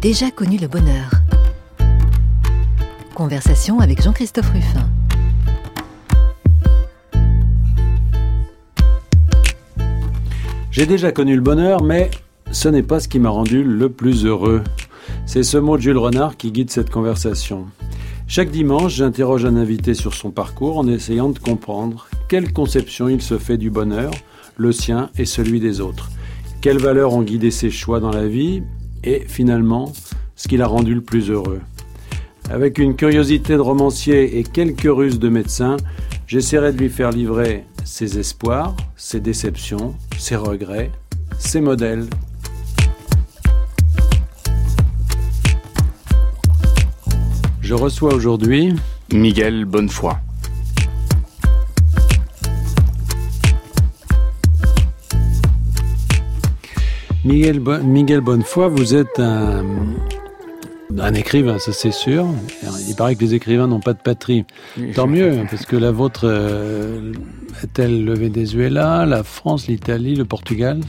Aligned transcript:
Déjà 0.00 0.30
connu 0.30 0.56
le 0.56 0.66
bonheur. 0.66 1.10
Conversation 3.14 3.80
avec 3.80 4.02
Jean-Christophe 4.02 4.50
Ruffin. 4.50 4.88
J'ai 10.70 10.86
déjà 10.86 11.12
connu 11.12 11.34
le 11.34 11.42
bonheur, 11.42 11.82
mais 11.82 12.10
ce 12.50 12.70
n'est 12.70 12.82
pas 12.82 12.98
ce 12.98 13.08
qui 13.08 13.18
m'a 13.18 13.28
rendu 13.28 13.62
le 13.62 13.90
plus 13.90 14.24
heureux. 14.24 14.62
C'est 15.26 15.42
ce 15.42 15.58
mot 15.58 15.76
de 15.76 15.82
Jules 15.82 15.98
Renard 15.98 16.38
qui 16.38 16.50
guide 16.50 16.70
cette 16.70 16.88
conversation. 16.88 17.66
Chaque 18.26 18.50
dimanche, 18.50 18.94
j'interroge 18.94 19.44
un 19.44 19.56
invité 19.56 19.92
sur 19.92 20.14
son 20.14 20.30
parcours 20.30 20.78
en 20.78 20.88
essayant 20.88 21.28
de 21.28 21.38
comprendre 21.38 22.08
quelle 22.26 22.54
conception 22.54 23.10
il 23.10 23.20
se 23.20 23.36
fait 23.36 23.58
du 23.58 23.68
bonheur, 23.68 24.12
le 24.56 24.72
sien 24.72 25.10
et 25.18 25.26
celui 25.26 25.60
des 25.60 25.82
autres. 25.82 26.08
Quelles 26.62 26.78
valeurs 26.78 27.12
ont 27.12 27.22
guidé 27.22 27.50
ses 27.50 27.70
choix 27.70 28.00
dans 28.00 28.12
la 28.12 28.26
vie 28.26 28.62
et 29.04 29.24
finalement 29.26 29.92
ce 30.36 30.48
qui 30.48 30.56
l'a 30.56 30.66
rendu 30.66 30.94
le 30.94 31.02
plus 31.02 31.30
heureux. 31.30 31.60
Avec 32.50 32.78
une 32.78 32.96
curiosité 32.96 33.54
de 33.54 33.60
romancier 33.60 34.38
et 34.38 34.42
quelques 34.42 34.88
ruses 34.90 35.18
de 35.18 35.28
médecin, 35.28 35.76
j'essaierai 36.26 36.72
de 36.72 36.78
lui 36.78 36.88
faire 36.88 37.10
livrer 37.10 37.64
ses 37.84 38.18
espoirs, 38.18 38.74
ses 38.96 39.20
déceptions, 39.20 39.94
ses 40.18 40.36
regrets, 40.36 40.90
ses 41.38 41.60
modèles. 41.60 42.06
Je 47.60 47.74
reçois 47.74 48.14
aujourd'hui 48.14 48.74
Miguel 49.12 49.64
Bonnefoy. 49.64 50.14
Miguel, 57.22 57.60
Miguel 57.84 58.22
Bonnefoy, 58.22 58.70
vous 58.70 58.94
êtes 58.94 59.20
un, 59.20 59.62
un 60.98 61.14
écrivain, 61.14 61.58
ça 61.58 61.72
c'est 61.72 61.92
sûr. 61.92 62.26
Il 62.88 62.94
paraît 62.96 63.14
que 63.14 63.20
les 63.20 63.34
écrivains 63.34 63.66
n'ont 63.66 63.80
pas 63.80 63.92
de 63.92 63.98
patrie. 63.98 64.46
Tant 64.94 65.06
mieux, 65.06 65.44
parce 65.50 65.66
que 65.66 65.76
la 65.76 65.90
vôtre 65.90 66.22
euh, 66.24 67.12
est-elle 67.62 68.06
le 68.06 68.14
Venezuela, 68.14 69.04
la 69.04 69.22
France, 69.22 69.66
l'Italie, 69.66 70.14
le 70.14 70.24
Portugal? 70.24 70.80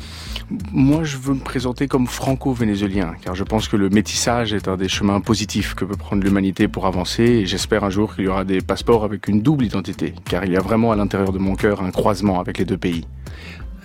Moi, 0.72 1.04
je 1.04 1.18
veux 1.18 1.34
me 1.34 1.44
présenter 1.44 1.88
comme 1.90 2.08
franco-vénézuélien, 2.08 3.14
car 3.22 3.36
je 3.36 3.44
pense 3.44 3.68
que 3.68 3.76
le 3.76 3.90
métissage 3.90 4.54
est 4.54 4.70
un 4.70 4.78
des 4.78 4.88
chemins 4.88 5.20
positifs 5.20 5.76
que 5.76 5.84
peut 5.84 5.98
prendre 5.98 6.24
l'humanité 6.24 6.70
pour 6.70 6.88
avancer, 6.88 7.24
et 7.24 7.46
j'espère 7.46 7.84
un 7.84 7.90
jour 7.90 8.16
qu'il 8.16 8.26
y 8.26 8.28
aura 8.30 8.46
des 8.46 8.62
passeports 8.62 9.04
avec 9.04 9.28
une 9.28 9.42
double 9.42 9.66
identité, 9.66 10.14
car 10.30 10.46
il 10.46 10.54
y 10.54 10.58
a 10.58 10.62
vraiment 10.62 10.94
à 10.94 10.96
l'intérieur 10.96 11.34
de 11.34 11.40
mon 11.40 11.56
cœur 11.56 11.84
un 11.84 11.92
croisement 11.92 12.40
avec 12.40 12.58
les 12.58 12.66
deux 12.66 12.78
pays. 12.78 13.06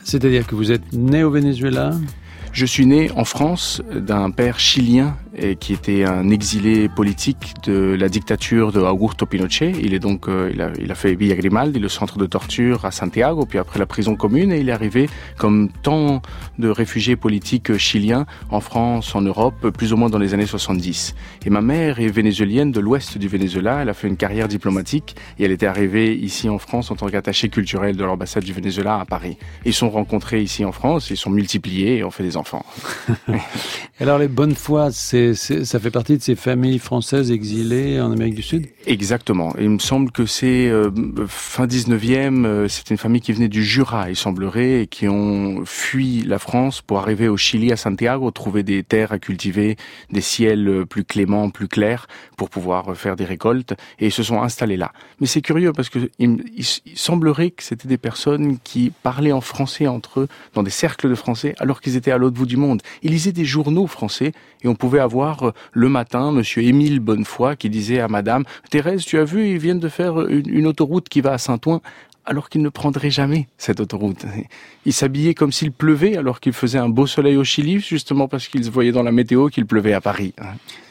C'est-à-dire 0.05 0.47
que 0.47 0.55
vous 0.55 0.71
êtes 0.71 0.93
né 0.93 1.25
au 1.25 1.31
Venezuela? 1.31 1.91
Je 2.53 2.67
suis 2.67 2.87
né 2.87 3.11
en 3.17 3.25
France 3.25 3.83
d'un 3.93 4.31
père 4.31 4.59
chilien 4.59 5.17
et 5.37 5.57
qui 5.57 5.73
était 5.73 6.05
un 6.05 6.31
exilé 6.31 6.89
politique 6.89 7.55
de 7.65 7.97
la 7.99 8.09
dictature 8.09 8.73
de 8.73 8.81
Augusto 8.81 9.27
Pinochet. 9.27 9.73
Il 9.83 9.95
est 9.95 9.99
donc, 9.99 10.29
euh, 10.29 10.51
il, 10.79 10.91
a, 10.91 10.95
fait 10.95 11.15
Villa 11.15 11.35
Grimaldi, 11.35 11.79
le 11.79 11.89
centre 11.89 12.19
de 12.19 12.27
torture 12.27 12.85
à 12.85 12.91
Santiago, 12.91 13.47
puis 13.47 13.59
après 13.59 13.79
la 13.79 13.87
prison 13.87 14.17
commune, 14.17 14.53
et 14.53 14.61
il 14.61 14.69
est 14.69 14.73
arrivé 14.73 15.09
comme 15.37 15.69
tant 15.83 16.23
de 16.59 16.69
réfugiés 16.69 17.17
politiques 17.17 17.77
chiliens 17.77 18.27
en 18.51 18.61
France, 18.61 19.15
en 19.15 19.21
Europe, 19.21 19.71
plus 19.71 19.93
ou 19.93 19.97
moins 19.97 20.09
dans 20.09 20.19
les 20.19 20.35
années 20.35 20.47
70. 20.47 21.15
Et 21.45 21.51
ma 21.51 21.61
mère 21.61 22.01
est 22.01 22.09
vénézuélienne 22.09 22.73
de 22.73 22.81
l'ouest 22.81 23.19
du 23.19 23.29
Venezuela. 23.29 23.81
Elle 23.83 23.89
a 23.89 23.95
fait 23.95 24.09
une 24.09 24.17
carrière 24.17 24.49
diplomatique 24.49 25.17
et 25.39 25.45
elle 25.45 25.53
était 25.53 25.67
arrivée 25.67 26.15
ici 26.15 26.49
en 26.49 26.59
France 26.59 26.91
en 26.91 26.97
tant 26.97 27.09
qu'attachée 27.09 27.49
culturelle 27.49 27.97
de 27.97 28.05
l'ambassade 28.05 28.45
du 28.45 28.53
Venezuela 28.53 29.01
à 29.01 29.05
Paris. 29.05 29.37
Ils 29.65 29.75
sont 29.75 29.91
rencontrés 29.91 30.43
ici 30.43 30.65
en 30.65 30.73
France, 30.73 31.11
ils 31.11 31.17
sont 31.17 31.31
multipliés 31.31 31.99
et 31.99 32.05
ont 32.05 32.11
fait 32.11 32.23
des 32.23 32.37
enfants. 32.37 32.65
Alors 34.01 34.19
les 34.19 34.29
bonnes 34.29 34.55
foi, 34.55 34.91
c'est, 34.93 35.26
ça 35.35 35.81
fait 35.81 35.91
partie 35.91 36.17
de 36.17 36.23
ces 36.23 36.35
familles 36.35 36.79
françaises 36.79 37.31
exilées 37.31 38.01
en 38.01 38.13
Amérique 38.13 38.35
du 38.35 38.43
Sud? 38.43 38.67
Exactement. 38.87 39.55
Il 39.59 39.71
me 39.71 39.79
semble 39.79 40.11
que 40.11 40.27
c'est 40.27 40.69
euh, 40.69 40.91
fin 41.27 41.67
19e, 41.67 42.45
euh, 42.45 42.69
c'est 42.69 42.91
une 42.91 42.97
famille 42.97 43.21
qui 43.21 43.33
venait 43.33 43.49
du 43.49 43.65
Jura, 43.65 44.11
il 44.11 44.17
semblerait, 44.17 44.83
et 44.83 44.87
qui 44.87 45.09
ont 45.09 45.65
fui 45.65 46.23
la 46.23 46.39
France 46.39 46.83
pour 46.83 46.99
arriver 46.99 47.29
au 47.29 47.37
Chili, 47.37 47.73
à 47.73 47.77
Santiago, 47.77 48.31
trouver 48.31 48.63
des 48.63 48.83
terres 48.83 49.13
à 49.13 49.19
cultiver, 49.19 49.77
des 50.11 50.21
ciels 50.21 50.69
euh, 50.69 50.85
plus 50.85 51.05
cléments, 51.05 51.51
plus 51.51 51.69
clairs, 51.69 52.07
pour 52.37 52.51
pouvoir 52.51 52.97
faire 52.97 53.17
des 53.17 53.25
récoltes, 53.25 53.75
et 53.99 54.07
ils 54.07 54.13
se 54.13 54.23
sont 54.23 54.43
installés 54.43 54.77
là. 54.77 54.93
Mais 55.21 55.27
c'est 55.27 55.43
curieux 55.43 55.73
parce 55.73 55.89
que 55.89 56.11
il, 56.19 56.65
semblerait 56.95 57.51
que 57.51 57.63
c'était 57.63 57.89
des 57.89 57.99
personnes 57.99 58.59
qui 58.63 58.93
parlaient 59.03 59.33
en 59.33 59.41
français 59.41 59.87
entre 59.87 60.21
eux, 60.21 60.29
dans 60.55 60.63
des 60.63 60.71
cercles 60.71 61.09
de 61.09 61.15
français, 61.15 61.55
alors 61.59 61.81
qu'ils 61.81 61.97
étaient 61.97 62.11
à 62.11 62.19
l'autre 62.19 62.37
bout 62.37 62.47
du 62.47 62.57
monde. 62.57 62.83
Il 63.03 63.13
lisait 63.13 63.33
des 63.33 63.45
journaux 63.45 63.87
français 63.87 64.33
et 64.63 64.69
on 64.69 64.75
pouvait 64.75 65.01
avoir 65.01 65.16
euh, 65.23 65.51
le 65.73 65.89
matin 65.89 66.33
Monsieur 66.33 66.63
Émile 66.63 67.01
Bonnefoy 67.01 67.57
qui 67.57 67.71
disait 67.71 68.01
à 68.01 68.09
Madame 68.09 68.45
Thérèse, 68.71 69.05
tu 69.05 69.19
as 69.19 69.25
vu, 69.25 69.51
ils 69.51 69.59
viennent 69.59 69.81
de 69.81 69.89
faire 69.89 70.27
une, 70.29 70.49
une 70.49 70.67
autoroute 70.67 71.09
qui 71.09 71.21
va 71.21 71.33
à 71.33 71.39
Saint-Ouen 71.39 71.81
alors 72.27 72.49
qu'il 72.49 72.61
ne 72.61 72.69
prendrait 72.69 73.11
jamais 73.11 73.47
cette 73.57 73.79
autoroute. 73.81 74.27
Il 74.85 74.93
s'habillait 74.93 75.35
comme 75.35 75.53
s'il 75.53 75.71
pleuvait 75.71 76.17
alors 76.17 76.41
qu'il 76.41 76.53
faisait 76.53 76.79
un 76.79 76.89
beau 76.89 77.07
soleil 77.07 77.37
au 77.37 77.45
Chili, 77.45 77.79
justement 77.79 78.27
parce 78.27 78.49
qu'ils 78.49 78.69
voyaient 78.69 78.93
dans 78.93 79.05
la 79.05 79.13
météo 79.13 79.49
qu'il 79.49 79.65
pleuvait 79.65 79.93
à 79.93 80.01
Paris. 80.01 80.35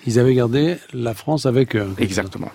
Ils 0.08 0.18
avaient 0.18 0.34
gardé 0.34 0.78
la 0.94 1.14
France 1.14 1.46
avec 1.46 1.76
eux. 1.76 1.94
Exactement. 1.98 2.52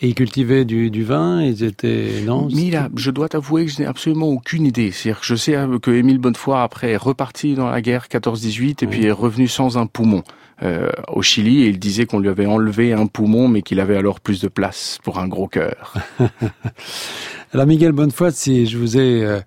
Et 0.00 0.08
ils 0.08 0.14
cultivaient 0.14 0.64
du, 0.64 0.90
du 0.90 1.02
vin, 1.02 1.42
ils 1.42 1.64
étaient... 1.64 2.22
Non 2.24 2.46
Mila, 2.46 2.88
je 2.94 3.10
dois 3.10 3.28
t'avouer 3.28 3.66
que 3.66 3.72
je 3.72 3.80
n'ai 3.80 3.86
absolument 3.86 4.28
aucune 4.28 4.66
idée. 4.66 4.92
C'est-à-dire 4.92 5.20
que 5.20 5.26
je 5.26 5.34
sais 5.34 5.56
que 5.82 5.90
Émile 5.90 6.18
Bonnefoy, 6.18 6.62
après, 6.62 6.92
est 6.92 6.96
reparti 6.96 7.54
dans 7.54 7.68
la 7.68 7.82
guerre 7.82 8.06
14-18 8.08 8.84
et 8.84 8.86
puis 8.86 9.04
est 9.04 9.10
revenu 9.10 9.48
sans 9.48 9.78
un 9.78 9.86
poumon. 9.86 10.22
Euh, 10.62 10.90
au 11.08 11.22
Chili 11.22 11.62
et 11.62 11.68
il 11.68 11.78
disait 11.78 12.06
qu'on 12.06 12.20
lui 12.20 12.28
avait 12.28 12.46
enlevé 12.46 12.92
un 12.92 13.06
poumon 13.06 13.48
mais 13.48 13.62
qu'il 13.62 13.80
avait 13.80 13.96
alors 13.96 14.20
plus 14.20 14.40
de 14.40 14.48
place 14.48 14.98
pour 15.02 15.18
un 15.18 15.26
gros 15.26 15.48
cœur. 15.48 15.94
alors 17.52 17.66
Miguel 17.66 17.92
Bonnefoy, 17.92 18.32
si 18.32 18.66
je 18.66 18.78
vous 18.78 18.96
ai 18.96 19.24
euh, 19.24 19.40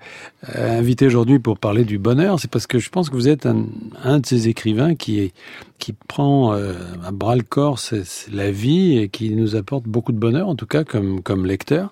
invité 0.54 1.08
aujourd'hui 1.08 1.40
pour 1.40 1.58
parler 1.58 1.86
du 1.86 1.98
bonheur, 1.98 2.40
c'est 2.40 2.52
parce 2.52 2.68
que 2.68 2.78
je 2.78 2.92
pense 2.92 3.10
que 3.10 3.16
vous 3.16 3.28
êtes 3.28 3.48
un, 3.48 3.66
un 4.04 4.20
de 4.20 4.26
ces 4.28 4.48
écrivains 4.48 4.94
qui, 4.94 5.34
qui 5.80 5.94
prend 5.94 6.54
euh, 6.54 6.74
à 7.04 7.12
bras 7.12 7.36
le 7.36 7.42
corps 7.42 7.80
la 8.32 8.52
vie 8.52 9.00
et 9.00 9.10
qui 9.10 9.32
nous 9.32 9.56
apporte 9.56 9.86
beaucoup 9.86 10.12
de 10.12 10.20
bonheur, 10.20 10.48
en 10.48 10.56
tout 10.56 10.68
cas 10.68 10.84
comme, 10.84 11.24
comme 11.24 11.48
lecteur. 11.48 11.92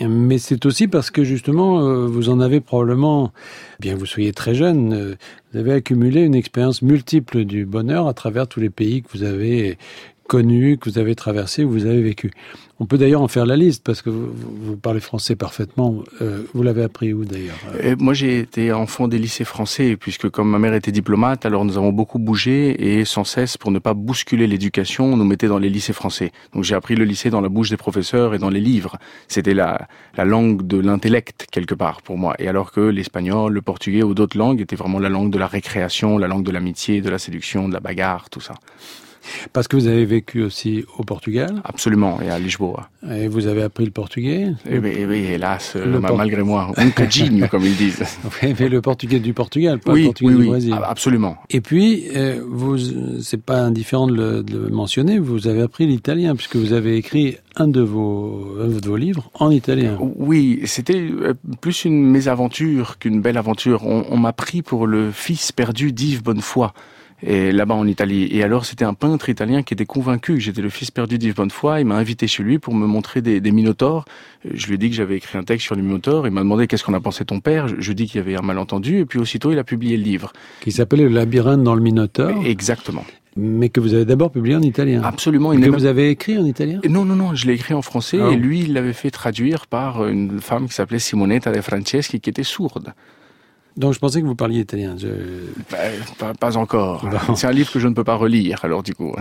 Mais 0.00 0.38
c'est 0.38 0.66
aussi 0.66 0.88
parce 0.88 1.10
que 1.10 1.24
justement, 1.24 1.80
euh, 1.80 2.06
vous 2.06 2.28
en 2.28 2.40
avez 2.40 2.60
probablement, 2.60 3.32
bien 3.80 3.94
vous 3.96 4.06
soyez 4.06 4.32
très 4.32 4.54
jeune, 4.54 4.92
euh, 4.92 5.14
vous 5.52 5.58
avez 5.58 5.72
accumulé 5.72 6.22
une 6.22 6.34
expérience 6.34 6.80
multiple 6.80 7.44
du 7.44 7.66
bonheur 7.66 8.08
à 8.08 8.14
travers 8.14 8.46
tous 8.46 8.60
les 8.60 8.70
pays 8.70 9.02
que 9.02 9.08
vous 9.16 9.24
avez 9.24 9.78
connus, 10.26 10.78
que 10.78 10.90
vous 10.90 10.98
avez 10.98 11.14
traversés, 11.14 11.64
où 11.64 11.70
vous 11.70 11.86
avez 11.86 12.02
vécu. 12.02 12.32
On 12.80 12.86
peut 12.86 12.98
d'ailleurs 12.98 13.22
en 13.22 13.28
faire 13.28 13.46
la 13.46 13.56
liste 13.56 13.84
parce 13.84 14.02
que 14.02 14.10
vous, 14.10 14.76
parlez 14.76 14.98
français 14.98 15.36
parfaitement. 15.36 16.02
Euh, 16.20 16.42
vous 16.54 16.62
l'avez 16.64 16.82
appris 16.82 17.12
où 17.12 17.24
d'ailleurs 17.24 17.56
euh, 17.84 17.94
Moi, 17.98 18.14
j'ai 18.14 18.40
été 18.40 18.72
enfant 18.72 19.06
des 19.06 19.18
lycées 19.18 19.44
français 19.44 19.96
puisque 19.96 20.28
comme 20.28 20.50
ma 20.50 20.58
mère 20.58 20.74
était 20.74 20.90
diplomate, 20.90 21.46
alors 21.46 21.64
nous 21.64 21.76
avons 21.76 21.92
beaucoup 21.92 22.18
bougé 22.18 22.98
et 22.98 23.04
sans 23.04 23.22
cesse 23.22 23.56
pour 23.56 23.70
ne 23.70 23.78
pas 23.78 23.94
bousculer 23.94 24.48
l'éducation, 24.48 25.12
on 25.12 25.16
nous 25.16 25.24
mettait 25.24 25.46
dans 25.46 25.58
les 25.58 25.70
lycées 25.70 25.92
français. 25.92 26.32
Donc 26.52 26.64
j'ai 26.64 26.74
appris 26.74 26.96
le 26.96 27.04
lycée 27.04 27.30
dans 27.30 27.40
la 27.40 27.48
bouche 27.48 27.70
des 27.70 27.76
professeurs 27.76 28.34
et 28.34 28.38
dans 28.38 28.50
les 28.50 28.60
livres. 28.60 28.96
C'était 29.28 29.54
la 29.54 29.88
langue 30.16 30.66
de 30.66 30.78
l'intellect 30.78 31.46
quelque 31.52 31.74
part 31.74 32.02
pour 32.02 32.18
moi. 32.18 32.34
Et 32.40 32.48
alors 32.48 32.72
que 32.72 32.80
l'espagnol, 32.80 33.52
le 33.52 33.62
portugais 33.62 34.02
ou 34.02 34.14
d'autres 34.14 34.36
langues 34.36 34.60
étaient 34.60 34.76
vraiment 34.76 34.98
la 34.98 35.08
langue 35.08 35.30
de 35.30 35.38
la 35.38 35.46
récréation, 35.46 36.18
la 36.18 36.26
langue 36.26 36.44
de 36.44 36.50
l'amitié, 36.50 37.00
de 37.00 37.10
la 37.10 37.18
séduction, 37.18 37.68
de 37.68 37.74
la 37.74 37.80
bagarre, 37.80 38.30
tout 38.30 38.40
ça. 38.40 38.54
Parce 39.52 39.68
que 39.68 39.76
vous 39.76 39.86
avez 39.86 40.04
vécu 40.04 40.42
aussi 40.42 40.84
au 40.98 41.04
Portugal 41.04 41.62
Absolument, 41.64 42.20
et 42.20 42.30
à 42.30 42.38
Lisboa. 42.38 42.88
Et 43.10 43.28
vous 43.28 43.46
avez 43.46 43.62
appris 43.62 43.84
le 43.84 43.90
portugais 43.90 44.48
Eh 44.70 44.78
oui, 44.78 44.92
eh 44.96 45.34
hélas, 45.34 45.74
le 45.76 46.00
malgré 46.00 46.42
moi, 46.42 46.72
un 46.76 46.90
cadinho, 46.90 47.46
comme 47.50 47.64
ils 47.64 47.76
disent. 47.76 48.02
Oui, 48.42 48.54
mais 48.58 48.68
le 48.68 48.80
portugais 48.80 49.20
du 49.20 49.34
Portugal, 49.34 49.78
pas 49.78 49.92
oui, 49.92 50.02
le 50.02 50.06
portugais 50.06 50.34
oui, 50.34 50.42
du 50.42 50.48
Brésil. 50.48 50.72
Oui, 50.72 50.80
absolument. 50.82 51.36
Et 51.50 51.60
puis, 51.60 52.04
euh, 52.14 52.40
vous, 52.46 52.78
c'est 53.20 53.42
pas 53.42 53.60
indifférent 53.60 54.06
de 54.06 54.14
le, 54.14 54.42
de 54.42 54.58
le, 54.58 54.68
mentionner, 54.68 55.18
vous 55.18 55.46
avez 55.46 55.62
appris 55.62 55.86
l'italien, 55.86 56.34
puisque 56.34 56.56
vous 56.56 56.72
avez 56.72 56.96
écrit 56.96 57.36
un 57.56 57.68
de 57.68 57.80
vos, 57.80 58.56
un 58.60 58.68
de 58.68 58.86
vos 58.86 58.96
livres 58.96 59.30
en 59.34 59.50
italien. 59.50 59.96
Oui, 60.00 60.60
c'était 60.64 61.00
euh, 61.00 61.34
plus 61.60 61.84
une 61.84 62.04
mésaventure 62.10 62.98
qu'une 62.98 63.20
belle 63.20 63.38
aventure. 63.38 63.86
On, 63.86 64.04
on 64.10 64.16
m'a 64.16 64.32
pris 64.32 64.62
pour 64.62 64.86
le 64.86 65.10
fils 65.10 65.52
perdu 65.52 65.92
d'Yves 65.92 66.22
Bonnefoy 66.22 66.68
et 67.22 67.52
là-bas 67.52 67.74
en 67.74 67.86
Italie. 67.86 68.28
Et 68.30 68.42
alors 68.42 68.64
c'était 68.64 68.84
un 68.84 68.94
peintre 68.94 69.28
italien 69.28 69.62
qui 69.62 69.74
était 69.74 69.86
convaincu 69.86 70.34
que 70.34 70.40
j'étais 70.40 70.62
le 70.62 70.68
fils 70.68 70.90
perdu 70.90 71.18
d'Yves 71.18 71.34
Bonnefoy. 71.34 71.80
Il 71.80 71.86
m'a 71.86 71.96
invité 71.96 72.26
chez 72.26 72.42
lui 72.42 72.58
pour 72.58 72.74
me 72.74 72.86
montrer 72.86 73.22
des, 73.22 73.40
des 73.40 73.52
minotaures. 73.52 74.04
Je 74.52 74.66
lui 74.66 74.74
ai 74.74 74.78
dit 74.78 74.90
que 74.90 74.96
j'avais 74.96 75.16
écrit 75.16 75.38
un 75.38 75.44
texte 75.44 75.64
sur 75.64 75.74
les 75.74 75.82
minotaures. 75.82 76.26
Il 76.26 76.32
m'a 76.32 76.42
demandé 76.42 76.66
qu'est-ce 76.66 76.84
qu'on 76.84 76.94
a 76.94 77.00
pensé 77.00 77.24
ton 77.24 77.40
père. 77.40 77.68
Je, 77.68 77.76
je 77.78 77.92
dis 77.92 78.06
qu'il 78.06 78.16
y 78.16 78.20
avait 78.20 78.36
un 78.36 78.42
malentendu. 78.42 78.98
Et 78.98 79.04
puis 79.06 79.18
aussitôt 79.18 79.52
il 79.52 79.58
a 79.58 79.64
publié 79.64 79.96
le 79.96 80.02
livre. 80.02 80.32
Qui 80.60 80.72
s'appelait 80.72 81.04
Le 81.04 81.10
labyrinthe 81.10 81.62
dans 81.62 81.74
le 81.74 81.82
minotaure. 81.82 82.44
Exactement. 82.44 83.04
Mais 83.36 83.68
que 83.68 83.80
vous 83.80 83.94
avez 83.94 84.04
d'abord 84.04 84.30
publié 84.30 84.54
en 84.54 84.62
italien. 84.62 85.02
Absolument. 85.02 85.52
Et 85.52 85.60
que 85.60 85.68
vous 85.68 85.86
avez 85.86 86.10
écrit 86.10 86.38
en 86.38 86.44
italien? 86.44 86.80
Non, 86.88 87.04
non, 87.04 87.16
non. 87.16 87.34
Je 87.34 87.46
l'ai 87.46 87.54
écrit 87.54 87.74
en 87.74 87.82
français. 87.82 88.18
Oh. 88.20 88.30
Et 88.30 88.36
lui, 88.36 88.60
il 88.60 88.74
l'avait 88.74 88.92
fait 88.92 89.10
traduire 89.10 89.66
par 89.66 90.06
une 90.06 90.40
femme 90.40 90.68
qui 90.68 90.74
s'appelait 90.74 91.00
Simonetta 91.00 91.50
De 91.50 91.60
Franceschi, 91.60 92.20
qui 92.20 92.30
était 92.30 92.44
sourde. 92.44 92.94
Donc 93.76 93.92
je 93.92 93.98
pensais 93.98 94.20
que 94.20 94.26
vous 94.26 94.34
parliez 94.34 94.60
italien. 94.60 94.96
Bah, 96.20 96.32
pas, 96.38 96.56
encore. 96.56 97.04
C'est 97.36 97.46
un 97.46 97.52
livre 97.52 97.72
que 97.72 97.80
je 97.80 97.88
ne 97.88 97.94
peux 97.94 98.04
pas 98.04 98.14
relire, 98.14 98.64
alors 98.64 98.82
du 98.82 98.94
coup. 98.94 99.12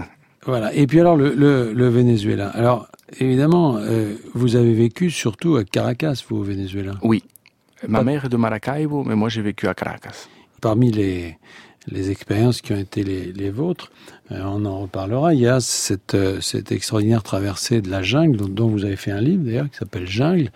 Voilà. 0.45 0.73
Et 0.73 0.87
puis 0.87 0.99
alors 0.99 1.15
le, 1.15 1.33
le, 1.33 1.89
Venezuela. 1.89 2.49
Alors 2.49 2.87
évidemment, 3.19 3.77
euh, 3.77 4.15
vous 4.33 4.55
avez 4.55 4.73
vécu 4.73 5.09
surtout 5.09 5.55
à 5.55 5.63
Caracas, 5.63 6.23
vous, 6.27 6.37
au 6.37 6.43
Venezuela. 6.43 6.93
Oui. 7.01 7.23
Ma 7.87 8.03
mère 8.03 8.25
est 8.25 8.29
de 8.29 8.37
Maracaibo, 8.37 9.03
mais 9.03 9.15
moi 9.15 9.29
j'ai 9.29 9.41
vécu 9.41 9.67
à 9.67 9.73
Caracas. 9.73 10.27
Parmi 10.61 10.91
les, 10.91 11.37
les 11.87 12.11
expériences 12.11 12.61
qui 12.61 12.73
ont 12.73 12.77
été 12.77 13.03
les, 13.03 13.33
les 13.33 13.49
vôtres, 13.49 13.91
on 14.41 14.65
en 14.65 14.81
reparlera. 14.81 15.33
Il 15.33 15.39
y 15.39 15.47
a 15.47 15.59
cette, 15.59 16.15
euh, 16.15 16.41
cette 16.41 16.71
extraordinaire 16.71 17.23
traversée 17.23 17.81
de 17.81 17.89
la 17.89 18.01
jungle, 18.01 18.37
dont, 18.53 18.67
vous 18.67 18.85
avez 18.85 18.95
fait 18.95 19.11
un 19.11 19.21
livre 19.21 19.43
d'ailleurs, 19.43 19.69
qui 19.69 19.77
s'appelle 19.77 20.07
Jungle, 20.07 20.51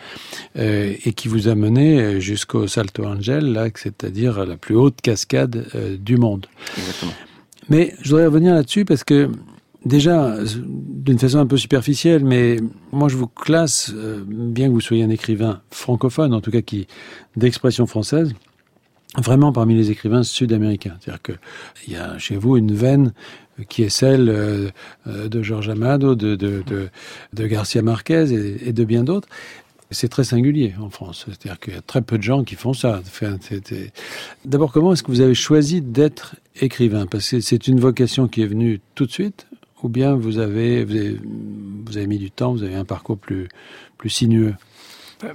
euh, 0.58 0.94
et 1.04 1.14
qui 1.14 1.28
vous 1.28 1.48
a 1.48 1.56
mené 1.56 2.20
jusqu'au 2.20 2.68
Salto 2.68 3.06
Angel, 3.06 3.72
c'est-à-dire 3.76 4.46
la 4.46 4.58
plus 4.58 4.76
haute 4.76 5.02
cascade 5.02 5.66
du 6.00 6.18
monde. 6.18 6.48
Exactement. 6.78 7.14
Mais 7.70 7.94
je 8.02 8.10
voudrais 8.10 8.26
revenir 8.26 8.54
là-dessus 8.54 8.86
parce 8.86 9.04
que 9.04 9.30
Déjà, 9.86 10.36
d'une 10.58 11.18
façon 11.18 11.38
un 11.38 11.46
peu 11.46 11.56
superficielle, 11.56 12.26
mais 12.26 12.58
moi 12.92 13.08
je 13.08 13.16
vous 13.16 13.28
classe, 13.28 13.94
bien 14.28 14.68
que 14.68 14.74
vous 14.74 14.82
soyez 14.82 15.02
un 15.04 15.10
écrivain 15.10 15.62
francophone, 15.72 16.34
en 16.34 16.42
tout 16.42 16.52
cas 16.52 16.60
qui 16.62 16.88
d'expression 17.38 17.86
française, 17.86 18.34
vraiment 19.16 19.52
parmi 19.52 19.76
les 19.76 19.92
écrivains 19.92 20.24
sud-américains. 20.24 20.98
C'est-à-dire 21.00 21.22
qu'il 21.22 21.94
y 21.94 21.96
a 21.96 22.18
chez 22.18 22.36
vous 22.36 22.58
une 22.58 22.74
veine 22.74 23.14
qui 23.70 23.84
est 23.84 23.90
celle 23.90 24.30
euh, 24.30 24.70
de 25.06 25.42
Georges 25.42 25.70
Amado, 25.70 26.16
de, 26.16 26.36
de, 26.36 26.64
de, 27.34 27.48
Garcia 27.48 27.82
Marquez 27.82 28.32
et, 28.66 28.74
de 28.74 28.84
bien 28.84 29.04
d'autres. 29.04 29.28
C'est 29.90 30.10
très 30.10 30.26
singulier 30.26 30.76
en 30.82 30.90
France. 30.90 31.26
C'est-à-dire 31.28 31.60
qu'il 31.60 31.74
y 31.74 31.78
a 31.78 31.82
très 31.82 32.02
peu 32.02 32.18
de 32.18 32.24
gens 32.24 32.44
qui 32.44 32.56
font 32.56 32.74
ça. 32.74 33.02
D'abord, 34.44 34.72
comment 34.74 34.94
est-ce 34.94 35.02
que 35.02 35.12
vous 35.12 35.22
avez 35.22 35.34
choisi 35.34 35.82
d'être 35.82 36.36
écrivain? 36.60 37.06
Parce 37.06 37.30
que 37.30 37.40
c'est 37.40 37.68
une 37.68 37.80
vocation 37.80 38.28
qui 38.28 38.42
est 38.42 38.48
venue 38.48 38.82
tout 38.96 39.06
de 39.06 39.12
suite? 39.12 39.48
Ou 39.84 39.90
bien 39.90 40.16
vous 40.16 40.40
avez, 40.40 40.84
vous 40.84 40.96
avez, 40.96 41.20
vous 41.86 41.98
avez 41.98 42.08
mis 42.08 42.18
du 42.18 42.32
temps, 42.32 42.52
vous 42.52 42.64
avez 42.64 42.76
un 42.76 42.84
parcours 42.84 43.18
plus, 43.18 43.48
plus 43.98 44.10
sinueux? 44.10 44.56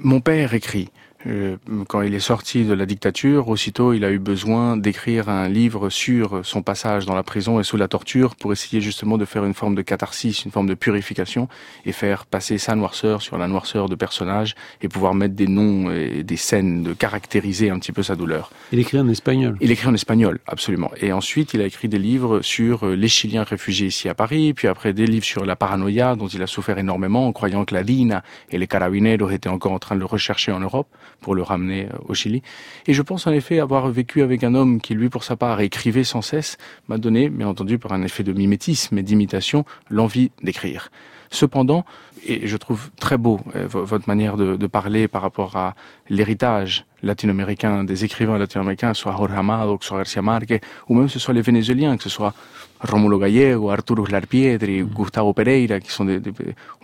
Mon 0.00 0.20
père 0.20 0.52
écrit. 0.52 0.90
Euh, 1.26 1.56
quand 1.88 2.02
il 2.02 2.14
est 2.14 2.20
sorti 2.20 2.64
de 2.64 2.74
la 2.74 2.86
dictature, 2.86 3.48
aussitôt 3.48 3.92
il 3.92 4.04
a 4.04 4.10
eu 4.10 4.18
besoin 4.18 4.76
d'écrire 4.76 5.28
un 5.28 5.48
livre 5.48 5.90
sur 5.90 6.44
son 6.44 6.62
passage 6.62 7.06
dans 7.06 7.14
la 7.14 7.22
prison 7.22 7.60
et 7.60 7.64
sous 7.64 7.76
la 7.76 7.88
torture 7.88 8.34
pour 8.34 8.52
essayer 8.52 8.80
justement 8.80 9.18
de 9.18 9.24
faire 9.24 9.44
une 9.44 9.54
forme 9.54 9.74
de 9.74 9.82
catharsis, 9.82 10.44
une 10.44 10.50
forme 10.50 10.68
de 10.68 10.74
purification 10.74 11.48
et 11.86 11.92
faire 11.92 12.26
passer 12.26 12.58
sa 12.58 12.74
noirceur 12.74 13.22
sur 13.22 13.38
la 13.38 13.48
noirceur 13.48 13.88
de 13.88 13.94
personnages 13.94 14.54
et 14.80 14.88
pouvoir 14.88 15.14
mettre 15.14 15.34
des 15.34 15.46
noms 15.46 15.90
et 15.90 16.22
des 16.22 16.36
scènes, 16.36 16.82
de 16.82 16.92
caractériser 16.92 17.70
un 17.70 17.78
petit 17.78 17.92
peu 17.92 18.02
sa 18.02 18.16
douleur. 18.16 18.50
Il 18.72 18.78
écrit 18.78 18.98
en 18.98 19.08
espagnol 19.08 19.56
Il 19.60 19.70
écrit 19.70 19.88
en 19.88 19.94
espagnol, 19.94 20.40
absolument. 20.46 20.90
Et 21.00 21.12
ensuite 21.12 21.54
il 21.54 21.60
a 21.60 21.66
écrit 21.66 21.88
des 21.88 21.98
livres 21.98 22.40
sur 22.42 22.86
les 22.86 23.08
Chiliens 23.08 23.44
réfugiés 23.44 23.88
ici 23.88 24.08
à 24.08 24.14
Paris, 24.14 24.54
puis 24.54 24.68
après 24.68 24.92
des 24.92 25.06
livres 25.06 25.24
sur 25.24 25.44
la 25.44 25.56
paranoïa 25.56 26.16
dont 26.16 26.28
il 26.28 26.42
a 26.42 26.46
souffert 26.46 26.78
énormément 26.78 27.26
en 27.26 27.32
croyant 27.32 27.64
que 27.64 27.74
la 27.74 27.84
DINA 27.84 28.22
et 28.50 28.58
les 28.58 28.66
carabineros 28.66 29.30
étaient 29.30 29.48
encore 29.48 29.72
en 29.72 29.78
train 29.78 29.94
de 29.94 30.00
le 30.00 30.06
rechercher 30.06 30.52
en 30.52 30.60
Europe 30.60 30.88
pour 31.22 31.34
le 31.34 31.42
ramener 31.42 31.86
euh, 31.86 31.96
au 32.08 32.14
Chili. 32.14 32.42
Et 32.86 32.92
je 32.92 33.00
pense 33.00 33.26
en 33.26 33.32
effet 33.32 33.60
avoir 33.60 33.88
vécu 33.88 34.20
avec 34.20 34.44
un 34.44 34.54
homme 34.54 34.80
qui, 34.80 34.94
lui, 34.94 35.08
pour 35.08 35.24
sa 35.24 35.36
part, 35.36 35.60
écrivait 35.60 36.04
sans 36.04 36.20
cesse, 36.20 36.58
m'a 36.88 36.98
donné, 36.98 37.30
bien 37.30 37.48
entendu, 37.48 37.78
par 37.78 37.92
un 37.92 38.02
effet 38.02 38.22
de 38.24 38.32
mimétisme 38.32 38.98
et 38.98 39.02
d'imitation, 39.02 39.64
l'envie 39.88 40.30
d'écrire. 40.42 40.90
Cependant, 41.32 41.86
et 42.26 42.46
je 42.46 42.56
trouve 42.58 42.90
très 43.00 43.16
beau 43.16 43.40
euh, 43.56 43.66
votre 43.66 44.06
manière 44.06 44.36
de, 44.36 44.56
de, 44.56 44.66
parler 44.66 45.08
par 45.08 45.22
rapport 45.22 45.56
à 45.56 45.74
l'héritage 46.10 46.84
latino-américain 47.02 47.84
des 47.84 48.04
écrivains 48.04 48.36
latino-américains, 48.36 48.92
soit 48.92 49.12
Jorge 49.16 49.32
Amado, 49.32 49.78
soit 49.80 49.96
Garcia 49.96 50.20
Marquez, 50.20 50.60
ou 50.90 50.94
même 50.94 51.08
ce 51.08 51.18
soit 51.18 51.32
les 51.32 51.40
Vénézuéliens, 51.40 51.96
que 51.96 52.02
ce 52.02 52.10
soit 52.10 52.34
Romulo 52.80 53.18
Gallego, 53.18 53.70
Arturo 53.70 54.04
Larpiedri, 54.06 54.82
mm. 54.82 54.88
Gustavo 54.88 55.32
Pereira, 55.32 55.80
qui 55.80 55.90
sont 55.90 56.04
des, 56.04 56.20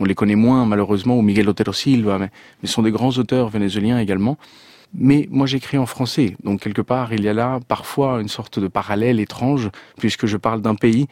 on 0.00 0.06
les 0.06 0.15
connaît 0.15 0.35
moins 0.35 0.65
malheureusement, 0.65 1.19
ou 1.19 1.23
Miguel 1.23 1.47
Otero 1.50 1.75
Silva, 1.75 2.19
mais, 2.19 2.31
mais 2.62 2.69
sont 2.69 2.83
des 2.83 2.91
grands 2.91 3.12
auteurs 3.19 3.50
vénézuéliens 3.50 3.99
également. 3.99 4.39
Mais 4.95 5.29
moi 5.31 5.47
j'écris 5.47 5.77
en 5.77 5.85
français, 5.85 6.39
donc 6.43 6.61
quelque 6.61 6.81
part 6.81 7.12
il 7.12 7.23
y 7.23 7.29
a 7.29 7.35
là 7.35 7.61
parfois 7.69 8.23
une 8.23 8.29
sorte 8.29 8.59
de 8.59 8.69
parallèle 8.69 9.21
étrange, 9.21 9.69
puisque 9.99 10.25
je 10.25 10.39
parle 10.39 10.62
d'un 10.62 10.75
pays, 10.75 11.06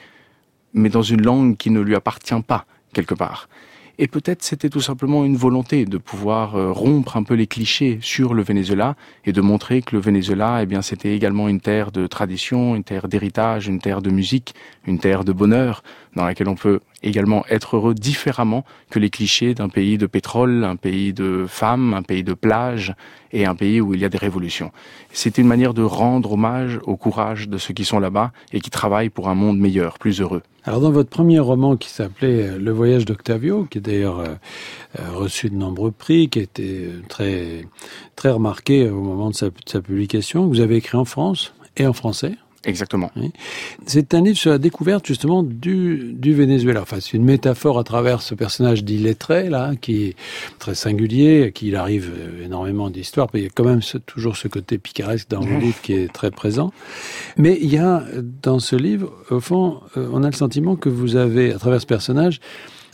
mais 0.73 0.88
dans 0.88 1.03
une 1.03 1.21
langue 1.21 1.59
qui 1.59 1.69
ne 1.69 1.81
lui 1.81 1.94
appartient 1.94 2.43
pas, 2.47 2.65
quelque 2.97 3.15
part. 3.15 3.49
Et 3.99 4.09
peut-être 4.09 4.43
c'était 4.43 4.69
tout 4.69 4.83
simplement 4.83 5.25
une 5.25 5.37
volonté 5.37 5.87
de 5.87 5.97
pouvoir 5.97 6.55
euh, 6.55 6.71
rompre 6.71 7.17
un 7.17 7.23
peu 7.23 7.33
les 7.33 7.47
clichés 7.47 7.99
sur 8.03 8.35
le 8.35 8.43
Venezuela 8.43 8.95
et 9.25 9.33
de 9.33 9.41
montrer 9.41 9.81
que 9.81 9.97
le 9.97 10.03
Venezuela, 10.03 10.59
eh 10.63 10.67
bien, 10.67 10.83
c'était 10.83 11.15
également 11.17 11.49
une 11.49 11.61
terre 11.61 11.93
de 11.93 12.07
tradition, 12.07 12.77
une 12.77 12.85
terre 12.85 13.09
d'héritage, 13.09 13.69
une 13.69 13.81
terre 13.81 14.03
de 14.03 14.11
musique, 14.11 14.55
une 14.87 14.99
terre 14.99 15.25
de 15.25 15.33
bonheur, 15.33 15.83
dans 16.15 16.27
laquelle 16.27 16.49
on 16.49 16.57
peut 16.57 16.81
également 17.03 17.47
être 17.49 17.77
heureux 17.77 17.95
différemment 17.95 18.65
que 18.91 18.99
les 18.99 19.09
clichés 19.09 19.55
d'un 19.55 19.71
pays 19.71 19.97
de 19.97 20.07
pétrole, 20.07 20.65
un 20.65 20.77
pays 20.77 21.15
de 21.15 21.47
femmes, 21.49 21.95
un 21.95 22.03
pays 22.03 22.23
de 22.23 22.35
plage 22.35 22.95
et 23.33 23.47
un 23.47 23.55
pays 23.55 23.81
où 23.81 23.95
il 23.95 24.01
y 24.01 24.05
a 24.05 24.11
des 24.11 24.19
révolutions. 24.19 24.73
C'est 25.11 25.39
une 25.39 25.47
manière 25.47 25.73
de 25.73 25.83
rendre 25.83 26.33
hommage 26.33 26.79
au 26.85 26.97
courage 26.97 27.49
de 27.49 27.57
ceux 27.57 27.73
qui 27.73 27.87
sont 27.87 28.01
là-bas 28.01 28.33
et 28.53 28.61
qui 28.61 28.71
travaillent 28.71 29.11
pour 29.11 29.31
un 29.31 29.35
monde 29.35 29.59
meilleur, 29.59 29.99
plus 29.99 30.21
heureux. 30.21 30.43
Alors 30.67 30.81
dans 30.81 30.91
votre 30.91 31.11
premier 31.11 31.39
roman 31.39 31.77
qui 31.77 31.89
s'appelait 31.89 32.49
euh, 32.49 32.59
Le 32.59 32.73
voyage 32.73 33.05
d'Octavio, 33.05 33.67
qui 33.71 33.79
est 33.79 33.81
d'ailleurs 33.81 34.19
euh, 34.19 34.35
euh, 34.99 35.13
reçu 35.13 35.49
de 35.49 35.55
nombreux 35.55 35.93
prix, 35.93 36.29
qui 36.29 36.41
été 36.41 36.91
très 37.09 37.69
très 38.17 38.31
remarqué 38.31 38.91
au 38.91 39.01
moment 39.01 39.31
de 39.31 39.37
sa, 39.37 39.47
de 39.47 39.55
sa 39.65 39.81
publication, 39.81 40.49
vous 40.49 40.61
avez 40.61 40.77
écrit 40.77 40.99
en 40.99 41.05
France 41.05 41.55
et 41.77 41.87
en 41.87 41.93
français. 41.93 42.35
Exactement. 42.67 43.13
C'est 43.87 44.13
un 44.13 44.23
livre 44.23 44.37
sur 44.37 44.51
la 44.51 44.59
découverte 44.59 45.07
justement 45.07 45.45
du, 45.45 46.13
du 46.15 46.35
Venezuela. 46.35 46.83
Enfin, 46.83 46.99
c'est 47.01 47.17
une 47.17 47.25
métaphore 47.25 47.79
à 47.79 47.85
travers 47.85 48.23
ce 48.23 48.35
personnage 48.35 48.83
d'illettré 48.83 49.49
là, 49.49 49.75
qui 49.81 50.03
est 50.03 50.17
très 50.59 50.75
singulier, 50.75 51.45
à 51.45 51.51
qui 51.53 51.69
il 51.69 51.77
arrive 51.77 52.11
euh, 52.13 52.45
énormément 52.45 52.91
d'histoires. 52.91 53.29
Il 53.35 53.45
y 53.45 53.47
a 53.47 53.51
quand 53.55 53.65
même 53.65 53.81
toujours 54.05 54.37
ce 54.37 54.49
côté 54.49 54.79
picaresque 54.79 55.29
dans 55.31 55.41
le 55.41 55.59
livre 55.59 55.81
qui 55.81 55.93
est 55.93 56.13
très 56.13 56.33
présent. 56.33 56.73
Mais 57.37 57.57
il 57.63 57.73
y 57.73 57.79
a 57.79 58.05
dans 58.43 58.59
ce 58.59 58.75
livre, 58.75 59.12
au 59.31 59.41
fond, 59.41 59.81
euh, 59.97 60.11
on 60.12 60.25
a 60.25 60.27
le 60.27 60.33
sentiment 60.37 60.75
que 60.75 60.89
vous 60.89 61.15
avez, 61.15 61.53
à 61.53 61.59
travers 61.59 61.81
ce 61.81 61.87
personnage, 61.87 62.40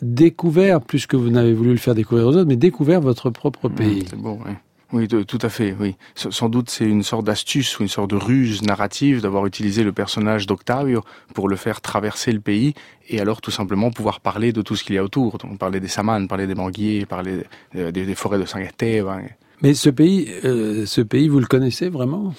découvert, 0.02 0.82
plus 0.82 1.06
que 1.06 1.16
vous 1.16 1.30
n'avez 1.30 1.54
voulu 1.54 1.70
le 1.70 1.78
faire 1.78 1.94
découvrir 1.94 2.26
aux 2.26 2.36
autres, 2.36 2.48
mais 2.48 2.56
découvert 2.56 3.00
votre 3.00 3.30
propre 3.30 3.70
mmh, 3.70 3.74
pays. 3.74 4.04
c'est 4.10 4.18
bon, 4.18 4.38
oui. 4.44 4.52
Oui, 4.92 5.08
tout 5.08 5.38
à 5.40 5.48
fait, 5.48 5.74
oui. 5.80 5.96
Sans 6.14 6.50
doute 6.50 6.68
c'est 6.68 6.84
une 6.84 7.02
sorte 7.02 7.24
d'astuce 7.24 7.78
ou 7.78 7.82
une 7.82 7.88
sorte 7.88 8.10
de 8.10 8.16
ruse 8.16 8.60
narrative 8.62 9.22
d'avoir 9.22 9.46
utilisé 9.46 9.84
le 9.84 9.92
personnage 9.92 10.46
d'Octavio 10.46 11.02
pour 11.34 11.48
le 11.48 11.56
faire 11.56 11.80
traverser 11.80 12.30
le 12.30 12.40
pays 12.40 12.74
et 13.08 13.18
alors 13.18 13.40
tout 13.40 13.50
simplement 13.50 13.90
pouvoir 13.90 14.20
parler 14.20 14.52
de 14.52 14.60
tout 14.60 14.76
ce 14.76 14.84
qu'il 14.84 14.94
y 14.94 14.98
a 14.98 15.04
autour. 15.04 15.38
Donc 15.38 15.56
parler 15.58 15.80
des 15.80 15.88
samanes, 15.88 16.28
parler 16.28 16.46
des 16.46 16.54
manguiers, 16.54 17.06
parler 17.06 17.44
des, 17.74 18.14
forêts 18.14 18.38
de 18.38 18.44
San 18.44 18.60
Esteban. 18.60 19.22
Mais 19.62 19.72
ce 19.72 19.88
pays, 19.88 20.28
euh, 20.44 20.84
ce 20.84 21.00
pays, 21.00 21.28
vous 21.28 21.40
le 21.40 21.46
connaissez 21.46 21.88
vraiment? 21.88 22.34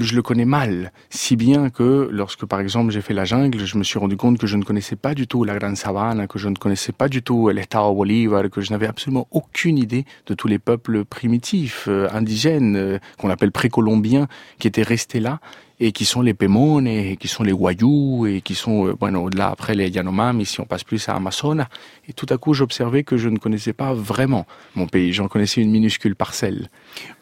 Je 0.00 0.14
le 0.14 0.22
connais 0.22 0.44
mal, 0.44 0.92
si 1.10 1.36
bien 1.36 1.70
que 1.70 2.08
lorsque 2.10 2.46
par 2.46 2.60
exemple 2.60 2.92
j'ai 2.92 3.00
fait 3.00 3.14
la 3.14 3.24
jungle, 3.24 3.58
je 3.58 3.78
me 3.78 3.84
suis 3.84 3.98
rendu 3.98 4.16
compte 4.16 4.38
que 4.38 4.46
je 4.46 4.56
ne 4.56 4.64
connaissais 4.64 4.96
pas 4.96 5.14
du 5.14 5.26
tout 5.26 5.44
la 5.44 5.58
Grande 5.58 5.76
Savane, 5.76 6.26
que 6.26 6.38
je 6.38 6.48
ne 6.48 6.54
connaissais 6.54 6.92
pas 6.92 7.08
du 7.08 7.22
tout 7.22 7.48
l'État 7.48 7.82
Bolívar, 7.82 8.48
que 8.50 8.60
je 8.60 8.70
n'avais 8.70 8.86
absolument 8.86 9.26
aucune 9.30 9.78
idée 9.78 10.04
de 10.26 10.34
tous 10.34 10.48
les 10.48 10.58
peuples 10.58 11.04
primitifs, 11.04 11.86
euh, 11.88 12.08
indigènes, 12.12 12.76
euh, 12.76 12.98
qu'on 13.18 13.30
appelle 13.30 13.52
précolombiens, 13.52 14.28
qui 14.58 14.68
étaient 14.68 14.82
restés 14.82 15.20
là 15.20 15.40
et 15.84 15.90
qui 15.90 16.04
sont 16.04 16.22
les 16.22 16.32
Pémones, 16.32 16.86
et 16.86 17.16
qui 17.16 17.26
sont 17.26 17.42
les 17.42 17.52
Wayuu, 17.52 18.28
et 18.28 18.40
qui 18.40 18.54
sont, 18.54 18.86
euh, 18.86 18.92
bueno, 18.94 19.24
au-delà, 19.24 19.48
après 19.48 19.74
les 19.74 19.88
Yanomami, 19.88 20.46
si 20.46 20.60
on 20.60 20.64
passe 20.64 20.84
plus 20.84 21.08
à 21.08 21.16
Amazonas. 21.16 21.66
Et 22.08 22.12
tout 22.12 22.26
à 22.30 22.38
coup, 22.38 22.54
j'observais 22.54 23.02
que 23.02 23.16
je 23.16 23.28
ne 23.28 23.36
connaissais 23.36 23.72
pas 23.72 23.92
vraiment 23.92 24.46
mon 24.76 24.86
pays. 24.86 25.12
J'en 25.12 25.26
connaissais 25.26 25.60
une 25.60 25.72
minuscule 25.72 26.14
parcelle. 26.14 26.70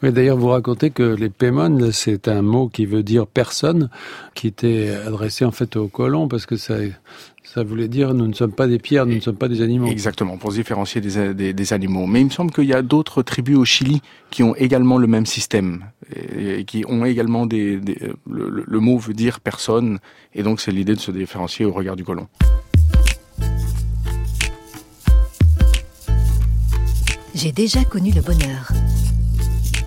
Oui, 0.03 0.13
d'ailleurs, 0.13 0.37
vous 0.37 0.49
racontez 0.49 0.91
que 0.91 1.03
les 1.03 1.31
Pémones, 1.31 1.91
c'est 1.91 2.29
un 2.29 2.43
mot 2.43 2.69
qui 2.69 2.85
veut 2.85 3.03
dire 3.03 3.27
personne, 3.27 3.89
qui 4.35 4.49
était 4.49 4.91
adressé 5.07 5.47
en 5.47 5.53
fait 5.53 5.77
aux 5.77 5.89
colons, 5.89 6.29
parce 6.29 6.45
que 6.45 6.57
ça, 6.57 6.75
ça 7.43 7.63
voulait 7.63 7.89
dire 7.89 8.15
nous 8.15 8.27
ne 8.27 8.33
sommes 8.33 8.53
pas 8.53 8.67
des 8.67 8.79
pierres, 8.79 9.07
nous 9.07 9.15
ne 9.15 9.21
sommes 9.21 9.37
pas 9.37 9.49
des 9.49 9.63
animaux. 9.63 9.87
Exactement, 9.89 10.37
pour 10.37 10.53
se 10.53 10.57
différencier 10.57 11.01
des, 11.01 11.35
des, 11.35 11.53
des 11.53 11.73
animaux. 11.73 12.07
Mais 12.07 12.21
il 12.21 12.27
me 12.27 12.31
semble 12.31 12.53
qu'il 12.53 12.65
y 12.65 12.75
a 12.75 12.83
d'autres 12.83 13.23
tribus 13.23 13.57
au 13.57 13.65
Chili 13.65 14.03
qui 14.31 14.43
ont 14.43 14.55
également 14.55 14.99
le 14.99 15.07
même 15.07 15.27
système, 15.27 15.85
et, 16.15 16.65
qui 16.65 16.85
ont 16.87 17.05
également 17.05 17.47
des... 17.47 17.79
des 17.79 17.99
le, 18.29 18.65
le, 18.67 18.81
mot 18.81 18.99
veut 18.99 19.15
dire 19.15 19.41
personne, 19.41 19.99
et 20.35 20.43
donc 20.43 20.61
c'est 20.61 20.71
l'idée 20.71 20.95
de 20.95 21.01
se 21.01 21.11
différencier 21.11 21.65
au 21.65 21.73
regard 21.73 21.97
du 21.97 22.05
colon. 22.05 22.29
J'ai 27.35 27.53
déjà 27.53 27.85
connu 27.85 28.11
le 28.13 28.21
bonheur. 28.21 28.71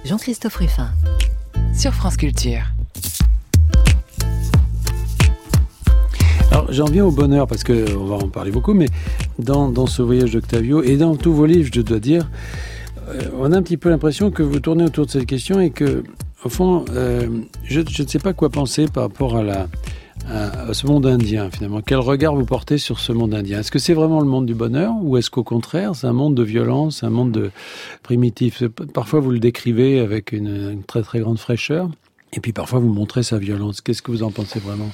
Jean-Christophe 0.06 0.56
Ruffin. 0.56 0.90
Sur 1.74 1.94
France 1.94 2.18
Culture. 2.18 2.73
Alors 6.54 6.72
j'en 6.72 6.86
viens 6.86 7.04
au 7.04 7.10
bonheur 7.10 7.48
parce 7.48 7.64
que 7.64 7.98
on 7.98 8.06
va 8.06 8.16
en 8.18 8.28
parler 8.28 8.52
beaucoup, 8.52 8.76
mais 8.76 8.86
dans, 9.40 9.70
dans 9.70 9.88
ce 9.88 10.04
voyage 10.04 10.34
d'Octavio 10.34 10.84
et 10.84 10.98
dans 10.98 11.16
tous 11.16 11.34
vos 11.34 11.48
livres, 11.48 11.72
je 11.74 11.82
dois 11.82 11.98
dire, 11.98 12.30
euh, 13.10 13.22
on 13.40 13.52
a 13.52 13.58
un 13.58 13.64
petit 13.64 13.78
peu 13.78 13.90
l'impression 13.90 14.30
que 14.30 14.44
vous 14.44 14.60
tournez 14.60 14.84
autour 14.84 15.08
de 15.08 15.12
cette 15.12 15.26
question 15.26 15.60
et 15.60 15.72
que 15.72 16.04
au 16.46 16.50
fond, 16.50 16.86
euh, 16.92 17.28
je, 17.64 17.82
je, 17.90 18.04
ne 18.04 18.08
sais 18.08 18.20
pas 18.20 18.34
quoi 18.34 18.52
penser 18.52 18.86
par 18.86 19.04
rapport 19.04 19.38
à, 19.38 19.66
ce 20.74 20.86
monde 20.86 21.08
indien, 21.08 21.50
finalement. 21.50 21.82
Quel 21.82 21.98
regard 21.98 22.36
vous 22.36 22.46
portez 22.46 22.78
sur 22.78 23.00
ce 23.00 23.12
monde 23.12 23.34
indien? 23.34 23.62
Est-ce 23.62 23.72
que 23.72 23.80
c'est 23.80 23.96
vraiment 23.96 24.20
le 24.20 24.28
monde 24.28 24.46
du 24.46 24.54
bonheur 24.54 24.94
ou 25.02 25.18
est-ce 25.18 25.32
qu'au 25.32 25.44
contraire, 25.44 25.96
c'est 25.96 26.06
un 26.06 26.14
monde 26.14 26.36
de 26.36 26.44
violence, 26.44 27.04
un 27.04 27.10
monde 27.10 27.32
de 27.32 27.50
primitif? 28.04 28.64
Parfois, 28.94 29.22
vous 29.22 29.32
le 29.32 29.40
décrivez 29.40 30.00
avec 30.00 30.32
une, 30.32 30.70
une 30.72 30.84
très 30.84 31.02
très 31.02 31.20
grande 31.20 31.40
fraîcheur, 31.40 31.90
et 32.32 32.40
puis 32.40 32.54
parfois, 32.54 32.78
vous 32.78 32.94
montrez 32.94 33.24
sa 33.24 33.40
violence. 33.40 33.82
Qu'est-ce 33.82 34.04
que 34.04 34.12
vous 34.12 34.22
en 34.22 34.30
pensez 34.30 34.60
vraiment? 34.60 34.92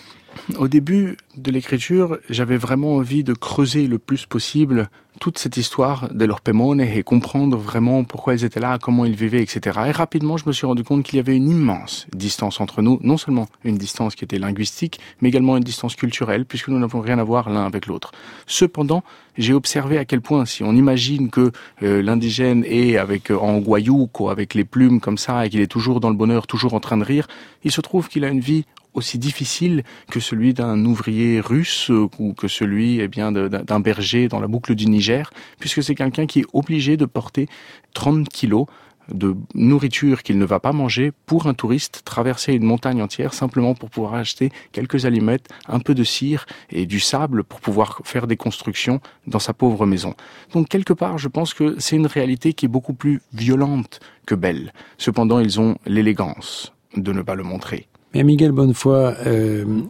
Au 0.57 0.67
début 0.67 1.17
de 1.37 1.51
l'écriture, 1.51 2.17
j'avais 2.29 2.57
vraiment 2.57 2.95
envie 2.95 3.23
de 3.23 3.33
creuser 3.33 3.87
le 3.87 3.99
plus 3.99 4.25
possible 4.25 4.89
toute 5.19 5.37
cette 5.37 5.57
histoire 5.57 6.07
de 6.13 6.25
leurs 6.25 6.41
Pemone 6.41 6.79
et 6.79 7.03
comprendre 7.03 7.57
vraiment 7.57 8.03
pourquoi 8.05 8.35
ils 8.35 8.45
étaient 8.45 8.59
là, 8.59 8.77
comment 8.81 9.03
ils 9.03 9.15
vivaient, 9.15 9.41
etc. 9.41 9.79
Et 9.87 9.91
rapidement, 9.91 10.37
je 10.37 10.45
me 10.47 10.53
suis 10.53 10.65
rendu 10.65 10.83
compte 10.83 11.03
qu'il 11.03 11.17
y 11.17 11.19
avait 11.19 11.35
une 11.35 11.49
immense 11.49 12.07
distance 12.15 12.61
entre 12.61 12.81
nous, 12.81 12.99
non 13.03 13.17
seulement 13.17 13.47
une 13.65 13.77
distance 13.77 14.15
qui 14.15 14.23
était 14.23 14.39
linguistique, 14.39 14.99
mais 15.21 15.29
également 15.29 15.57
une 15.57 15.63
distance 15.63 15.95
culturelle, 15.95 16.45
puisque 16.45 16.69
nous 16.69 16.79
n'avons 16.79 17.01
rien 17.01 17.19
à 17.19 17.23
voir 17.23 17.49
l'un 17.49 17.65
avec 17.65 17.85
l'autre. 17.85 18.11
Cependant, 18.47 19.03
j'ai 19.37 19.53
observé 19.53 19.97
à 19.97 20.05
quel 20.05 20.21
point, 20.21 20.45
si 20.45 20.63
on 20.63 20.73
imagine 20.73 21.29
que 21.29 21.51
euh, 21.83 22.01
l'indigène 22.01 22.63
est 22.65 22.97
avec 22.97 23.29
euh, 23.29 23.37
en 23.37 23.59
guayouco, 23.59 24.29
avec 24.29 24.53
les 24.53 24.63
plumes 24.63 25.01
comme 25.01 25.17
ça, 25.17 25.45
et 25.45 25.49
qu'il 25.49 25.59
est 25.59 25.67
toujours 25.67 25.99
dans 25.99 26.09
le 26.09 26.15
bonheur, 26.15 26.47
toujours 26.47 26.73
en 26.73 26.79
train 26.79 26.97
de 26.97 27.03
rire, 27.03 27.27
il 27.63 27.71
se 27.71 27.81
trouve 27.81 28.07
qu'il 28.07 28.23
a 28.23 28.29
une 28.29 28.39
vie 28.39 28.65
aussi 28.93 29.17
difficile 29.17 29.83
que 30.09 30.19
celui 30.19 30.53
d'un 30.53 30.83
ouvrier 30.85 31.39
russe 31.39 31.89
ou 31.89 32.33
que 32.33 32.47
celui 32.47 32.99
eh 32.99 33.07
bien 33.07 33.31
d'un 33.31 33.79
berger 33.79 34.27
dans 34.27 34.39
la 34.39 34.47
boucle 34.47 34.75
du 34.75 34.87
Niger, 34.87 35.31
puisque 35.59 35.83
c'est 35.83 35.95
quelqu'un 35.95 36.25
qui 36.25 36.39
est 36.39 36.45
obligé 36.53 36.97
de 36.97 37.05
porter 37.05 37.47
30 37.93 38.27
kilos 38.29 38.65
de 39.13 39.35
nourriture 39.53 40.23
qu'il 40.23 40.37
ne 40.37 40.45
va 40.45 40.59
pas 40.59 40.71
manger 40.71 41.11
pour 41.25 41.47
un 41.47 41.53
touriste 41.53 42.01
traverser 42.05 42.53
une 42.53 42.63
montagne 42.63 43.01
entière 43.01 43.33
simplement 43.33 43.73
pour 43.73 43.89
pouvoir 43.89 44.13
acheter 44.13 44.51
quelques 44.71 45.05
aliments, 45.05 45.37
un 45.67 45.79
peu 45.79 45.95
de 45.95 46.03
cire 46.03 46.45
et 46.69 46.85
du 46.85 46.99
sable 46.99 47.43
pour 47.43 47.59
pouvoir 47.59 48.01
faire 48.03 48.27
des 48.27 48.37
constructions 48.37 49.01
dans 49.27 49.39
sa 49.39 49.53
pauvre 49.53 49.85
maison. 49.85 50.15
Donc 50.53 50.67
quelque 50.69 50.93
part, 50.93 51.17
je 51.17 51.27
pense 51.27 51.53
que 51.53 51.75
c'est 51.79 51.95
une 51.95 52.07
réalité 52.07 52.53
qui 52.53 52.65
est 52.65 52.69
beaucoup 52.69 52.93
plus 52.93 53.21
violente 53.33 53.99
que 54.25 54.35
belle. 54.35 54.73
Cependant, 54.97 55.39
ils 55.39 55.59
ont 55.59 55.77
l'élégance 55.85 56.73
de 56.95 57.11
ne 57.11 57.21
pas 57.21 57.35
le 57.35 57.43
montrer. 57.43 57.87
Mais 58.13 58.23
Miguel 58.23 58.51
Bonnefoy, 58.51 59.15
euh, 59.25 59.81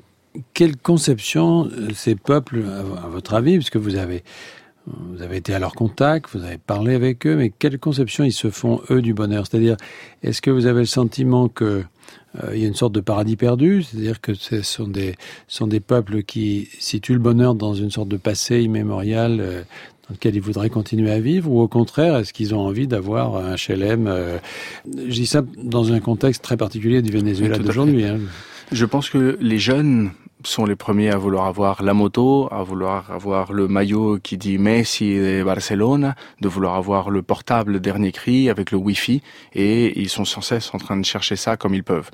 quelle 0.54 0.78
conception 0.78 1.66
euh, 1.66 1.90
ces 1.94 2.16
peuples, 2.16 2.64
à, 2.68 3.08
votre 3.08 3.34
avis, 3.34 3.56
puisque 3.56 3.78
vous 3.78 3.96
avez, 3.96 4.24
vous 4.88 5.22
avez 5.22 5.38
été 5.38 5.54
à 5.54 5.60
leur 5.60 5.74
contact, 5.74 6.30
vous 6.34 6.44
avez 6.44 6.58
parlé 6.58 6.96
avec 6.96 7.26
eux, 7.26 7.36
mais 7.36 7.50
quelle 7.50 7.80
conception 7.80 8.24
ils 8.26 8.34
se 8.34 8.50
font, 8.50 8.82
eux, 8.92 9.02
du 9.02 9.14
bonheur? 9.14 9.46
C'est-à-dire, 9.48 9.78
est-ce 10.22 10.42
que 10.42 10.52
vous 10.52 10.66
avez 10.66 10.82
le 10.82 10.86
sentiment 10.86 11.48
que 11.48 11.84
euh, 12.44 12.52
il 12.54 12.62
y 12.62 12.66
a 12.66 12.68
une 12.68 12.76
sorte 12.76 12.94
de 12.94 13.00
paradis 13.00 13.38
perdu, 13.38 13.84
c'est-à-dire 13.84 14.20
que 14.20 14.34
ce 14.34 14.62
sont 14.62 14.88
des, 14.88 15.16
sont 15.48 15.68
des 15.68 15.80
peuples 15.80 16.24
qui 16.24 16.68
situent 16.80 17.14
le 17.14 17.20
bonheur 17.20 17.56
dans 17.56 17.74
une 17.74 17.90
sorte 17.90 18.10
de 18.10 18.18
passé 18.18 18.62
immémorial 18.62 19.66
dans 20.10 20.16
lequel 20.16 20.36
ils 20.36 20.42
voudraient 20.42 20.72
continuer 20.72 21.12
à 21.12 21.20
vivre, 21.20 21.52
ou 21.52 21.62
au 21.62 21.68
contraire, 21.68 22.18
est-ce 22.18 22.34
qu'ils 22.34 22.56
ont 22.56 22.62
envie 22.62 22.88
d'avoir 22.88 23.36
un 23.36 23.56
HLM 23.56 24.08
euh, 24.08 24.40
Je 24.96 25.14
dis 25.14 25.28
ça 25.28 25.44
dans 25.64 25.94
un 25.94 26.00
contexte 26.00 26.44
très 26.44 26.58
particulier 26.58 27.04
du 27.04 27.12
Venezuela 27.12 27.60
d'aujourd'hui. 27.60 28.06
Hein. 28.06 28.18
Je 28.72 28.86
pense 28.86 29.10
que 29.10 29.38
les 29.40 29.60
jeunes 29.60 30.12
sont 30.44 30.66
les 30.66 30.76
premiers 30.76 31.12
à 31.12 31.18
vouloir 31.18 31.46
avoir 31.46 31.84
la 31.84 31.94
moto, 31.94 32.48
à 32.52 32.64
vouloir 32.64 33.12
avoir 33.12 33.54
le 33.54 33.68
maillot 33.68 34.18
qui 34.22 34.38
dit 34.38 34.58
Messi 34.58 35.16
de 35.16 35.44
Barcelone, 35.44 36.16
de 36.42 36.48
vouloir 36.48 36.76
avoir 36.76 37.12
le 37.12 37.22
portable 37.22 37.80
dernier 37.80 38.12
cri 38.12 38.50
avec 38.50 38.72
le 38.72 38.78
Wi-Fi, 38.78 39.22
et 39.54 40.00
ils 40.00 40.10
sont 40.10 40.26
sans 40.26 40.42
cesse 40.42 40.74
en 40.74 40.78
train 40.78 40.98
de 40.98 41.06
chercher 41.06 41.36
ça 41.36 41.56
comme 41.58 41.76
ils 41.76 41.84
peuvent. 41.84 42.10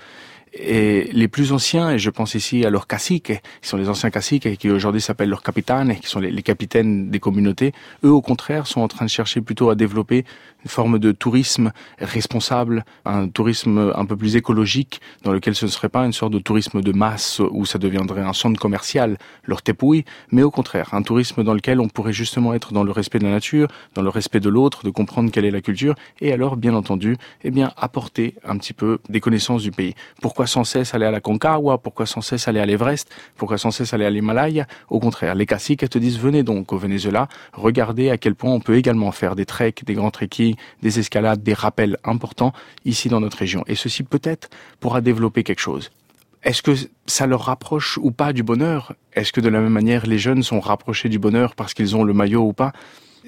Et 0.58 1.10
les 1.12 1.28
plus 1.28 1.52
anciens, 1.52 1.92
et 1.92 2.00
je 2.00 2.10
pense 2.10 2.34
ici 2.34 2.66
à 2.66 2.70
leurs 2.70 2.88
caciques, 2.88 3.34
qui 3.62 3.70
sont 3.70 3.76
les 3.76 3.90
anciens 3.90 4.10
caciques 4.10 4.58
qui 4.58 4.70
aujourd'hui 4.70 5.02
s'appellent 5.02 5.30
leurs 5.30 5.44
capitaines, 5.44 6.00
qui 6.00 6.08
sont 6.08 6.22
les, 6.22 6.32
les, 6.32 6.44
capitaines 6.44 7.10
des 7.10 7.20
communautés, 7.20 7.74
eux 8.06 8.12
au 8.12 8.22
contraire 8.22 8.66
sont 8.66 8.80
en 8.80 8.88
train 8.88 9.04
de 9.04 9.10
chercher 9.10 9.42
plutôt 9.42 9.70
à 9.70 9.76
développer 9.76 10.24
une 10.66 10.70
forme 10.70 11.00
de 11.00 11.12
tourisme 11.12 11.72
responsable, 12.00 12.84
un 13.06 13.30
tourisme 13.30 13.94
un 13.96 14.06
peu 14.06 14.18
plus 14.18 14.36
écologique, 14.36 15.00
dans 15.24 15.32
lequel 15.32 15.56
ce 15.56 15.66
ne 15.66 15.72
serait 15.72 15.90
pas 15.90 16.06
une 16.06 16.12
sorte 16.12 16.34
de 16.34 16.40
tourisme 16.40 16.82
de 16.82 16.92
masse 16.92 17.40
où 17.52 17.66
ça 17.66 17.78
deviendrait 17.78 18.22
un 18.22 18.34
centre 18.34 18.60
commercial, 18.60 19.18
leur 19.46 19.62
tepouille, 19.62 20.06
mais 20.32 20.42
au 20.42 20.52
contraire, 20.52 20.94
un 20.94 21.04
tourisme 21.04 21.44
dans 21.44 21.54
lequel 21.54 21.80
on 21.80 21.88
pourrait 21.88 22.14
justement 22.14 22.54
être 22.54 22.74
dans 22.74 22.84
le 22.84 22.92
respect 22.92 23.20
de 23.20 23.26
la 23.26 23.32
nature, 23.32 23.68
dans 23.94 24.02
le 24.02 24.10
respect 24.10 24.40
de 24.40 24.50
l'autre, 24.50 24.84
de 24.84 24.90
comprendre 24.90 25.32
quelle 25.32 25.46
est 25.46 25.52
la 25.52 25.62
culture, 25.62 25.96
et 26.20 26.34
alors, 26.34 26.58
bien 26.58 26.74
entendu, 26.74 27.16
eh 27.44 27.52
bien, 27.52 27.72
apporter 27.78 28.36
un 28.44 28.58
petit 28.58 28.74
peu 28.74 28.98
des 29.08 29.20
connaissances 29.20 29.62
du 29.62 29.72
pays. 29.72 29.94
Pourquoi 30.22 30.48
sans 30.48 30.64
cesse 30.64 30.96
aller 30.96 31.06
à 31.06 31.12
la 31.12 31.22
Concagua? 31.22 31.78
Pourquoi 31.78 32.08
sans 32.08 32.22
cesse 32.22 32.48
aller 32.48 32.60
à 32.60 32.66
l'Everest? 32.66 33.14
Pourquoi 33.38 33.60
sans 33.60 33.72
cesse 33.72 33.94
aller 33.94 34.06
à 34.06 34.10
l'Himalaya? 34.10 34.66
Au 34.90 35.00
contraire, 35.00 35.36
les 35.36 35.46
caciques 35.46 35.88
te 35.88 36.00
disent, 36.00 36.18
venez 36.18 36.42
donc 36.42 36.74
au 36.74 36.78
Venezuela, 36.78 37.28
regardez 37.54 38.10
à 38.10 38.18
quel 38.18 38.34
point 38.34 38.52
on 38.52 38.60
peut 38.60 38.76
également 38.76 39.12
faire 39.12 39.36
des 39.36 39.46
treks, 39.46 39.86
des 39.86 39.94
grands 39.94 40.12
trekking, 40.12 40.55
des 40.82 41.00
escalades, 41.00 41.44
des 41.44 41.54
rappels 41.54 41.98
importants 42.04 42.54
ici 42.86 43.10
dans 43.10 43.20
notre 43.20 43.38
région. 43.38 43.64
Et 43.68 43.76
ceci 43.76 44.04
peut-être 44.04 44.50
pourra 44.80 45.02
développer 45.02 45.44
quelque 45.44 45.60
chose. 45.60 45.92
Est-ce 46.44 46.62
que 46.62 46.76
ça 47.08 47.26
leur 47.26 47.42
rapproche 47.42 47.98
ou 47.98 48.12
pas 48.12 48.32
du 48.32 48.44
bonheur? 48.44 48.94
Est-ce 49.14 49.34
que 49.34 49.42
de 49.42 49.50
la 49.50 49.60
même 49.60 49.74
manière 49.74 50.06
les 50.06 50.20
jeunes 50.20 50.44
sont 50.44 50.60
rapprochés 50.60 51.10
du 51.10 51.18
bonheur 51.18 51.56
parce 51.56 51.74
qu'ils 51.74 51.96
ont 51.96 52.04
le 52.04 52.14
maillot 52.14 52.44
ou 52.44 52.54
pas? 52.54 52.72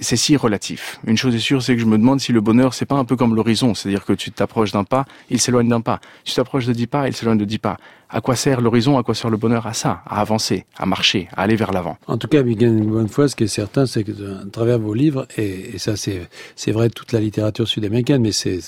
C'est 0.02 0.16
si 0.16 0.38
relatif. 0.38 1.00
Une 1.06 1.18
chose 1.18 1.36
est 1.36 1.40
sûre, 1.40 1.62
c'est 1.62 1.76
que 1.76 1.82
je 1.82 1.86
me 1.86 1.98
demande 1.98 2.20
si 2.20 2.32
le 2.32 2.42
bonheur, 2.42 2.74
c'est 2.74 2.86
pas 2.86 2.96
un 2.96 3.06
peu 3.06 3.16
comme 3.16 3.36
l'horizon, 3.36 3.74
c'est-à-dire 3.74 4.06
que 4.06 4.14
tu 4.14 4.32
t'approches 4.32 4.72
d'un 4.72 4.84
pas, 4.84 5.06
il 5.30 5.40
s'éloigne 5.40 5.68
d'un 5.68 5.82
pas. 5.82 6.00
Tu 6.24 6.34
t'approches 6.34 6.66
de 6.66 6.74
dix 6.74 6.88
pas, 6.88 7.08
il 7.08 7.16
s'éloigne 7.16 7.38
de 7.38 7.46
dix 7.46 7.60
pas. 7.60 7.78
À 8.10 8.22
quoi 8.22 8.36
sert 8.36 8.62
l'horizon 8.62 8.98
À 8.98 9.04
quoi 9.04 9.16
sert 9.16 9.30
le 9.30 9.38
bonheur? 9.38 9.68
À 9.68 9.74
ça, 9.74 10.02
à 10.06 10.22
avancer, 10.22 10.66
à 10.78 10.86
marcher, 10.86 11.28
à 11.36 11.42
aller 11.42 11.56
vers 11.56 11.72
l'avant. 11.72 11.98
En 12.08 12.18
tout 12.18 12.28
cas, 12.28 12.42
Miguel, 12.42 12.70
une 12.70 12.90
bonne 12.90 13.10
fois, 13.10 13.28
ce 13.28 13.36
qui 13.36 13.44
est 13.44 13.48
certain, 13.48 13.86
c'est 13.86 14.04
que 14.04 14.12
à 14.12 14.50
travers 14.50 14.80
vos 14.80 14.94
livres, 14.94 15.28
et, 15.38 15.78
ça, 15.78 15.96
c'est 15.98 16.72
vrai 16.72 16.90
toute 16.90 17.12
la 17.12 17.20
littérature 17.20 17.68
sud-américaine, 17.68 18.22
mais 18.22 18.32
c'est 18.32 18.60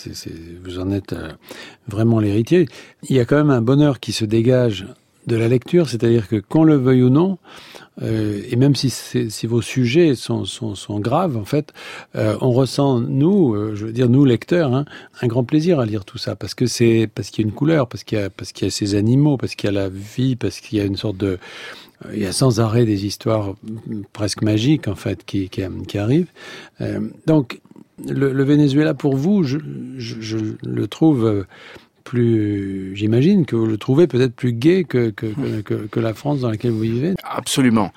vous 0.64 0.80
en 0.80 0.92
êtes 0.92 1.14
euh, 1.14 1.32
vraiment 1.88 2.20
l'héritier. 2.20 2.68
Il 3.10 3.16
y 3.16 3.20
a 3.20 3.26
quand 3.26 3.38
même 3.38 3.50
un 3.50 3.62
bonheur 3.62 4.00
qui 4.00 4.12
se 4.12 4.26
dégage 4.26 4.88
de 5.28 5.36
la 5.36 5.48
lecture, 5.48 5.90
c'est-à-dire 5.90 6.28
que 6.28 6.38
qu'on 6.38 6.64
le 6.64 6.76
veuille 6.76 7.04
ou 7.04 7.10
non, 7.10 7.38
euh, 8.02 8.42
et 8.50 8.56
même 8.56 8.76
si, 8.76 8.92
vos 9.48 9.62
sujets 9.62 10.16
sont, 10.16 10.46
graves, 11.00 11.38
en 11.38 11.46
fait, 11.46 11.74
euh, 12.16 12.38
on 12.42 12.52
ressent 12.52 13.00
nous, 13.00 13.54
euh, 13.54 13.76
je 13.76 13.86
veux 13.86 13.92
dire 13.92 14.10
nous 14.10 14.26
lecteurs, 14.26 14.74
hein, 14.74 14.86
un 15.22 15.28
grand 15.28 15.44
plaisir 15.44 15.80
à 15.80 15.86
lire 15.86 16.06
tout 16.06 16.18
ça 16.18 16.36
parce 16.36 16.54
que 16.54 16.66
c'est 16.66 17.10
parce 17.14 17.30
qu'il 17.30 17.44
y 17.44 17.48
a 17.48 17.50
une 17.50 17.56
couleur, 17.56 17.88
parce 17.88 18.04
qu'il 18.04 18.18
y 18.18 18.22
a 18.22 18.30
y 18.30 18.66
a 18.66 18.70
ces 18.70 18.96
animaux, 18.96 19.38
parce 19.38 19.56
qu'il 19.56 19.68
y 19.68 19.70
a 19.70 19.74
la 19.74 19.90
vie, 19.90 20.36
parce 20.36 20.60
qu'il 20.60 20.78
y 20.78 20.82
a 20.82 20.86
une 20.86 20.98
sorte 20.98 21.18
de 21.18 21.38
il 22.14 22.20
y 22.20 22.26
a 22.26 22.32
sans 22.32 22.62
arrêt 22.62 22.86
des 22.86 23.06
histoires 23.06 23.56
presque 24.14 24.42
magiques 24.42 24.88
en 24.88 24.96
fait 24.96 25.26
qui, 25.26 25.50
qui, 25.50 25.98
arrivent. 25.98 26.32
Donc 27.28 27.60
le, 28.08 28.44
Venezuela 28.46 28.94
pour 28.94 29.18
vous, 29.18 29.44
je 29.44 29.58
le 30.64 30.88
trouve 30.88 31.46
plus, 32.10 32.96
j'imagine 32.96 33.46
que 33.46 33.56
vous 33.56 33.68
le 33.68 33.78
trouvez 33.78 34.08
peut-être 34.08 34.34
plus 34.34 34.52
gai 34.52 34.84
que, 34.84 35.14
la 35.96 36.14
France 36.16 36.40
dans 36.40 36.50
laquelle 36.50 36.72
vous 36.72 36.80
vivez. 36.80 37.14
Absolument. 37.24 37.92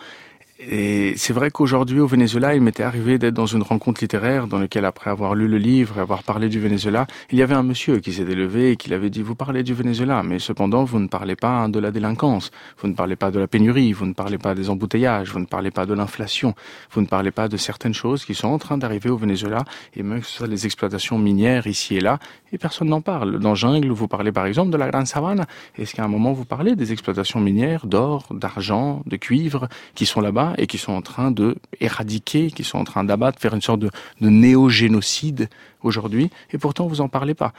Et 0.70 1.14
c'est 1.16 1.32
vrai 1.32 1.50
qu'aujourd'hui 1.50 1.98
au 1.98 2.06
Venezuela, 2.06 2.54
il 2.54 2.60
m'était 2.60 2.84
arrivé 2.84 3.18
d'être 3.18 3.34
dans 3.34 3.46
une 3.46 3.62
rencontre 3.62 4.00
littéraire 4.00 4.46
dans 4.46 4.60
laquelle, 4.60 4.84
après 4.84 5.10
avoir 5.10 5.34
lu 5.34 5.48
le 5.48 5.58
livre 5.58 5.98
et 5.98 6.00
avoir 6.00 6.22
parlé 6.22 6.48
du 6.48 6.60
Venezuela, 6.60 7.08
il 7.32 7.38
y 7.38 7.42
avait 7.42 7.54
un 7.54 7.64
monsieur 7.64 7.98
qui 7.98 8.12
s'était 8.12 8.36
levé 8.36 8.70
et 8.70 8.76
qui 8.76 8.92
avait 8.94 9.10
dit 9.10 9.22
vous 9.22 9.34
parlez 9.34 9.64
du 9.64 9.74
Venezuela, 9.74 10.22
mais 10.22 10.38
cependant 10.38 10.84
vous 10.84 11.00
ne 11.00 11.08
parlez 11.08 11.34
pas 11.34 11.66
de 11.66 11.80
la 11.80 11.90
délinquance, 11.90 12.52
vous 12.78 12.86
ne 12.86 12.94
parlez 12.94 13.16
pas 13.16 13.32
de 13.32 13.40
la 13.40 13.48
pénurie, 13.48 13.92
vous 13.92 14.06
ne 14.06 14.12
parlez 14.12 14.38
pas 14.38 14.54
des 14.54 14.70
embouteillages, 14.70 15.32
vous 15.32 15.40
ne 15.40 15.46
parlez 15.46 15.72
pas 15.72 15.84
de 15.84 15.94
l'inflation, 15.94 16.54
vous 16.92 17.00
ne 17.00 17.06
parlez 17.06 17.32
pas 17.32 17.48
de 17.48 17.56
certaines 17.56 17.94
choses 17.94 18.24
qui 18.24 18.34
sont 18.34 18.48
en 18.48 18.58
train 18.58 18.78
d'arriver 18.78 19.10
au 19.10 19.16
Venezuela 19.16 19.64
et 19.96 20.04
même 20.04 20.20
que 20.20 20.26
ce 20.26 20.36
soit 20.36 20.46
les 20.46 20.64
exploitations 20.64 21.18
minières 21.18 21.66
ici 21.66 21.96
et 21.96 22.00
là, 22.00 22.20
et 22.52 22.58
personne 22.58 22.88
n'en 22.88 23.00
parle. 23.00 23.40
Dans 23.40 23.56
Jungle, 23.56 23.90
vous 23.90 24.06
parlez 24.06 24.30
par 24.30 24.46
exemple 24.46 24.70
de 24.70 24.76
la 24.76 24.90
Grande 24.90 25.08
Savane. 25.08 25.44
Est-ce 25.76 25.94
qu'à 25.94 26.04
un 26.04 26.08
moment 26.08 26.32
vous 26.32 26.44
parlez 26.44 26.76
des 26.76 26.92
exploitations 26.92 27.40
minières 27.40 27.86
d'or, 27.86 28.28
d'argent, 28.30 29.02
de 29.06 29.16
cuivre 29.16 29.68
qui 29.96 30.06
sont 30.06 30.20
là-bas 30.20 30.51
et 30.58 30.66
qui 30.66 30.78
sont 30.78 30.92
en 30.92 31.02
train 31.02 31.30
de 31.30 31.56
éradiquer, 31.80 32.50
qui 32.50 32.64
sont 32.64 32.78
en 32.78 32.84
train 32.84 33.04
d'abattre, 33.04 33.40
faire 33.40 33.54
une 33.54 33.62
sorte 33.62 33.80
de, 33.80 33.90
de 34.20 34.28
néo-génocide 34.28 35.48
aujourd'hui, 35.82 36.30
et 36.52 36.58
pourtant 36.58 36.86
vous 36.86 37.00
en 37.00 37.08
parlez 37.08 37.34
pas. 37.34 37.52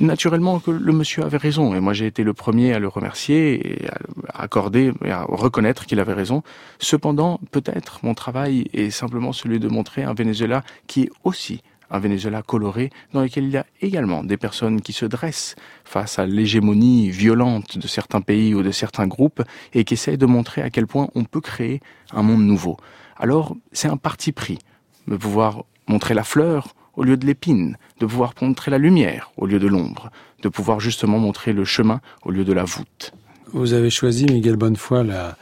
Naturellement 0.00 0.58
que 0.58 0.72
le 0.72 0.92
monsieur 0.92 1.22
avait 1.24 1.36
raison, 1.36 1.74
et 1.74 1.80
moi 1.80 1.92
j'ai 1.92 2.06
été 2.06 2.24
le 2.24 2.34
premier 2.34 2.72
à 2.72 2.80
le 2.80 2.88
remercier 2.88 3.82
et 3.82 3.88
à 4.34 4.42
accorder 4.42 4.92
et 5.04 5.10
à 5.10 5.22
reconnaître 5.22 5.86
qu'il 5.86 6.00
avait 6.00 6.14
raison. 6.14 6.42
Cependant, 6.80 7.38
peut-être 7.52 8.00
mon 8.02 8.14
travail 8.14 8.66
est 8.72 8.90
simplement 8.90 9.32
celui 9.32 9.60
de 9.60 9.68
montrer 9.68 10.02
un 10.02 10.14
Venezuela 10.14 10.64
qui 10.88 11.02
est 11.02 11.10
aussi 11.22 11.62
un 11.90 11.98
Venezuela 11.98 12.42
coloré 12.42 12.90
dans 13.12 13.22
lequel 13.22 13.44
il 13.44 13.50
y 13.50 13.56
a 13.56 13.66
également 13.80 14.24
des 14.24 14.36
personnes 14.36 14.80
qui 14.80 14.92
se 14.92 15.06
dressent 15.06 15.56
face 15.84 16.18
à 16.18 16.26
l'hégémonie 16.26 17.10
violente 17.10 17.78
de 17.78 17.86
certains 17.86 18.20
pays 18.20 18.54
ou 18.54 18.62
de 18.62 18.70
certains 18.70 19.06
groupes 19.06 19.42
et 19.74 19.84
qui 19.84 19.94
essayent 19.94 20.18
de 20.18 20.26
montrer 20.26 20.62
à 20.62 20.70
quel 20.70 20.86
point 20.86 21.08
on 21.14 21.24
peut 21.24 21.40
créer 21.40 21.80
un 22.12 22.22
monde 22.22 22.42
nouveau. 22.42 22.76
Alors, 23.16 23.56
c'est 23.72 23.88
un 23.88 23.96
parti 23.96 24.32
pris 24.32 24.58
de 25.06 25.16
pouvoir 25.16 25.64
montrer 25.88 26.14
la 26.14 26.24
fleur 26.24 26.74
au 26.94 27.04
lieu 27.04 27.16
de 27.16 27.26
l'épine, 27.26 27.76
de 28.00 28.06
pouvoir 28.06 28.34
montrer 28.42 28.70
la 28.70 28.78
lumière 28.78 29.30
au 29.36 29.46
lieu 29.46 29.58
de 29.58 29.66
l'ombre, 29.66 30.10
de 30.42 30.48
pouvoir 30.48 30.80
justement 30.80 31.18
montrer 31.18 31.52
le 31.52 31.64
chemin 31.64 32.00
au 32.24 32.30
lieu 32.30 32.44
de 32.44 32.52
la 32.52 32.64
voûte. 32.64 33.12
Vous 33.52 33.72
avez 33.72 33.88
choisi, 33.88 34.26
Miguel 34.26 34.56
Bonnefoy, 34.56 35.06
la, 35.06 35.36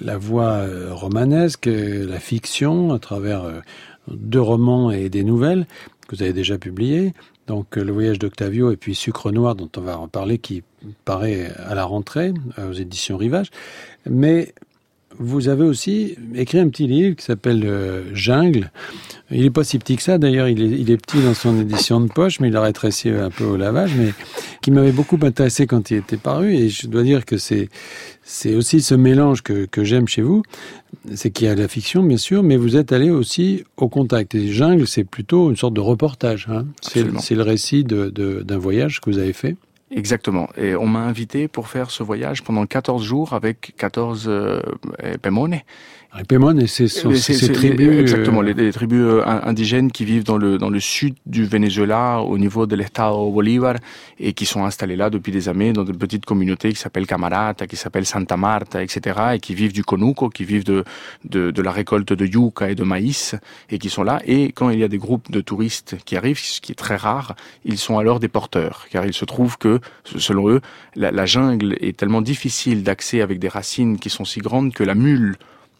la 0.00 0.16
voie 0.16 0.52
euh, 0.52 0.90
romanesque, 0.92 1.66
euh, 1.66 2.06
la 2.06 2.20
fiction, 2.20 2.92
à 2.92 2.98
travers 2.98 3.42
euh, 3.42 3.60
deux 4.12 4.40
romans 4.40 4.90
et 4.90 5.08
des 5.08 5.24
nouvelles 5.24 5.66
que 6.06 6.16
vous 6.16 6.22
avez 6.22 6.32
déjà 6.32 6.58
publiées. 6.58 7.14
Donc 7.46 7.76
Le 7.76 7.92
voyage 7.92 8.18
d'Octavio 8.18 8.70
et 8.70 8.76
puis 8.76 8.94
Sucre 8.94 9.30
Noir, 9.30 9.54
dont 9.54 9.70
on 9.76 9.80
va 9.80 9.98
en 9.98 10.08
parler, 10.08 10.38
qui 10.38 10.62
paraît 11.04 11.52
à 11.56 11.74
la 11.74 11.84
rentrée 11.84 12.32
aux 12.58 12.72
éditions 12.72 13.16
Rivage. 13.16 13.50
Mais 14.08 14.54
vous 15.18 15.48
avez 15.48 15.64
aussi 15.64 16.16
écrit 16.34 16.58
un 16.58 16.68
petit 16.68 16.86
livre 16.86 17.16
qui 17.16 17.24
s'appelle 17.24 17.66
Jungle, 18.12 18.70
il 19.30 19.44
est 19.44 19.50
pas 19.50 19.64
si 19.64 19.78
petit 19.78 19.96
que 19.96 20.02
ça, 20.02 20.16
d'ailleurs, 20.16 20.48
il 20.48 20.62
est, 20.62 20.80
il 20.80 20.90
est, 20.90 20.96
petit 20.96 21.20
dans 21.20 21.34
son 21.34 21.60
édition 21.60 22.00
de 22.00 22.08
poche, 22.08 22.40
mais 22.40 22.48
il 22.48 22.56
a 22.56 22.62
rétréci 22.62 23.10
un 23.10 23.30
peu 23.30 23.44
au 23.44 23.56
lavage, 23.56 23.92
mais 23.96 24.12
qui 24.62 24.70
m'avait 24.70 24.92
beaucoup 24.92 25.18
intéressé 25.22 25.66
quand 25.66 25.90
il 25.90 25.98
était 25.98 26.16
paru, 26.16 26.54
et 26.54 26.70
je 26.70 26.86
dois 26.86 27.02
dire 27.02 27.26
que 27.26 27.36
c'est 27.36 27.68
c'est 28.22 28.54
aussi 28.54 28.82
ce 28.82 28.94
mélange 28.94 29.42
que, 29.42 29.64
que 29.64 29.84
j'aime 29.84 30.06
chez 30.06 30.20
vous, 30.20 30.42
c'est 31.14 31.30
qu'il 31.30 31.46
y 31.46 31.50
a 31.50 31.54
la 31.54 31.66
fiction, 31.66 32.02
bien 32.02 32.18
sûr, 32.18 32.42
mais 32.42 32.58
vous 32.58 32.76
êtes 32.76 32.92
allé 32.92 33.10
aussi 33.10 33.64
au 33.78 33.88
contact. 33.88 34.34
Et 34.34 34.48
Jungle, 34.48 34.86
c'est 34.86 35.04
plutôt 35.04 35.48
une 35.48 35.56
sorte 35.56 35.72
de 35.72 35.80
reportage, 35.80 36.46
hein. 36.50 36.66
c'est 36.82 37.34
le 37.34 37.42
récit 37.42 37.84
de, 37.84 38.10
d'un 38.10 38.58
voyage 38.58 39.00
que 39.00 39.10
vous 39.10 39.18
avez 39.18 39.32
fait. 39.32 39.56
Exactement. 39.90 40.48
Et 40.56 40.74
on 40.76 40.86
m'a 40.86 41.00
invité 41.00 41.48
pour 41.48 41.68
faire 41.68 41.90
ce 41.90 42.02
voyage 42.02 42.42
pendant 42.42 42.66
14 42.66 43.02
jours 43.02 43.32
avec 43.32 43.74
14 43.76 44.26
euh, 44.28 44.60
Les 46.16 46.24
Pemone, 46.24 46.66
c'est 46.66 46.88
ces 46.88 47.52
tribus... 47.52 48.00
Exactement, 48.00 48.40
les, 48.40 48.54
les, 48.54 48.72
tribus 48.72 48.98
euh, 48.98 49.22
indigènes 49.24 49.92
qui 49.92 50.06
vivent 50.06 50.24
dans 50.24 50.38
le, 50.38 50.56
dans 50.56 50.70
le 50.70 50.80
sud 50.80 51.14
du 51.26 51.44
Venezuela, 51.44 52.22
au 52.22 52.38
niveau 52.38 52.66
de 52.66 52.74
l'Estado 52.74 53.30
Bolívar, 53.30 53.74
et 54.18 54.32
qui 54.32 54.46
sont 54.46 54.64
installés 54.64 54.96
là 54.96 55.10
depuis 55.10 55.32
des 55.32 55.50
années 55.50 55.74
dans 55.74 55.84
de 55.84 55.92
petites 55.92 56.24
communautés 56.24 56.72
qui 56.72 56.80
s'appellent 56.80 57.06
Camarata, 57.06 57.66
qui 57.66 57.76
s'appellent 57.76 58.06
Santa 58.06 58.38
Marta, 58.38 58.82
etc., 58.82 59.20
et 59.34 59.38
qui 59.38 59.54
vivent 59.54 59.74
du 59.74 59.84
conuco, 59.84 60.30
qui 60.30 60.44
vivent 60.44 60.64
de, 60.64 60.82
de, 61.24 61.50
de 61.50 61.62
la 61.62 61.70
récolte 61.70 62.14
de 62.14 62.26
yucca 62.26 62.70
et 62.70 62.74
de 62.74 62.84
maïs, 62.84 63.36
et 63.70 63.78
qui 63.78 63.90
sont 63.90 64.02
là. 64.02 64.20
Et 64.24 64.46
quand 64.52 64.70
il 64.70 64.78
y 64.78 64.84
a 64.84 64.88
des 64.88 64.98
groupes 64.98 65.30
de 65.30 65.42
touristes 65.42 65.96
qui 66.06 66.16
arrivent, 66.16 66.38
ce 66.38 66.62
qui 66.62 66.72
est 66.72 66.74
très 66.74 66.96
rare, 66.96 67.36
ils 67.66 67.78
sont 67.78 67.98
alors 67.98 68.18
des 68.18 68.28
porteurs, 68.28 68.86
car 68.90 69.04
il 69.04 69.12
se 69.12 69.26
trouve 69.26 69.58
que 69.58 69.78
selon 70.04 70.48
eux, 70.48 70.62
la, 70.96 71.12
la 71.12 71.26
jungle 71.26 71.76
est 71.80 71.96
tellement 71.96 72.22
difficile 72.22 72.82
d'accès 72.82 73.20
avec 73.20 73.38
des 73.38 73.48
racines 73.48 73.98
qui 73.98 74.08
sont 74.08 74.24
si 74.24 74.40
grandes 74.40 74.72
que 74.72 74.82
la 74.82 74.94
mule 74.94 75.36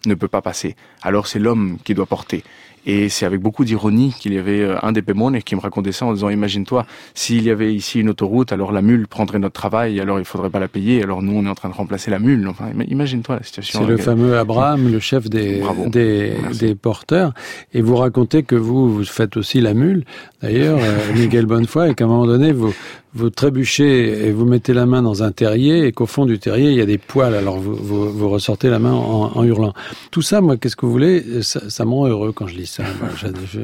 ne 0.09 0.15
peut 0.15 0.29
pas 0.29 0.43
passer. 0.43 0.75
Alors 1.03 1.27
c'est 1.27 1.39
l'homme 1.39 1.79
qui 1.85 1.95
doit 1.95 2.07
porter. 2.07 2.43
Et 2.87 3.09
c'est 3.09 3.27
avec 3.27 3.41
beaucoup 3.41 3.65
d'ironie 3.65 4.15
qu'il 4.19 4.35
y 4.35 4.39
avait 4.39 4.61
euh, 4.61 4.77
un 4.83 4.93
des 4.93 5.03
Pémones 5.03 5.43
qui 5.43 5.55
me 5.57 5.61
racontait 5.61 5.93
ça 5.93 6.07
en 6.07 6.13
disant 6.13 6.29
imagine-toi, 6.29 6.87
s'il 7.15 7.43
y 7.43 7.51
avait 7.51 7.75
ici 7.75 8.01
une 8.01 8.09
autoroute, 8.09 8.53
alors 8.53 8.73
la 8.73 8.83
mule 8.83 9.07
prendrait 9.07 9.39
notre 9.39 9.55
travail, 9.55 10.01
alors 10.01 10.19
il 10.19 10.25
faudrait 10.25 10.51
pas 10.51 10.59
la 10.59 10.69
payer, 10.69 11.03
alors 11.03 11.23
nous 11.23 11.33
on 11.33 11.45
est 11.45 11.49
en 11.49 11.55
train 11.55 11.69
de 11.69 11.75
remplacer 11.75 12.11
la 12.11 12.19
mule. 12.19 12.47
Enfin, 12.49 12.67
imagine-toi 12.89 13.37
la 13.37 13.43
situation. 13.43 13.81
C'est 13.81 13.87
le 13.87 13.97
fameux 13.97 14.39
Abraham, 14.39 14.91
le 14.91 15.01
chef 15.01 15.29
des, 15.29 15.63
des, 15.87 16.35
des, 16.59 16.75
porteurs. 16.75 17.33
Et 17.75 17.83
vous 17.83 17.97
racontez 17.97 18.43
que 18.43 18.55
vous, 18.55 18.93
vous 18.93 19.05
faites 19.05 19.37
aussi 19.37 19.61
la 19.61 19.75
mule. 19.75 20.05
D'ailleurs, 20.43 20.79
euh, 20.81 21.13
Miguel 21.17 21.47
Bonnefoy, 21.47 21.91
et 21.91 21.95
qu'à 21.95 22.05
un 22.05 22.09
moment 22.09 22.27
donné, 22.27 22.53
vous, 22.53 22.73
vous 23.15 23.31
trébuchez 23.31 24.27
et 24.27 24.33
vous 24.33 24.45
mettez 24.45 24.73
la 24.73 24.87
main 24.87 25.03
dans 25.03 25.23
un 25.23 25.33
terrier 25.33 25.87
et 25.87 25.93
qu'au 25.93 26.07
fond 26.07 26.27
du 26.27 26.39
terrier, 26.39 26.71
il 26.71 26.77
y 26.77 26.81
a 26.81 26.87
des 26.87 26.99
poils. 26.99 27.35
Alors 27.35 27.59
vous, 27.59 27.75
vous, 27.75 28.11
vous 28.11 28.29
ressortez 28.29 28.71
la 28.71 28.79
main 28.79 28.93
en, 28.93 29.33
en, 29.35 29.45
hurlant. 29.45 29.75
Tout 30.11 30.23
ça, 30.23 30.41
moi, 30.41 30.57
qu'est-ce 30.57 30.77
que 30.77 30.87
vous 30.87 30.93
voulez? 30.93 31.43
Ça, 31.43 31.69
ça 31.69 31.85
me 31.85 31.91
rend 31.91 32.07
heureux 32.07 32.33
quand 32.33 32.47
je 32.47 32.55
lis 32.55 32.67
ça. 32.69 32.85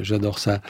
J'adore 0.03 0.39
ça. 0.39 0.61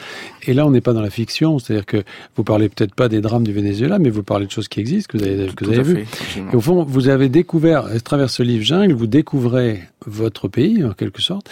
Et 0.43 0.53
là, 0.53 0.65
on 0.65 0.71
n'est 0.71 0.81
pas 0.81 0.93
dans 0.93 1.01
la 1.01 1.09
fiction. 1.09 1.59
C'est-à-dire 1.59 1.85
que 1.85 2.03
vous 2.35 2.43
parlez 2.43 2.69
peut-être 2.69 2.93
pas 2.93 3.09
des 3.09 3.21
drames 3.21 3.43
du 3.43 3.53
Venezuela, 3.53 3.99
mais 3.99 4.09
vous 4.09 4.23
parlez 4.23 4.45
de 4.45 4.51
choses 4.51 4.67
qui 4.67 4.79
existent, 4.79 5.11
que 5.11 5.17
vous 5.17 5.27
avez, 5.27 5.47
que 5.47 5.65
vous 5.65 5.71
avez 5.71 5.83
vues. 5.83 6.05
Et 6.51 6.55
au 6.55 6.61
fond, 6.61 6.83
vous 6.83 7.09
avez 7.09 7.29
découvert, 7.29 7.85
à 7.85 7.99
travers 7.99 8.29
ce 8.29 8.43
livre 8.43 8.63
Jungle, 8.63 8.93
vous 8.93 9.07
découvrez 9.07 9.81
votre 10.05 10.47
pays, 10.47 10.83
en 10.83 10.93
quelque 10.93 11.21
sorte. 11.21 11.49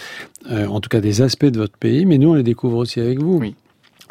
Euh, 0.50 0.66
en 0.66 0.80
tout 0.80 0.88
cas, 0.88 1.00
des 1.00 1.22
aspects 1.22 1.46
de 1.46 1.58
votre 1.58 1.76
pays. 1.76 2.04
Mais 2.06 2.18
nous, 2.18 2.30
on 2.30 2.34
les 2.34 2.42
découvre 2.42 2.78
aussi 2.78 3.00
avec 3.00 3.18
vous. 3.18 3.38
Oui 3.38 3.54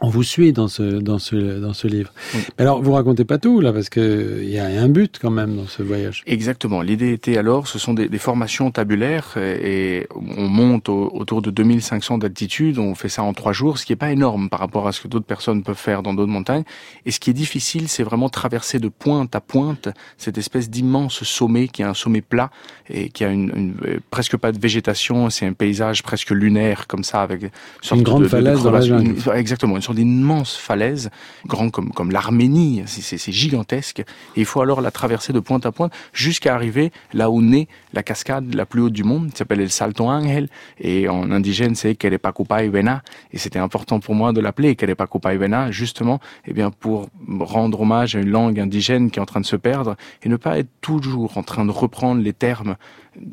on 0.03 0.09
vous 0.09 0.21
suit 0.21 0.51
dans 0.51 0.67
ce 0.67 0.83
dans 0.83 1.17
ce 1.17 1.59
dans 1.59 1.71
ce 1.71 1.87
livre. 1.87 2.11
Oui. 2.35 2.41
alors 2.57 2.81
vous 2.81 2.91
racontez 2.91 3.23
pas 3.23 3.37
tout 3.37 3.61
là 3.61 3.71
parce 3.71 3.87
que 3.87 4.41
il 4.43 4.49
y 4.49 4.59
a 4.59 4.65
un 4.65 4.89
but 4.89 5.17
quand 5.19 5.31
même 5.31 5.55
dans 5.55 5.65
ce 5.65 5.81
voyage. 5.81 6.23
Exactement. 6.27 6.81
L'idée 6.81 7.13
était 7.13 7.37
alors, 7.37 7.67
ce 7.67 7.79
sont 7.79 7.93
des, 7.93 8.09
des 8.09 8.17
formations 8.17 8.69
tabulaires 8.69 9.37
et, 9.37 10.05
on 10.37 10.49
monte 10.49 10.89
au, 10.89 11.09
autour 11.13 11.41
de 11.41 11.49
2500 11.51 12.17
d'altitude. 12.17 12.79
On 12.79 12.95
fait 12.95 13.07
ça 13.07 13.23
en 13.23 13.33
trois 13.33 13.53
jours, 13.53 13.77
ce 13.77 13.85
qui 13.85 13.93
est 13.93 13.97
pas 13.97 14.11
énorme 14.11 14.49
par 14.49 14.59
rapport 14.59 14.89
à 14.89 14.91
ce 14.91 14.99
que 14.99 15.07
d'autres 15.07 15.25
personnes 15.25 15.63
peuvent 15.63 15.77
faire 15.77 16.03
dans 16.03 16.13
d'autres 16.13 16.31
montagnes. 16.31 16.63
Et 17.05 17.11
ce 17.11 17.21
qui 17.21 17.29
est 17.29 17.33
difficile, 17.33 17.87
c'est 17.87 18.03
vraiment 18.03 18.27
traverser 18.27 18.79
de 18.79 18.89
pointe 18.89 19.33
à 19.35 19.39
pointe 19.39 19.87
cette 20.17 20.37
espèce 20.37 20.69
d'immense 20.69 21.23
sommet 21.23 21.69
qui 21.69 21.81
est 21.81 21.85
un 21.85 21.93
sommet 21.93 22.21
plat 22.21 22.51
et 22.89 23.07
qui 23.09 23.23
a 23.23 23.29
une, 23.29 23.51
une 23.55 23.99
presque 24.11 24.35
pas 24.35 24.51
de 24.51 24.59
végétation. 24.59 25.29
C'est 25.29 25.45
un 25.45 25.53
paysage 25.53 26.03
presque 26.03 26.31
lunaire 26.31 26.87
comme 26.87 27.05
ça 27.05 27.21
avec 27.21 27.43
une, 27.43 27.97
une 27.99 28.03
grande 28.03 28.23
de, 28.23 28.27
falaise 28.27 28.59
de, 28.59 28.63
dans 28.63 28.71
la 28.71 28.81
jungle. 28.81 29.15
Exactement 29.33 29.77
sur 29.93 30.03
d'immenses 30.03 30.55
falaises, 30.55 31.09
grands 31.45 31.69
comme, 31.69 31.91
comme 31.91 32.11
l'Arménie, 32.11 32.83
c'est 32.85 33.31
gigantesque, 33.31 33.99
et 33.99 34.41
il 34.41 34.45
faut 34.45 34.61
alors 34.61 34.81
la 34.81 34.91
traverser 34.91 35.33
de 35.33 35.39
pointe 35.39 35.65
à 35.65 35.71
pointe 35.71 35.93
jusqu'à 36.13 36.55
arriver 36.55 36.91
là 37.13 37.29
où 37.29 37.41
naît 37.41 37.67
la 37.93 38.03
cascade 38.03 38.53
la 38.53 38.65
plus 38.65 38.81
haute 38.81 38.93
du 38.93 39.03
monde, 39.03 39.31
qui 39.31 39.37
s'appelle 39.37 39.61
El 39.61 39.69
Salto 39.69 40.07
Ángel, 40.07 40.49
et 40.79 41.07
en 41.09 41.31
indigène 41.31 41.75
c'est 41.75 41.95
Kerepacupa 41.95 42.67
Vena, 42.67 43.03
et 43.31 43.37
c'était 43.37 43.59
important 43.59 43.99
pour 43.99 44.15
moi 44.15 44.33
de 44.33 44.41
l'appeler 44.41 44.75
Kerepacupa 44.75 45.35
Vena, 45.35 45.71
justement, 45.71 46.19
eh 46.45 46.53
bien, 46.53 46.71
pour 46.71 47.09
rendre 47.39 47.81
hommage 47.81 48.15
à 48.15 48.19
une 48.19 48.29
langue 48.29 48.59
indigène 48.59 49.11
qui 49.11 49.19
est 49.19 49.21
en 49.21 49.25
train 49.25 49.41
de 49.41 49.45
se 49.45 49.55
perdre, 49.55 49.95
et 50.23 50.29
ne 50.29 50.37
pas 50.37 50.57
être 50.59 50.69
toujours 50.81 51.37
en 51.37 51.43
train 51.43 51.65
de 51.65 51.71
reprendre 51.71 52.21
les 52.21 52.33
termes 52.33 52.75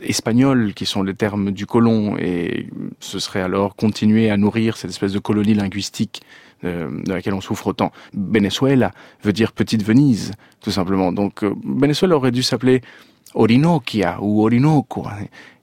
espagnols 0.02 0.74
qui 0.74 0.86
sont 0.86 1.02
les 1.02 1.14
termes 1.14 1.50
du 1.50 1.66
colon 1.66 2.16
et 2.18 2.68
ce 3.00 3.18
serait 3.18 3.40
alors 3.40 3.76
continuer 3.76 4.30
à 4.30 4.36
nourrir 4.36 4.76
cette 4.76 4.90
espèce 4.90 5.12
de 5.12 5.18
colonie 5.18 5.54
linguistique 5.54 6.22
de 6.62 7.12
laquelle 7.12 7.34
on 7.34 7.40
souffre 7.40 7.68
autant. 7.68 7.92
Venezuela 8.14 8.92
veut 9.22 9.32
dire 9.32 9.52
petite 9.52 9.82
Venise, 9.82 10.32
tout 10.60 10.70
simplement. 10.70 11.12
Donc 11.12 11.42
euh, 11.42 11.54
Venezuela 11.64 12.16
aurait 12.16 12.30
dû 12.30 12.42
s'appeler 12.42 12.82
Orinoquia 13.34 14.18
ou 14.20 14.42
Orinoco. 14.42 15.06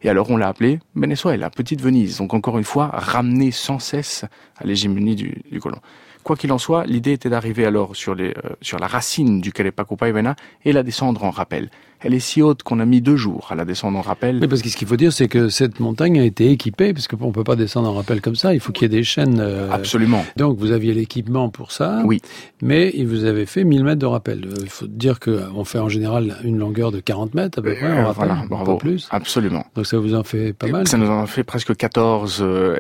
Et 0.02 0.10
alors 0.10 0.30
on 0.30 0.38
l'a 0.38 0.48
appelé 0.48 0.80
Venezuela, 0.96 1.50
petite 1.50 1.82
Venise. 1.82 2.18
Donc 2.18 2.34
encore 2.34 2.58
une 2.58 2.64
fois, 2.64 2.88
ramener 2.94 3.52
sans 3.52 3.80
cesse 3.80 4.26
à 4.58 4.66
l'hégémonie 4.66 5.16
du, 5.16 5.42
du 5.52 5.60
colon. 5.60 5.80
Quoi 6.24 6.36
qu'il 6.36 6.52
en 6.52 6.58
soit, 6.58 6.86
l'idée 6.86 7.14
était 7.14 7.30
d'arriver 7.30 7.66
alors 7.66 7.96
sur, 7.96 8.14
les, 8.14 8.32
euh, 8.32 8.56
sur 8.62 8.80
la 8.80 8.88
racine 8.88 9.40
du 9.40 9.54
Kerepacupaivena 9.54 10.36
et 10.66 10.74
la 10.74 10.84
descendre 10.84 11.24
en 11.24 11.32
rappel. 11.32 11.70
Elle 12.02 12.14
est 12.14 12.20
si 12.20 12.42
haute 12.42 12.64
qu'on 12.64 12.80
a 12.80 12.86
mis 12.86 13.02
deux 13.02 13.16
jours 13.16 13.48
à 13.50 13.56
la 13.56 13.66
descendre 13.66 13.98
en 13.98 14.02
rappel. 14.02 14.38
Oui, 14.40 14.48
parce 14.48 14.62
que 14.62 14.70
ce 14.70 14.78
qu'il 14.78 14.88
faut 14.88 14.98
dire, 14.98 15.12
c'est 15.12 15.28
que 15.28 15.50
cette 15.50 15.80
montagne 15.80 16.20
a 16.20 16.24
été 16.24 16.52
équipée, 16.52 16.94
parce 16.94 17.08
qu'on 17.08 17.28
ne 17.28 17.32
peut 17.32 17.44
pas 17.44 17.56
descendre 17.56 17.90
en 17.90 17.94
rappel 17.94 18.22
comme 18.22 18.36
ça, 18.36 18.54
il 18.54 18.60
faut 18.60 18.72
qu'il 18.72 18.84
y 18.84 18.86
ait 18.86 18.98
des 18.98 19.04
chaînes. 19.04 19.40
Euh... 19.40 19.72
Absolument. 19.72 20.24
Donc 20.36 20.58
vous 20.60 20.72
aviez 20.72 20.94
l'équipement 20.94 21.50
pour 21.50 21.72
ça. 21.72 22.02
Oui. 22.06 22.22
Mais 22.62 22.94
vous 23.04 23.26
avez 23.26 23.46
fait 23.46 23.64
1000 23.64 23.84
mètres 23.84 24.00
de 24.00 24.06
rappel. 24.06 24.46
Euh, 24.46 24.56
il 24.62 24.70
faut 24.70 24.88
dire 24.88 25.20
qu'on 25.20 25.64
fait 25.64 25.80
en 25.80 25.90
général 25.90 26.38
une 26.44 26.58
longueur 26.58 26.92
de 26.92 27.00
40 27.00 27.34
mètres 27.34 27.60
à 27.60 27.62
peu 27.62 27.74
près, 27.74 28.12
voilà, 28.14 28.44
bravo. 28.48 28.74
pas 28.74 28.78
plus. 28.78 29.08
Absolument. 29.12 29.66
Donc 29.76 29.86
ça 29.86 29.98
vous 29.98 30.14
en 30.14 30.24
fait 30.24 30.54
pas 30.54 30.68
mal. 30.68 30.88
Ça 30.88 30.98
nous 30.98 31.10
en 31.10 31.24
a 31.24 31.28
fait 31.28 31.44
presque 31.44 31.76
14. 31.76 32.40
Euh, 32.42 32.78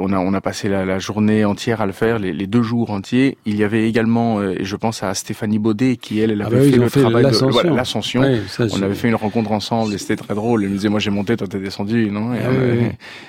on, 0.00 0.12
a, 0.12 0.18
on 0.18 0.34
a 0.34 0.40
passé 0.40 0.68
la, 0.68 0.84
la, 0.84 0.98
journée 0.98 1.44
entière 1.44 1.80
à 1.80 1.86
le 1.86 1.92
faire, 1.92 2.18
les, 2.18 2.32
les, 2.32 2.46
deux 2.46 2.62
jours 2.62 2.90
entiers. 2.90 3.38
Il 3.46 3.56
y 3.56 3.64
avait 3.64 3.88
également, 3.88 4.40
euh, 4.40 4.54
et 4.58 4.64
je 4.64 4.76
pense 4.76 5.02
à 5.02 5.14
Stéphanie 5.14 5.58
Baudet, 5.58 5.96
qui 5.96 6.20
elle, 6.20 6.30
elle 6.30 6.42
avait 6.42 6.56
ah 6.56 6.58
bah 6.58 6.64
oui, 6.64 6.72
fait 6.72 6.78
le 6.78 6.88
fait 6.88 7.00
travail 7.00 7.24
de 7.24 7.74
l'ascension. 7.74 8.22
On 8.58 8.82
avait 8.82 8.94
fait 8.94 9.08
une 9.08 9.14
rencontre 9.14 9.52
ensemble 9.52 9.94
et 9.94 9.98
c'était 9.98 10.16
très 10.16 10.34
drôle. 10.34 10.64
Elle 10.64 10.70
me 10.70 10.74
disait, 10.74 10.88
moi 10.88 11.00
j'ai 11.00 11.10
monté, 11.10 11.36
toi 11.36 11.46
t'es 11.46 11.58
descendu, 11.58 12.10
non 12.10 12.34
et, 12.34 12.38
ah, 12.42 12.48
euh, 12.48 12.76
oui, 12.80 12.86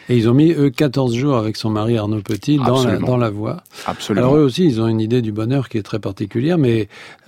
et, 0.09 0.17
ils 0.17 0.29
ont 0.29 0.33
mis 0.33 0.51
eux 0.51 0.69
14 0.69 1.15
jours 1.15 1.37
avec 1.37 1.57
son 1.57 1.69
mari 1.69 1.97
Arnaud 1.97 2.21
Petit 2.21 2.57
dans 2.57 2.83
la, 2.83 2.97
dans 2.97 3.17
la 3.17 3.29
voie. 3.29 3.63
Absolument. 3.85 4.25
Alors 4.25 4.37
eux 4.37 4.43
aussi, 4.43 4.65
ils 4.65 4.81
ont 4.81 4.87
une 4.87 5.01
idée 5.01 5.21
du 5.21 5.31
bonheur 5.31 5.69
qui 5.69 5.77
est 5.77 5.83
très 5.83 5.99
particulière, 5.99 6.57
mais 6.57 6.87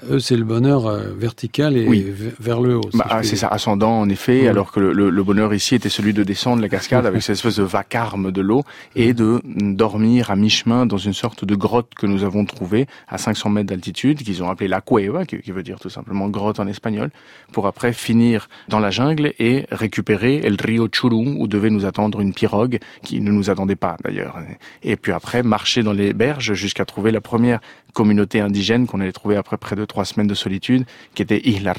eux 0.09 0.19
c'est 0.19 0.35
le 0.35 0.43
bonheur 0.43 0.87
euh, 0.87 1.09
vertical 1.17 1.77
et 1.77 1.87
oui. 1.87 2.05
vers 2.39 2.61
le 2.61 2.77
haut. 2.77 2.89
Bah, 2.93 3.21
c'est 3.23 3.35
ça, 3.35 3.47
ascendant 3.47 3.99
en 3.99 4.09
effet, 4.09 4.47
alors 4.47 4.71
que 4.71 4.79
le, 4.79 4.93
le, 4.93 5.09
le, 5.09 5.23
bonheur 5.23 5.53
ici 5.53 5.75
était 5.75 5.89
celui 5.89 6.13
de 6.13 6.23
descendre 6.23 6.61
la 6.61 6.69
cascade 6.69 7.05
avec 7.05 7.21
cette 7.23 7.35
espèce 7.35 7.57
de 7.57 7.63
vacarme 7.63 8.31
de 8.31 8.41
l'eau 8.41 8.63
et 8.95 9.13
de 9.13 9.41
dormir 9.45 10.31
à 10.31 10.35
mi-chemin 10.35 10.85
dans 10.85 10.97
une 10.97 11.13
sorte 11.13 11.45
de 11.45 11.55
grotte 11.55 11.93
que 11.95 12.07
nous 12.07 12.23
avons 12.23 12.45
trouvée 12.45 12.87
à 13.07 13.17
500 13.17 13.49
mètres 13.49 13.69
d'altitude, 13.69 14.23
qu'ils 14.23 14.43
ont 14.43 14.49
appelé 14.49 14.67
la 14.67 14.81
cueva, 14.81 15.25
qui, 15.25 15.39
qui 15.39 15.51
veut 15.51 15.63
dire 15.63 15.79
tout 15.79 15.89
simplement 15.89 16.29
grotte 16.29 16.59
en 16.59 16.67
espagnol, 16.67 17.09
pour 17.51 17.67
après 17.67 17.82
finir 17.91 18.47
dans 18.69 18.79
la 18.79 18.91
jungle 18.91 19.33
et 19.39 19.65
récupérer 19.71 20.37
El 20.37 20.57
Rio 20.59 20.87
Churu, 20.87 21.35
où 21.37 21.47
devait 21.47 21.69
nous 21.69 21.85
attendre 21.85 22.21
une 22.21 22.33
pirogue, 22.33 22.79
qui 23.03 23.19
ne 23.19 23.31
nous 23.31 23.49
attendait 23.49 23.75
pas 23.75 23.97
d'ailleurs. 24.03 24.37
Et 24.83 24.95
puis 24.95 25.11
après, 25.11 25.43
marcher 25.43 25.83
dans 25.83 25.93
les 25.93 26.13
berges 26.13 26.53
jusqu'à 26.53 26.85
trouver 26.85 27.11
la 27.11 27.21
première 27.21 27.59
communauté 27.93 28.39
indigène 28.39 28.87
qu'on 28.87 29.01
allait 29.01 29.11
trouver 29.11 29.35
après 29.35 29.57
près 29.57 29.75
de 29.75 29.85
trois 29.85 30.05
semaines 30.05 30.27
de 30.27 30.33
solitude, 30.33 30.85
qui 31.13 31.21
était 31.21 31.41
Isla. 31.43 31.73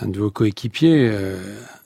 Un 0.00 0.08
de 0.08 0.18
vos 0.18 0.30
coéquipiers 0.30 1.08
euh, 1.08 1.36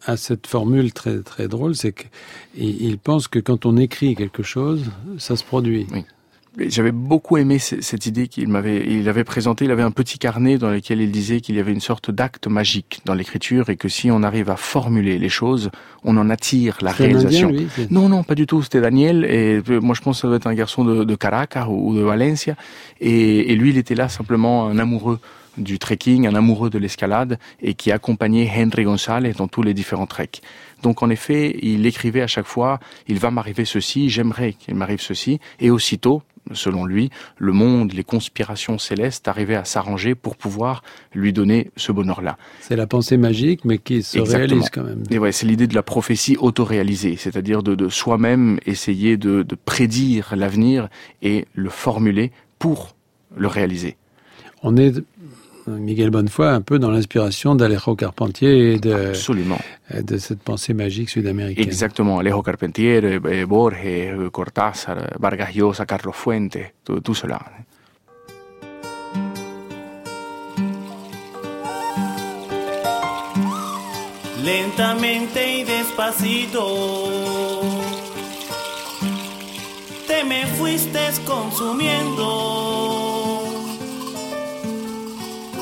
a 0.07 0.17
cette 0.17 0.47
formule 0.47 0.93
très 0.93 1.21
très 1.21 1.49
drôle, 1.49 1.75
c'est 1.75 1.93
qu'il 1.93 2.99
pense 2.99 3.29
que 3.29 3.39
quand 3.39 3.67
on 3.67 3.77
écrit 3.77 4.15
quelque 4.15 4.43
chose, 4.43 4.91
ça 5.19 5.37
se 5.37 5.45
produit. 5.45 5.87
Oui. 5.93 6.05
J'avais 6.67 6.93
beaucoup 6.93 7.37
aimé 7.37 7.59
cette 7.59 8.07
idée 8.07 8.29
qu'il 8.29 8.49
m'avait, 8.49 8.85
il 8.87 9.09
avait 9.09 9.25
présentée. 9.25 9.65
Il 9.65 9.71
avait 9.71 9.83
un 9.83 9.91
petit 9.91 10.19
carnet 10.19 10.59
dans 10.59 10.71
lequel 10.71 11.01
il 11.01 11.11
disait 11.11 11.41
qu'il 11.41 11.57
y 11.57 11.61
avait 11.61 11.73
une 11.73 11.81
sorte 11.81 12.11
d'acte 12.11 12.47
magique 12.47 13.01
dans 13.05 13.15
l'écriture 13.15 13.71
et 13.71 13.77
que 13.77 13.89
si 13.89 14.11
on 14.11 14.23
arrive 14.23 14.51
à 14.51 14.57
formuler 14.57 15.19
les 15.19 15.29
choses, 15.29 15.71
on 16.05 16.17
en 16.17 16.31
attire 16.31 16.79
la 16.81 16.93
réalisation. 16.93 17.53
non, 17.91 18.09
non, 18.09 18.23
pas 18.23 18.35
du 18.35 18.47
tout. 18.47 18.63
C'était 18.63 18.81
Daniel 18.81 19.25
et 19.25 19.63
euh, 19.69 19.81
moi 19.81 19.95
je 19.95 20.03
pense 20.03 20.17
que 20.17 20.23
ça 20.23 20.29
doit 20.29 20.37
être 20.37 20.47
un 20.47 20.55
garçon 20.55 20.85
de, 20.85 21.05
de 21.05 21.15
Caracas 21.15 21.69
ou 21.69 21.95
de 21.95 22.01
Valencia 22.01 22.57
et, 23.01 23.53
et 23.53 23.57
lui 23.57 23.71
il 23.71 23.79
était 23.79 23.95
là 23.95 24.09
simplement 24.09 24.67
un 24.67 24.79
amoureux 24.79 25.19
du 25.59 25.79
trekking, 25.79 26.27
un 26.27 26.35
amoureux 26.35 26.71
de 26.71 26.79
l'escalade 26.79 27.39
et 27.61 27.75
qui 27.75 27.93
accompagnait 27.93 28.51
Henry 28.55 28.85
González 28.85 29.33
dans 29.33 29.49
tous 29.49 29.63
les 29.63 29.75
différents 29.75 30.07
treks. 30.07 30.43
Donc 30.83 31.03
en 31.03 31.11
effet, 31.11 31.59
il 31.63 31.85
écrivait 31.87 32.23
à 32.23 32.27
chaque 32.27 32.47
fois, 32.47 32.79
il 33.09 33.19
va 33.19 33.31
m'arriver 33.31 33.65
ceci, 33.65 34.09
j'aimerais 34.09 34.53
qu'il 34.53 34.75
m'arrive 34.75 35.01
ceci, 35.01 35.41
et 35.61 35.71
aussitôt, 35.71 36.23
selon 36.53 36.85
lui, 36.85 37.11
le 37.37 37.53
monde, 37.53 37.93
les 37.93 38.05
conspirations 38.05 38.79
célestes 38.79 39.29
arrivaient 39.29 39.55
à 39.57 39.65
s'arranger 39.65 40.15
pour 40.15 40.37
pouvoir 40.37 40.83
lui 41.15 41.33
donner 41.33 41.71
ce 41.77 41.93
bonheur-là. 41.93 42.37
C'est 42.61 42.77
la 42.77 42.87
pensée 42.87 43.17
magique, 43.17 43.65
mais 43.65 43.79
qui 43.79 44.03
se 44.03 44.19
réalise 44.19 44.71
quand 44.71 44.85
même. 44.85 45.03
Et 45.11 45.19
ouais, 45.19 45.33
c'est 45.33 45.47
l'idée 45.47 45.67
de 45.67 45.75
la 45.75 45.83
prophétie 45.83 46.37
autoréalisée, 46.39 47.17
c'est-à-dire 47.17 47.63
de, 47.63 47.89
soi-même 47.89 48.59
essayer 48.67 49.17
de, 49.17 49.43
de 49.43 49.55
prédire 49.55 50.35
l'avenir 50.37 50.89
et 51.23 51.47
le 51.55 51.71
formuler 51.71 52.33
pour 52.59 52.95
le 53.37 53.47
réaliser. 53.47 53.97
On 54.63 54.77
est 54.77 54.93
Miguel 55.69 56.11
Bonnefoy 56.11 56.49
un 56.49 56.61
peu 56.61 56.79
dans 56.79 56.91
l'inspiration 56.91 57.55
d'Alejo 57.55 57.95
Carpentier 57.95 58.75
et 58.75 58.79
de, 58.79 59.11
Absolument. 59.11 59.59
de 59.95 60.19
cette 60.19 60.41
pensée 60.41 60.75
magique 60.75 61.11
sud-américaine. 61.11 61.65
Exactement, 61.65 62.19
Alejo 62.19 62.43
Carpentier, 62.43 63.01
eh, 63.05 63.45
Borges, 63.45 63.77
eh, 63.85 64.15
Cortázar, 64.33 65.17
Vargas 65.19 65.53
Llosa, 65.55 65.87
Carlos 65.87 66.13
Fuente, 66.13 66.75
tout, 66.85 67.01
tout 67.01 67.15
cela. 67.15 67.41
Lentamente 74.45 75.59
y 75.59 75.65
despacito, 75.65 77.61
te 80.07 80.25
me 80.25 80.47
fuiste 80.47 81.01
consumiendo 81.27 83.08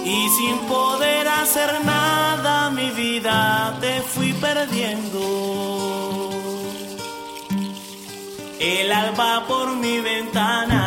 y 0.06 0.28
sin 0.28 0.56
poder 0.68 1.26
hacer 1.26 1.84
nada 1.84 2.70
mi 2.70 2.90
vida 2.90 3.76
te 3.80 4.00
fui 4.02 4.32
perdiendo. 4.34 5.20
El 8.60 8.92
alba 8.92 9.44
por 9.48 9.74
mi 9.76 9.98
ventana, 10.00 10.82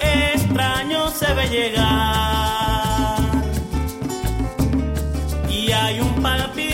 extraño 0.00 1.08
se 1.10 1.32
ve 1.34 1.48
llegar 1.48 3.18
y 5.48 5.70
hay 5.70 6.00
un 6.00 6.14
palpito 6.20 6.65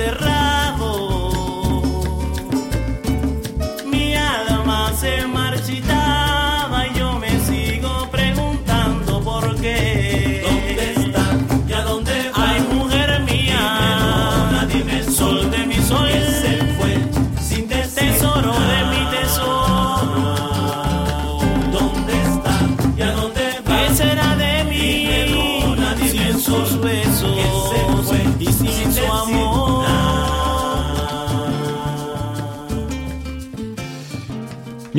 se 0.00 0.39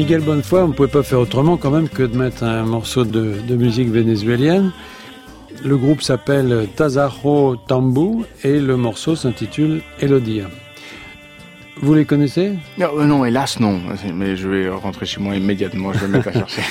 Miguel 0.02 0.22
Bonnefoy, 0.22 0.64
on 0.64 0.70
ne 0.70 0.74
pouvait 0.74 0.88
pas 0.88 1.04
faire 1.04 1.20
autrement 1.20 1.58
quand 1.58 1.70
même 1.70 1.88
que 1.88 2.02
de 2.02 2.18
mettre 2.18 2.44
un 2.44 2.64
morceau 2.64 3.06
de, 3.06 3.36
de 3.48 3.56
musique 3.56 3.90
vénézuélienne. 3.90 4.72
Le 5.64 5.78
groupe 5.78 6.02
s'appelle 6.02 6.68
Tazajo 6.76 7.56
Tambu 7.68 8.26
et 8.44 8.60
le 8.60 8.78
morceau 8.78 9.16
s'intitule 9.16 9.84
Elodia. 10.00 10.46
Vous 11.84 11.94
les 11.94 12.06
connaissez? 12.06 12.54
Non, 12.80 12.88
euh, 12.98 13.06
non, 13.06 13.26
hélas 13.26 13.60
non. 13.60 13.80
Mais 14.16 14.36
je 14.36 14.50
vais 14.50 14.70
rentrer 14.70 15.06
chez 15.06 15.22
moi 15.22 15.36
immédiatement. 15.36 15.94
Je 15.94 16.00
vais 16.00 16.08
même 16.08 16.24
pas 16.24 16.34
chercher. 16.48 16.64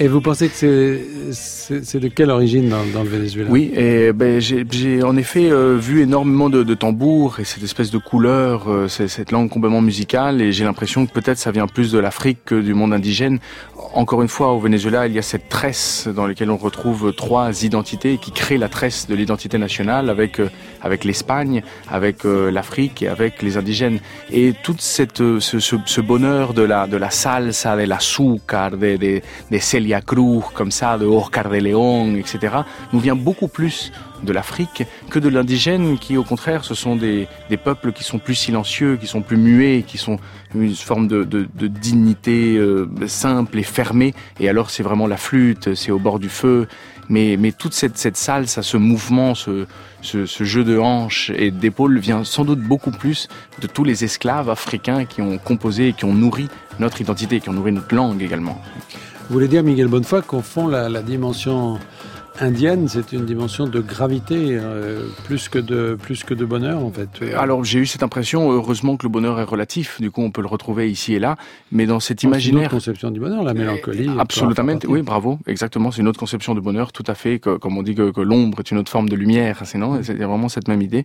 Et 0.00 0.08
vous 0.08 0.20
pensez 0.20 0.48
que 0.48 0.98
c'est 1.30 2.00
de 2.00 2.08
quelle 2.08 2.30
origine 2.30 2.68
dans, 2.68 3.02
le 3.02 3.08
Venezuela? 3.08 3.48
Oui, 3.48 3.70
et 3.74 4.12
ben, 4.12 4.40
j'ai 4.40 5.02
en 5.04 5.16
effet 5.16 5.50
euh, 5.50 5.76
vu 5.78 6.02
énormément 6.02 6.50
de, 6.50 6.74
tambours 6.74 7.38
et 7.38 7.44
cette 7.44 7.62
espèce 7.62 7.92
de 7.92 7.98
couleur, 7.98 8.68
euh, 8.68 8.88
cette 8.88 9.30
langue 9.30 9.48
complètement 9.48 9.80
musicale, 9.80 10.42
et 10.42 10.50
j'ai 10.50 10.64
l'impression 10.64 11.06
que 11.06 11.12
peut-être 11.12 11.38
ça 11.38 11.52
vient 11.52 11.68
plus 11.68 11.92
de 11.92 11.98
l'Afrique 11.98 12.38
que 12.44 12.60
du 12.60 12.74
monde 12.74 12.92
indigène. 12.92 13.38
Encore 13.94 14.22
une 14.22 14.28
fois, 14.28 14.52
au 14.52 14.58
Venezuela, 14.58 15.06
il 15.06 15.12
y 15.12 15.18
a 15.18 15.22
cette 15.22 15.48
tresse 15.48 16.08
dans 16.08 16.26
laquelle 16.26 16.50
on 16.50 16.56
retrouve 16.56 17.12
trois 17.14 17.62
identités 17.62 18.18
qui 18.18 18.32
créent 18.32 18.58
la 18.58 18.68
tresse 18.68 19.06
de 19.06 19.14
l'identité 19.14 19.58
nationale 19.58 20.10
avec 20.10 20.40
euh, 20.40 20.48
avec 20.82 21.04
l'Espagne, 21.04 21.62
avec 21.88 22.24
l'Afrique 22.24 23.02
et 23.02 23.08
avec 23.08 23.40
les 23.40 23.56
indigènes. 23.56 24.00
Et 24.30 24.52
toute 24.62 24.82
cette 24.82 25.22
ce, 25.38 26.00
bonheur 26.02 26.52
de 26.52 26.60
la 26.60 26.86
de 26.86 26.98
la 26.98 27.08
salsa, 27.08 27.74
de 27.74 27.84
l'azúcar, 27.84 28.72
de, 28.72 28.96
de, 28.96 29.20
de 29.50 29.58
Celia 29.84 30.00
Cruz, 30.00 30.44
comme 30.54 30.70
ça, 30.70 30.96
de 30.96 31.04
Oscar 31.04 31.50
de 31.50 31.56
León, 31.56 32.16
etc., 32.16 32.56
nous 32.94 33.00
vient 33.00 33.14
beaucoup 33.14 33.48
plus 33.48 33.92
de 34.22 34.32
l'Afrique 34.32 34.84
que 35.10 35.18
de 35.18 35.28
l'indigène, 35.28 35.98
qui 35.98 36.16
au 36.16 36.24
contraire, 36.24 36.64
ce 36.64 36.74
sont 36.74 36.96
des, 36.96 37.28
des 37.50 37.58
peuples 37.58 37.92
qui 37.92 38.02
sont 38.02 38.18
plus 38.18 38.34
silencieux, 38.34 38.96
qui 38.96 39.06
sont 39.06 39.20
plus 39.20 39.36
muets, 39.36 39.84
qui 39.86 39.98
sont 39.98 40.18
une 40.54 40.74
forme 40.74 41.06
de, 41.06 41.24
de, 41.24 41.66
dignité 41.66 42.56
euh, 42.56 42.88
simple 43.06 43.58
et 43.58 43.62
fermée. 43.62 44.14
Et 44.40 44.48
alors, 44.48 44.70
c'est 44.70 44.82
vraiment 44.82 45.06
la 45.06 45.18
flûte, 45.18 45.74
c'est 45.74 45.90
au 45.90 45.98
bord 45.98 46.18
du 46.18 46.30
feu. 46.30 46.66
Mais, 47.10 47.36
mais 47.38 47.52
toute 47.52 47.74
cette, 47.74 47.98
cette 47.98 48.16
ce 48.16 48.76
mouvement, 48.78 49.34
ce, 49.34 49.66
ce, 50.00 50.24
ce 50.24 50.44
jeu 50.44 50.64
de 50.64 50.78
hanches 50.78 51.30
et 51.36 51.50
d'épaules 51.50 51.98
vient 51.98 52.24
sans 52.24 52.46
doute 52.46 52.60
beaucoup 52.60 52.92
plus 52.92 53.28
de 53.60 53.66
tous 53.66 53.84
les 53.84 54.04
esclaves 54.04 54.48
africains 54.48 55.04
qui 55.04 55.20
ont 55.20 55.36
composé 55.36 55.88
et 55.88 55.92
qui 55.92 56.06
ont 56.06 56.14
nourri 56.14 56.48
notre 56.78 57.02
identité, 57.02 57.40
qui 57.40 57.50
ont 57.50 57.52
nourri 57.52 57.72
notre 57.72 57.94
langue 57.94 58.22
également. 58.22 58.58
Vous 59.28 59.32
voulez 59.34 59.48
dire, 59.48 59.62
Miguel 59.62 59.88
Bonnefoy, 59.88 60.22
qu'au 60.22 60.42
fond, 60.42 60.68
la, 60.68 60.88
la 60.88 61.02
dimension 61.02 61.78
indienne, 62.40 62.88
c'est 62.88 63.12
une 63.12 63.24
dimension 63.24 63.66
de 63.66 63.80
gravité 63.80 64.36
euh, 64.50 65.06
plus, 65.24 65.48
que 65.48 65.58
de, 65.58 65.96
plus 66.00 66.24
que 66.24 66.34
de 66.34 66.44
bonheur, 66.44 66.84
en 66.84 66.90
fait. 66.90 67.08
Alors 67.34 67.64
j'ai 67.64 67.78
eu 67.78 67.86
cette 67.86 68.02
impression, 68.02 68.50
heureusement 68.50 68.96
que 68.96 69.04
le 69.04 69.08
bonheur 69.08 69.38
est 69.40 69.44
relatif, 69.44 70.00
du 70.00 70.10
coup 70.10 70.22
on 70.22 70.30
peut 70.30 70.40
le 70.40 70.48
retrouver 70.48 70.90
ici 70.90 71.14
et 71.14 71.18
là, 71.18 71.36
mais 71.70 71.86
dans 71.86 72.00
cet 72.00 72.20
C'est 72.20 72.24
une 72.24 72.30
autre 72.30 72.40
imaginaire... 72.40 72.70
conception 72.70 73.10
du 73.10 73.20
bonheur, 73.20 73.44
la 73.44 73.54
mélancolie. 73.54 74.06
peut 74.06 74.10
en 74.10 74.18
Absolument, 74.18 74.78
oui, 74.88 75.02
bravo, 75.02 75.38
exactement. 75.46 75.90
C'est 75.90 76.00
une 76.00 76.08
autre 76.08 76.18
conception 76.18 76.54
de 76.54 76.60
bonheur, 76.60 76.92
tout 76.92 77.04
à 77.06 77.14
fait, 77.14 77.38
que, 77.38 77.56
comme 77.56 77.78
on 77.78 77.82
dit 77.82 77.94
que, 77.94 78.10
que 78.10 78.20
l'ombre 78.20 78.58
est 78.60 78.70
une 78.70 78.78
autre 78.78 78.90
forme 78.90 79.08
de 79.08 79.16
lumière, 79.16 79.62
c'est 79.64 79.78
non, 79.78 80.00
c'est 80.02 80.14
vraiment 80.14 80.48
cette 80.48 80.68
même 80.68 80.82
idée. 80.82 81.04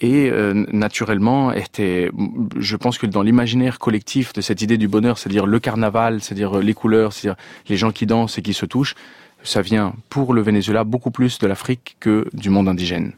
Et 0.00 0.30
euh, 0.30 0.64
naturellement, 0.72 1.52
était, 1.52 2.10
je 2.58 2.76
pense 2.76 2.96
que 2.96 3.06
dans 3.06 3.22
l'imaginaire 3.22 3.78
collectif 3.78 4.32
de 4.32 4.40
cette 4.40 4.62
idée 4.62 4.78
du 4.78 4.88
bonheur, 4.88 5.18
c'est-à-dire 5.18 5.46
le 5.46 5.60
carnaval, 5.60 6.22
c'est-à-dire 6.22 6.58
les 6.58 6.74
couleurs, 6.74 7.12
c'est-à-dire 7.12 7.40
les 7.68 7.76
gens 7.76 7.90
qui 7.90 8.06
dansent 8.06 8.38
et 8.38 8.42
qui 8.42 8.54
se 8.54 8.64
touchent, 8.64 8.94
ça 9.42 9.62
vient 9.62 9.94
pour 10.08 10.32
le 10.32 10.42
Venezuela 10.42 10.84
beaucoup 10.84 11.10
plus 11.10 11.38
de 11.38 11.46
l'Afrique 11.46 11.96
que 12.00 12.26
du 12.32 12.50
monde 12.50 12.68
indigène. 12.68 13.12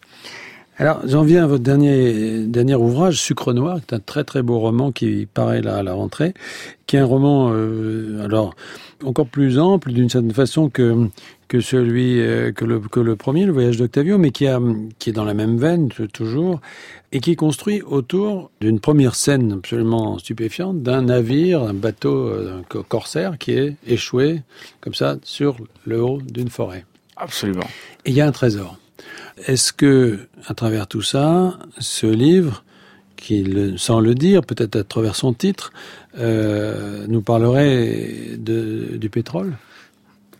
Alors, 0.78 1.00
j'en 1.04 1.22
viens 1.22 1.44
à 1.44 1.46
votre 1.46 1.62
dernier, 1.62 2.44
dernier 2.46 2.74
ouvrage, 2.74 3.20
Sucre 3.20 3.52
Noir, 3.52 3.76
qui 3.76 3.94
est 3.94 3.96
un 3.96 4.00
très 4.00 4.24
très 4.24 4.42
beau 4.42 4.58
roman 4.58 4.90
qui 4.90 5.26
paraît 5.32 5.60
là 5.60 5.76
à 5.76 5.82
la 5.82 5.92
rentrée, 5.92 6.32
qui 6.86 6.96
est 6.96 6.98
un 6.98 7.04
roman, 7.04 7.50
euh, 7.52 8.24
alors, 8.24 8.54
encore 9.04 9.26
plus 9.26 9.58
ample 9.58 9.92
d'une 9.92 10.08
certaine 10.08 10.32
façon 10.32 10.70
que, 10.70 11.08
que 11.52 11.60
celui, 11.60 12.18
euh, 12.18 12.50
que, 12.50 12.64
le, 12.64 12.80
que 12.80 12.98
le 12.98 13.14
premier, 13.14 13.44
le 13.44 13.52
voyage 13.52 13.76
d'Octavio, 13.76 14.16
mais 14.16 14.30
qui, 14.30 14.46
a, 14.46 14.58
qui 14.98 15.10
est 15.10 15.12
dans 15.12 15.26
la 15.26 15.34
même 15.34 15.58
veine, 15.58 15.90
toujours, 15.90 16.62
et 17.12 17.20
qui 17.20 17.32
est 17.32 17.36
construit 17.36 17.82
autour 17.82 18.50
d'une 18.62 18.80
première 18.80 19.14
scène 19.14 19.52
absolument 19.52 20.16
stupéfiante 20.16 20.82
d'un 20.82 21.02
navire, 21.02 21.62
un 21.62 21.74
bateau, 21.74 22.32
un 22.32 22.62
corsaire 22.84 23.36
qui 23.36 23.50
est 23.50 23.76
échoué, 23.86 24.40
comme 24.80 24.94
ça, 24.94 25.18
sur 25.24 25.58
le 25.84 26.02
haut 26.02 26.22
d'une 26.22 26.48
forêt. 26.48 26.86
Absolument. 27.18 27.68
Et 28.06 28.12
il 28.12 28.14
y 28.14 28.22
a 28.22 28.26
un 28.26 28.32
trésor. 28.32 28.78
Est-ce 29.46 29.74
que, 29.74 30.20
à 30.46 30.54
travers 30.54 30.86
tout 30.86 31.02
ça, 31.02 31.58
ce 31.78 32.06
livre, 32.06 32.64
qui, 33.16 33.74
sans 33.76 34.00
le 34.00 34.14
dire, 34.14 34.40
peut-être 34.40 34.76
à 34.76 34.84
travers 34.84 35.16
son 35.16 35.34
titre, 35.34 35.70
euh, 36.16 37.04
nous 37.08 37.20
parlerait 37.20 38.38
de, 38.38 38.96
du 38.96 39.10
pétrole? 39.10 39.52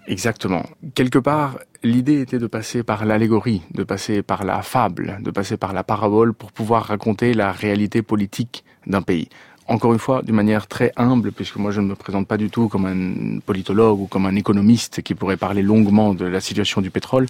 Exactement. 0.06 0.64
Quelque 0.94 1.18
part, 1.18 1.58
l'idée 1.82 2.20
était 2.20 2.38
de 2.38 2.46
passer 2.46 2.82
par 2.82 3.04
l'allégorie, 3.04 3.62
de 3.72 3.84
passer 3.84 4.22
par 4.22 4.44
la 4.44 4.62
fable, 4.62 5.18
de 5.22 5.30
passer 5.30 5.56
par 5.56 5.72
la 5.72 5.84
parabole 5.84 6.34
pour 6.34 6.50
pouvoir 6.52 6.84
raconter 6.86 7.34
la 7.34 7.52
réalité 7.52 8.02
politique 8.02 8.64
d'un 8.86 9.02
pays. 9.02 9.28
Encore 9.68 9.92
une 9.92 10.00
fois, 10.00 10.22
d'une 10.22 10.34
manière 10.34 10.66
très 10.66 10.92
humble, 10.96 11.30
puisque 11.30 11.56
moi 11.56 11.70
je 11.70 11.80
ne 11.80 11.86
me 11.86 11.94
présente 11.94 12.26
pas 12.26 12.36
du 12.36 12.50
tout 12.50 12.68
comme 12.68 12.86
un 12.86 13.38
politologue 13.40 14.00
ou 14.00 14.06
comme 14.06 14.26
un 14.26 14.34
économiste 14.34 15.02
qui 15.02 15.14
pourrait 15.14 15.36
parler 15.36 15.62
longuement 15.62 16.14
de 16.14 16.24
la 16.24 16.40
situation 16.40 16.80
du 16.80 16.90
pétrole. 16.90 17.26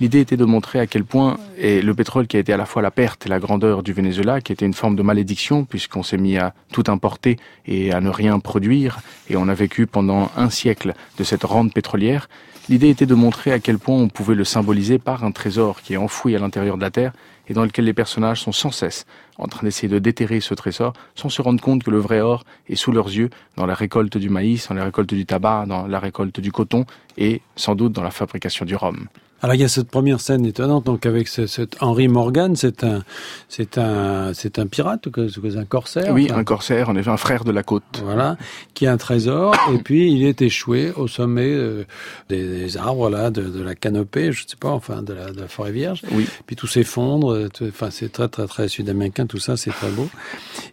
L'idée 0.00 0.20
était 0.20 0.38
de 0.38 0.46
montrer 0.46 0.80
à 0.80 0.86
quel 0.86 1.04
point 1.04 1.36
le 1.58 1.92
pétrole 1.92 2.26
qui 2.26 2.38
a 2.38 2.40
été 2.40 2.54
à 2.54 2.56
la 2.56 2.64
fois 2.64 2.80
la 2.80 2.90
perte 2.90 3.26
et 3.26 3.28
la 3.28 3.38
grandeur 3.38 3.82
du 3.82 3.92
Venezuela, 3.92 4.40
qui 4.40 4.50
était 4.50 4.64
une 4.64 4.72
forme 4.72 4.96
de 4.96 5.02
malédiction 5.02 5.66
puisqu'on 5.66 6.02
s'est 6.02 6.16
mis 6.16 6.38
à 6.38 6.54
tout 6.72 6.84
importer 6.86 7.36
et 7.66 7.92
à 7.92 8.00
ne 8.00 8.08
rien 8.08 8.38
produire 8.38 9.00
et 9.28 9.36
on 9.36 9.46
a 9.46 9.52
vécu 9.52 9.86
pendant 9.86 10.30
un 10.38 10.48
siècle 10.48 10.94
de 11.18 11.24
cette 11.24 11.44
rente 11.44 11.74
pétrolière. 11.74 12.30
L'idée 12.70 12.88
était 12.88 13.04
de 13.04 13.14
montrer 13.14 13.52
à 13.52 13.58
quel 13.58 13.78
point 13.78 13.96
on 13.96 14.08
pouvait 14.08 14.34
le 14.34 14.44
symboliser 14.44 14.98
par 14.98 15.22
un 15.22 15.32
trésor 15.32 15.82
qui 15.82 15.92
est 15.92 15.98
enfoui 15.98 16.34
à 16.34 16.38
l'intérieur 16.38 16.78
de 16.78 16.82
la 16.82 16.90
terre 16.90 17.12
et 17.48 17.52
dans 17.52 17.64
lequel 17.64 17.84
les 17.84 17.92
personnages 17.92 18.40
sont 18.40 18.52
sans 18.52 18.70
cesse 18.70 19.04
en 19.38 19.46
train 19.46 19.62
d'essayer 19.62 19.88
de 19.88 19.98
déterrer 19.98 20.40
ce 20.40 20.54
trésor 20.54 20.92
sans 21.14 21.28
se 21.28 21.42
rendre 21.42 21.60
compte 21.60 21.82
que 21.82 21.90
le 21.90 21.98
vrai 21.98 22.20
or 22.20 22.44
est 22.68 22.76
sous 22.76 22.92
leurs 22.92 23.08
yeux 23.08 23.30
dans 23.56 23.66
la 23.66 23.74
récolte 23.74 24.16
du 24.18 24.30
maïs, 24.30 24.68
dans 24.68 24.74
la 24.74 24.84
récolte 24.84 25.12
du 25.12 25.26
tabac, 25.26 25.66
dans 25.66 25.86
la 25.86 25.98
récolte 25.98 26.40
du 26.40 26.52
coton 26.52 26.84
et 27.18 27.42
sans 27.56 27.74
doute 27.74 27.92
dans 27.92 28.02
la 28.02 28.10
fabrication 28.10 28.64
du 28.64 28.76
rhum. 28.76 29.08
Alors 29.42 29.54
il 29.54 29.60
y 29.60 29.64
a 29.64 29.68
cette 29.68 29.90
première 29.90 30.20
scène 30.20 30.44
étonnante, 30.44 30.84
donc 30.84 31.06
avec 31.06 31.26
ce, 31.26 31.46
cet 31.46 31.82
Henry 31.82 32.08
Morgan, 32.08 32.56
c'est 32.56 32.84
un, 32.84 33.02
c'est 33.48 33.78
un, 33.78 34.34
c'est 34.34 34.58
un 34.58 34.66
pirate 34.66 35.06
ou 35.06 35.12
c'est 35.28 35.56
un 35.56 35.64
corsaire 35.64 36.12
Oui, 36.12 36.28
un 36.30 36.44
corsaire, 36.44 36.90
en 36.90 36.96
effet, 36.96 37.08
un 37.08 37.16
frère 37.16 37.44
de 37.44 37.50
la 37.50 37.62
côte. 37.62 38.02
Voilà, 38.02 38.36
qui 38.74 38.86
a 38.86 38.92
un 38.92 38.98
trésor 38.98 39.54
et 39.72 39.78
puis 39.78 40.12
il 40.12 40.24
est 40.24 40.42
échoué 40.42 40.92
au 40.94 41.08
sommet 41.08 41.48
euh, 41.48 41.86
des, 42.28 42.46
des, 42.46 42.76
arbres 42.76 43.08
là, 43.08 43.30
de, 43.30 43.42
de, 43.42 43.62
la 43.62 43.74
canopée, 43.74 44.30
je 44.30 44.46
sais 44.46 44.56
pas, 44.58 44.70
enfin 44.70 45.02
de 45.02 45.14
la, 45.14 45.30
de 45.30 45.40
la 45.40 45.48
forêt 45.48 45.72
vierge. 45.72 46.02
Oui. 46.12 46.28
Puis 46.46 46.56
tout 46.56 46.66
s'effondre. 46.66 47.32
Euh, 47.32 47.48
enfin 47.62 47.90
c'est 47.90 48.12
très 48.12 48.28
très 48.28 48.46
très 48.46 48.68
sud-américain, 48.68 49.24
tout 49.30 49.38
ça, 49.38 49.56
c'est 49.56 49.70
très 49.70 49.90
beau. 49.90 50.08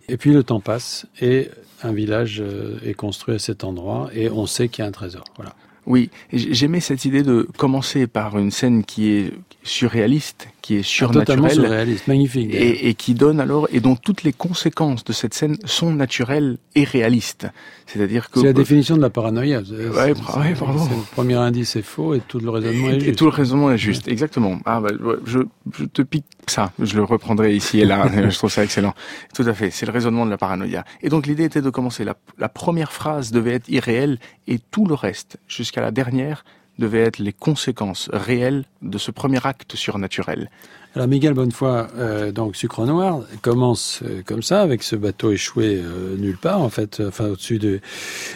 Et 0.10 0.18
puis 0.18 0.34
le 0.34 0.44
temps 0.44 0.60
passe 0.60 1.06
et 1.22 1.50
un 1.84 1.94
village 1.94 2.42
euh, 2.42 2.80
est 2.84 2.96
construit 2.96 3.36
à 3.36 3.40
cet 3.40 3.64
endroit 3.64 4.10
et 4.14 4.30
on 4.32 4.48
sait 4.48 4.68
qu'il 4.68 4.82
y 4.82 4.86
a 4.86 4.88
un 4.90 4.92
trésor. 4.92 5.24
Voilà. 5.36 5.54
Oui, 5.86 6.10
j'aimais 6.34 6.80
cette 6.80 7.06
idée 7.06 7.22
de 7.22 7.48
commencer 7.58 8.08
par 8.08 8.38
une 8.38 8.52
scène 8.52 8.84
qui 8.84 9.12
est 9.12 9.32
surréaliste, 9.64 10.50
qui 10.68 10.76
est 10.76 10.80
ah, 10.80 11.50
surréaliste, 11.50 12.08
magnifique, 12.10 12.54
et, 12.54 12.90
et, 12.90 12.94
qui 12.94 13.14
donne 13.14 13.40
alors 13.40 13.70
et 13.72 13.80
dont 13.80 13.96
toutes 13.96 14.24
les 14.24 14.34
conséquences 14.34 15.06
de 15.06 15.14
cette 15.14 15.34
scène 15.34 15.56
sont 15.64 15.94
naturelles 15.94 16.58
et 16.76 16.84
réalistes. 16.84 17.48
C'est-à-dire 17.86 18.30
que 18.30 18.42
c'est 18.42 18.48
la 18.48 18.52
définition 18.52 18.98
de 18.98 19.02
la 19.02 19.10
paranoïa. 19.10 19.62
Ouais, 19.62 20.12
ouais, 20.12 20.54
pardon. 20.60 20.84
Le 20.84 21.16
premier 21.16 21.36
indice 21.36 21.78
est 21.78 21.84
faux 21.84 22.16
et 22.16 22.20
tout 22.20 22.40
le 22.40 22.50
raisonnement 22.50 22.90
et, 22.90 22.96
est 22.96 23.00
juste. 23.00 23.08
Et 23.08 23.16
tout 23.16 23.24
le 23.24 23.32
raisonnement 23.32 23.72
est 23.72 23.78
juste, 23.78 24.10
exactement. 24.10 24.60
Ah, 24.66 24.82
bah, 24.82 24.90
je, 25.26 25.40
je 25.74 25.86
te 25.86 26.02
pique 26.02 26.26
ça, 26.48 26.74
je 26.80 26.98
le 26.98 27.04
reprendrai 27.06 27.56
ici 27.56 27.80
et 27.80 27.86
là. 27.86 28.12
je 28.30 28.38
trouve 28.38 28.52
ça 28.52 28.66
excellent. 28.66 28.94
Tout 29.34 29.44
à 29.44 29.54
fait, 29.54 29.72
c'est 29.72 29.86
le 29.86 29.94
raisonnement 29.94 30.26
de 30.26 30.32
la 30.32 30.38
paranoïa. 30.38 30.84
Et 31.02 31.08
donc 31.08 31.28
l'idée 31.28 31.46
était 31.46 31.62
de 31.62 31.70
commencer. 31.70 32.04
La, 32.04 32.18
la 32.38 32.50
première 32.50 32.92
phrase 32.92 33.32
devait 33.32 33.54
être 33.54 33.70
irréelle 33.70 34.20
et 34.48 34.60
tout 34.60 34.86
le 34.86 34.96
reste, 34.96 35.38
jusqu'à 35.48 35.80
la 35.80 35.92
dernière, 35.92 36.44
devait 36.80 37.02
être 37.02 37.20
les 37.20 37.34
conséquences 37.34 38.10
réelles 38.14 38.66
de 38.82 38.98
ce 38.98 39.12
premier 39.12 39.46
acte 39.46 39.76
surnaturel. 39.76 40.50
Alors 40.98 41.08
Miguel 41.08 41.36
Bonnefoy, 41.36 41.86
euh, 41.98 42.32
donc 42.32 42.56
Sucre 42.56 42.84
Noir, 42.88 43.22
commence 43.44 44.00
euh, 44.04 44.24
comme 44.26 44.42
ça, 44.42 44.64
avec 44.64 44.82
ce 44.82 44.96
bateau 44.96 45.32
échoué 45.32 45.76
euh, 45.76 46.18
nulle 46.18 46.38
part, 46.38 46.60
en 46.60 46.70
fait, 46.70 47.04
enfin 47.06 47.28
au-dessus 47.28 47.60
de, 47.60 47.82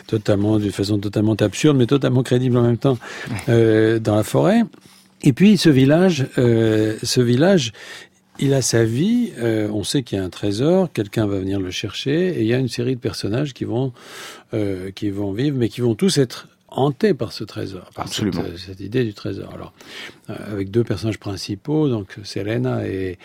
totalement, 0.05 0.59
d'une 0.59 0.71
façon 0.71 0.99
totalement 0.99 1.33
absurde, 1.33 1.75
mais 1.75 1.87
totalement 1.87 2.21
crédible 2.21 2.57
en 2.57 2.61
même 2.61 2.77
temps, 2.77 2.99
dans 3.47 4.15
la 4.15 4.23
forêt. 4.23 4.61
Et 5.23 5.33
puis 5.33 5.57
ce 5.57 5.69
village, 5.69 6.27
ce 6.35 7.21
village, 7.21 7.71
il 8.37 8.53
a 8.53 8.61
sa 8.61 8.83
vie. 8.83 9.31
On 9.71 9.83
sait 9.83 10.03
qu'il 10.03 10.19
y 10.19 10.21
a 10.21 10.23
un 10.23 10.29
trésor, 10.29 10.91
quelqu'un 10.93 11.25
va 11.25 11.39
venir 11.39 11.59
le 11.59 11.71
chercher, 11.71 12.29
et 12.29 12.41
il 12.41 12.47
y 12.47 12.53
a 12.53 12.57
une 12.57 12.69
série 12.69 12.95
de 12.95 13.01
personnages 13.01 13.53
qui 13.53 13.65
vont, 13.65 13.91
qui 14.93 15.09
vont 15.09 15.31
vivre, 15.31 15.57
mais 15.57 15.69
qui 15.69 15.81
vont 15.81 15.95
tous 15.95 16.19
être 16.19 16.47
hanté 16.71 17.13
par 17.13 17.31
ce 17.31 17.43
trésor, 17.43 17.89
par. 17.93 18.07
Cette, 18.07 18.57
cette, 18.57 18.79
idée 18.79 19.03
du 19.03 19.13
trésor. 19.13 19.53
Alors, 19.53 19.73
euh, 20.29 20.35
avec 20.51 20.71
deux 20.71 20.83
personnages 20.83 21.19
principaux, 21.19 21.89
donc 21.89 22.17
Serena 22.23 22.87
et, 22.87 23.17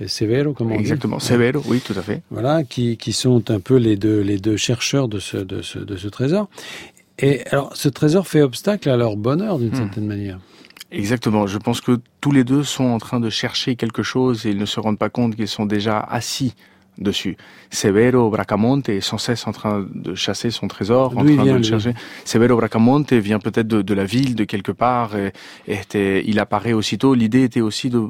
et 0.00 0.08
Severo, 0.08 0.54
comment 0.54 0.74
on 0.74 0.78
Exactement, 0.78 1.18
dit 1.18 1.24
Severo, 1.24 1.62
oui, 1.66 1.80
tout 1.80 1.94
à 1.96 2.02
fait. 2.02 2.22
Voilà, 2.30 2.64
qui, 2.64 2.96
qui 2.96 3.12
sont 3.12 3.50
un 3.50 3.60
peu 3.60 3.76
les 3.76 3.96
deux, 3.96 4.20
les 4.20 4.38
deux 4.38 4.56
chercheurs 4.56 5.08
de 5.08 5.18
ce, 5.18 5.36
de 5.36 5.62
ce, 5.62 5.78
de 5.78 5.96
ce 5.96 6.08
trésor. 6.08 6.48
Et 7.18 7.46
alors, 7.48 7.76
ce 7.76 7.88
trésor 7.88 8.26
fait 8.26 8.42
obstacle 8.42 8.88
à 8.88 8.96
leur 8.96 9.16
bonheur 9.16 9.58
d'une 9.58 9.70
hmm. 9.70 9.76
certaine 9.76 10.06
manière. 10.06 10.40
Exactement. 10.90 11.46
Je 11.46 11.58
pense 11.58 11.80
que 11.80 12.00
tous 12.20 12.32
les 12.32 12.44
deux 12.44 12.62
sont 12.62 12.84
en 12.84 12.98
train 12.98 13.20
de 13.20 13.30
chercher 13.30 13.76
quelque 13.76 14.02
chose 14.02 14.46
et 14.46 14.50
ils 14.50 14.58
ne 14.58 14.64
se 14.64 14.80
rendent 14.80 14.98
pas 14.98 15.10
compte 15.10 15.34
qu'ils 15.36 15.48
sont 15.48 15.66
déjà 15.66 15.98
assis 15.98 16.54
dessus. 16.98 17.36
Severo 17.70 18.30
Bracamonte 18.30 18.88
est 18.88 19.00
sans 19.00 19.18
cesse 19.18 19.46
en 19.46 19.52
train 19.52 19.86
de 19.94 20.14
chasser 20.14 20.50
son 20.50 20.68
trésor, 20.68 21.12
en 21.16 21.24
train 21.24 21.42
vient, 21.42 21.54
de 21.54 21.58
le 21.58 21.62
chercher. 21.62 21.94
Severo 22.24 22.56
Bracamonte 22.56 23.12
vient 23.12 23.38
peut-être 23.38 23.68
de, 23.68 23.82
de, 23.82 23.94
la 23.94 24.04
ville, 24.04 24.34
de 24.34 24.44
quelque 24.44 24.72
part, 24.72 25.16
et, 25.16 25.32
et 25.66 25.74
était, 25.74 26.24
il 26.26 26.38
apparaît 26.38 26.72
aussitôt. 26.72 27.14
L'idée 27.14 27.42
était 27.42 27.60
aussi 27.60 27.90
de, 27.90 28.08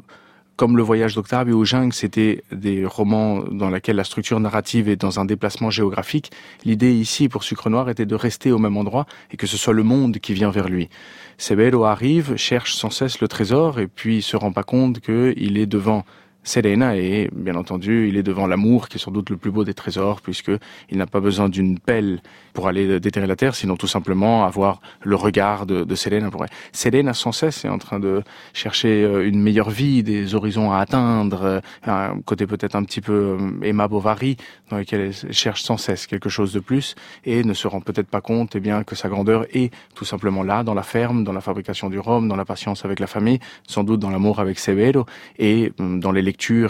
comme 0.55 0.77
le 0.77 0.83
voyage 0.83 1.15
d'Octavio 1.15 1.57
ou 1.57 1.65
Jungle, 1.65 1.93
c'était 1.93 2.43
des 2.51 2.85
romans 2.85 3.43
dans 3.51 3.69
lesquels 3.69 3.97
la 3.97 4.03
structure 4.03 4.39
narrative 4.39 4.87
est 4.87 4.95
dans 4.95 5.19
un 5.19 5.25
déplacement 5.25 5.69
géographique. 5.69 6.31
L'idée 6.63 6.93
ici, 6.93 7.27
pour 7.27 7.43
Sucre 7.43 7.69
Noir, 7.69 7.89
était 7.89 8.05
de 8.05 8.15
rester 8.15 8.51
au 8.51 8.57
même 8.57 8.77
endroit 8.77 9.05
et 9.31 9.37
que 9.37 9.47
ce 9.47 9.57
soit 9.57 9.73
le 9.73 9.83
monde 9.83 10.19
qui 10.19 10.33
vient 10.33 10.51
vers 10.51 10.69
lui. 10.69 10.89
Severo 11.37 11.83
arrive, 11.83 12.37
cherche 12.37 12.75
sans 12.75 12.89
cesse 12.89 13.19
le 13.19 13.27
trésor 13.27 13.79
et 13.79 13.87
puis 13.87 14.21
se 14.21 14.37
rend 14.37 14.53
pas 14.53 14.63
compte 14.63 15.01
qu'il 15.01 15.57
est 15.57 15.65
devant 15.65 16.05
Serena 16.45 16.95
et 16.95 17.29
bien 17.33 17.55
entendu 17.55 18.07
il 18.07 18.17
est 18.17 18.23
devant 18.23 18.47
l'amour 18.47 18.87
qui 18.87 18.97
est 18.97 18.99
sans 18.99 19.11
doute 19.11 19.29
le 19.31 19.37
plus 19.37 19.51
beau 19.51 19.63
des 19.63 19.73
trésors 19.73 20.21
puisque 20.21 20.51
il 20.89 20.97
n'a 20.97 21.07
pas 21.07 21.19
besoin 21.19 21.49
d'une 21.49 21.79
pelle 21.79 22.21
pour 22.55 22.67
aller 22.67 22.99
déterrer 22.99 23.27
la 23.27 23.35
terre 23.35 23.53
sinon 23.53 23.75
tout 23.75 23.87
simplement 23.87 24.45
avoir 24.45 24.81
le 25.03 25.15
regard 25.15 25.65
de, 25.65 25.83
de 25.83 25.95
elle. 25.95 26.49
Serena 26.71 27.13
sans 27.13 27.31
cesse 27.31 27.65
est 27.65 27.69
en 27.69 27.77
train 27.77 27.99
de 27.99 28.23
chercher 28.53 29.03
une 29.23 29.41
meilleure 29.41 29.69
vie, 29.69 30.01
des 30.01 30.33
horizons 30.33 30.71
à 30.71 30.79
atteindre, 30.79 31.61
un 31.85 32.19
côté 32.25 32.47
peut-être 32.47 32.75
un 32.75 32.83
petit 32.83 33.01
peu 33.01 33.37
Emma 33.61 33.87
Bovary 33.87 34.37
dans 34.69 34.77
lequel 34.77 35.01
elle 35.01 35.33
cherche 35.33 35.61
sans 35.61 35.77
cesse 35.77 36.07
quelque 36.07 36.29
chose 36.29 36.53
de 36.53 36.59
plus 36.59 36.95
et 37.25 37.43
ne 37.43 37.53
se 37.53 37.67
rend 37.67 37.81
peut-être 37.81 38.07
pas 38.07 38.21
compte 38.21 38.55
eh 38.55 38.59
bien 38.59 38.83
que 38.83 38.95
sa 38.95 39.09
grandeur 39.09 39.45
est 39.53 39.73
tout 39.93 40.05
simplement 40.05 40.43
là 40.43 40.63
dans 40.63 40.73
la 40.73 40.83
ferme, 40.83 41.23
dans 41.23 41.33
la 41.33 41.41
fabrication 41.41 41.89
du 41.89 41.99
rhum, 41.99 42.27
dans 42.27 42.35
la 42.35 42.45
patience 42.45 42.85
avec 42.85 42.99
la 42.99 43.07
famille, 43.07 43.39
sans 43.67 43.83
doute 43.83 43.99
dans 43.99 44.09
l'amour 44.09 44.39
avec 44.39 44.59
Severo 44.59 45.05
et 45.37 45.73
dans 45.79 46.11
les 46.11 46.21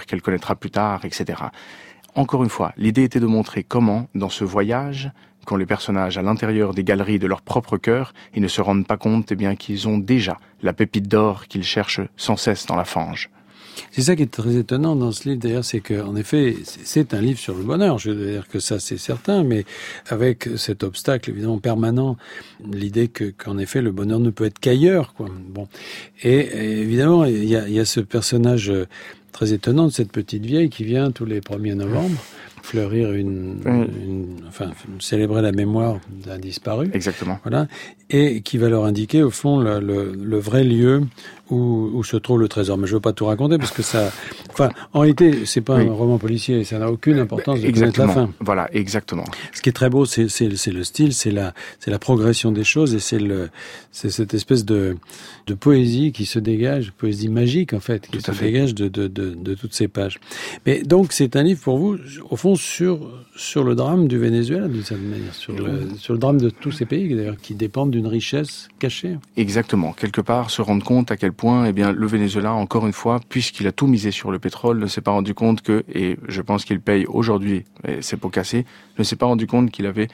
qu'elle 0.05 0.21
connaîtra 0.21 0.55
plus 0.55 0.71
tard, 0.71 1.05
etc. 1.05 1.43
Encore 2.15 2.43
une 2.43 2.49
fois, 2.49 2.73
l'idée 2.77 3.03
était 3.03 3.19
de 3.19 3.25
montrer 3.25 3.63
comment, 3.63 4.07
dans 4.15 4.29
ce 4.29 4.45
voyage, 4.45 5.11
quand 5.45 5.55
les 5.55 5.65
personnages 5.65 6.17
à 6.17 6.21
l'intérieur 6.21 6.73
des 6.73 6.83
galeries 6.83 7.19
de 7.19 7.27
leur 7.27 7.41
propre 7.41 7.77
cœur, 7.77 8.13
ils 8.35 8.41
ne 8.41 8.47
se 8.47 8.61
rendent 8.61 8.87
pas 8.87 8.97
compte 8.97 9.31
eh 9.31 9.35
bien 9.35 9.55
qu'ils 9.55 9.87
ont 9.87 9.97
déjà 9.97 10.39
la 10.61 10.73
pépite 10.73 11.07
d'or 11.07 11.47
qu'ils 11.47 11.63
cherchent 11.63 12.01
sans 12.17 12.35
cesse 12.35 12.65
dans 12.65 12.75
la 12.75 12.85
fange. 12.85 13.29
C'est 13.91 14.01
ça 14.01 14.15
qui 14.15 14.23
est 14.23 14.31
très 14.31 14.55
étonnant 14.55 14.95
dans 14.95 15.11
ce 15.11 15.27
livre, 15.29 15.41
d'ailleurs, 15.41 15.65
c'est 15.65 15.81
qu'en 15.81 16.15
effet, 16.15 16.55
c'est 16.63 17.13
un 17.13 17.21
livre 17.21 17.39
sur 17.39 17.55
le 17.55 17.63
bonheur. 17.63 17.97
Je 17.99 18.11
veux 18.11 18.31
dire 18.31 18.47
que 18.47 18.59
ça, 18.59 18.79
c'est 18.79 18.97
certain, 18.97 19.43
mais 19.43 19.65
avec 20.07 20.49
cet 20.57 20.83
obstacle 20.83 21.29
évidemment 21.29 21.59
permanent, 21.59 22.17
l'idée 22.71 23.07
que 23.07 23.25
qu'en 23.25 23.57
effet, 23.57 23.81
le 23.81 23.91
bonheur 23.91 24.19
ne 24.19 24.29
peut 24.29 24.45
être 24.45 24.59
qu'ailleurs, 24.59 25.13
quoi. 25.13 25.27
Bon, 25.49 25.67
et, 26.23 26.81
évidemment, 26.81 27.25
il 27.25 27.45
y 27.45 27.55
a, 27.55 27.67
y 27.67 27.79
a 27.79 27.85
ce 27.85 27.99
personnage 27.99 28.71
très 29.31 29.51
étonnante, 29.51 29.91
cette 29.91 30.11
petite 30.11 30.45
vieille 30.45 30.69
qui 30.69 30.85
vient 30.85 31.11
tous 31.11 31.25
les 31.25 31.41
1er 31.41 31.73
novembre 31.73 32.17
fleurir 32.65 33.13
une, 33.13 33.59
une, 33.65 34.39
enfin 34.47 34.71
célébrer 34.99 35.41
la 35.41 35.51
mémoire 35.51 35.99
d'un 36.09 36.39
disparu. 36.39 36.89
Exactement. 36.93 37.37
Voilà, 37.43 37.67
et 38.09 38.41
qui 38.41 38.57
va 38.57 38.69
leur 38.69 38.85
indiquer 38.85 39.21
au 39.23 39.29
fond 39.29 39.59
le, 39.59 39.79
le, 39.79 40.13
le 40.13 40.39
vrai 40.39 40.63
lieu 40.63 41.03
où, 41.49 41.91
où, 41.93 42.03
se 42.03 42.17
trouve 42.17 42.39
le 42.39 42.47
trésor. 42.47 42.77
Mais 42.77 42.87
je 42.87 42.93
veux 42.95 42.99
pas 43.01 43.13
tout 43.13 43.25
raconter 43.25 43.57
parce 43.57 43.71
que 43.71 43.81
ça, 43.81 44.11
enfin, 44.51 44.69
en 44.93 45.01
réalité, 45.01 45.45
c'est 45.45 45.61
pas 45.61 45.77
oui. 45.77 45.87
un 45.87 45.93
roman 45.93 46.17
policier, 46.17 46.63
ça 46.63 46.79
n'a 46.79 46.89
aucune 46.89 47.19
importance 47.19 47.61
de 47.61 47.67
exactement. 47.67 48.07
la 48.07 48.13
fin. 48.13 48.29
Voilà, 48.39 48.69
exactement. 48.73 49.25
Ce 49.53 49.61
qui 49.61 49.69
est 49.69 49.73
très 49.73 49.89
beau, 49.89 50.05
c'est 50.05 50.27
le 50.47 50.83
style, 50.83 51.13
c'est 51.13 51.31
la, 51.31 51.53
c'est 51.79 51.91
la 51.91 51.99
progression 51.99 52.51
des 52.51 52.63
choses 52.63 52.95
et 52.95 52.99
c'est 52.99 53.19
le, 53.19 53.49
c'est 53.91 54.09
cette 54.09 54.33
espèce 54.33 54.65
de, 54.65 54.97
de 55.47 55.53
poésie 55.53 56.11
qui 56.11 56.25
se 56.25 56.39
dégage, 56.39 56.91
poésie 56.91 57.29
magique 57.29 57.73
en 57.73 57.79
fait, 57.79 58.07
qui 58.07 58.17
Tout 58.17 58.21
se 58.21 58.31
fait. 58.31 58.45
dégage 58.45 58.75
de, 58.75 58.87
de, 58.87 59.07
de, 59.07 59.33
de 59.33 59.53
toutes 59.55 59.73
ces 59.73 59.87
pages. 59.87 60.19
Mais 60.65 60.81
donc, 60.83 61.11
c'est 61.11 61.35
un 61.35 61.43
livre 61.43 61.61
pour 61.61 61.77
vous, 61.77 61.97
au 62.29 62.35
fond, 62.35 62.55
sur 62.55 63.09
sur 63.35 63.63
le 63.63 63.75
drame 63.75 64.07
du 64.07 64.17
Venezuela 64.17 64.67
d'une 64.67 64.83
certaine 64.83 65.09
manière, 65.09 65.33
sur 65.33 65.53
le, 65.53 65.89
sur 65.97 66.13
le 66.13 66.19
drame 66.19 66.39
de 66.39 66.49
tous 66.49 66.71
ces 66.71 66.85
pays 66.85 67.13
d'ailleurs 67.13 67.37
qui 67.37 67.53
dépendent 67.53 67.91
d'une 67.91 68.07
richesse 68.07 68.69
cachée. 68.79 69.17
Exactement. 69.35 69.93
Quelque 69.93 70.21
part, 70.21 70.49
se 70.49 70.61
rendre 70.61 70.83
compte 70.83 71.11
à 71.11 71.17
quel 71.17 71.33
point, 71.35 71.65
eh 71.65 71.73
bien, 71.73 71.91
le 71.91 72.07
Venezuela, 72.07 72.53
encore 72.53 72.87
une 72.87 72.93
fois, 72.93 73.19
puisqu'il 73.29 73.67
a 73.67 73.71
tout 73.71 73.87
misé 73.87 74.11
sur 74.11 74.31
le 74.31 74.39
pétrole, 74.39 74.79
ne 74.79 74.87
s'est 74.87 75.01
pas 75.01 75.11
rendu 75.11 75.33
compte 75.33 75.61
que, 75.61 75.83
et 75.93 76.17
je 76.27 76.41
pense 76.41 76.65
qu'il 76.65 76.79
paye 76.79 77.05
aujourd'hui 77.05 77.65
ses 78.01 78.17
pots 78.17 78.29
cassés, 78.29 78.65
ne 78.97 79.03
s'est 79.03 79.15
pas 79.15 79.27
rendu 79.27 79.45
compte 79.47 79.71
qu'il 79.71 79.85
avait 79.85 80.07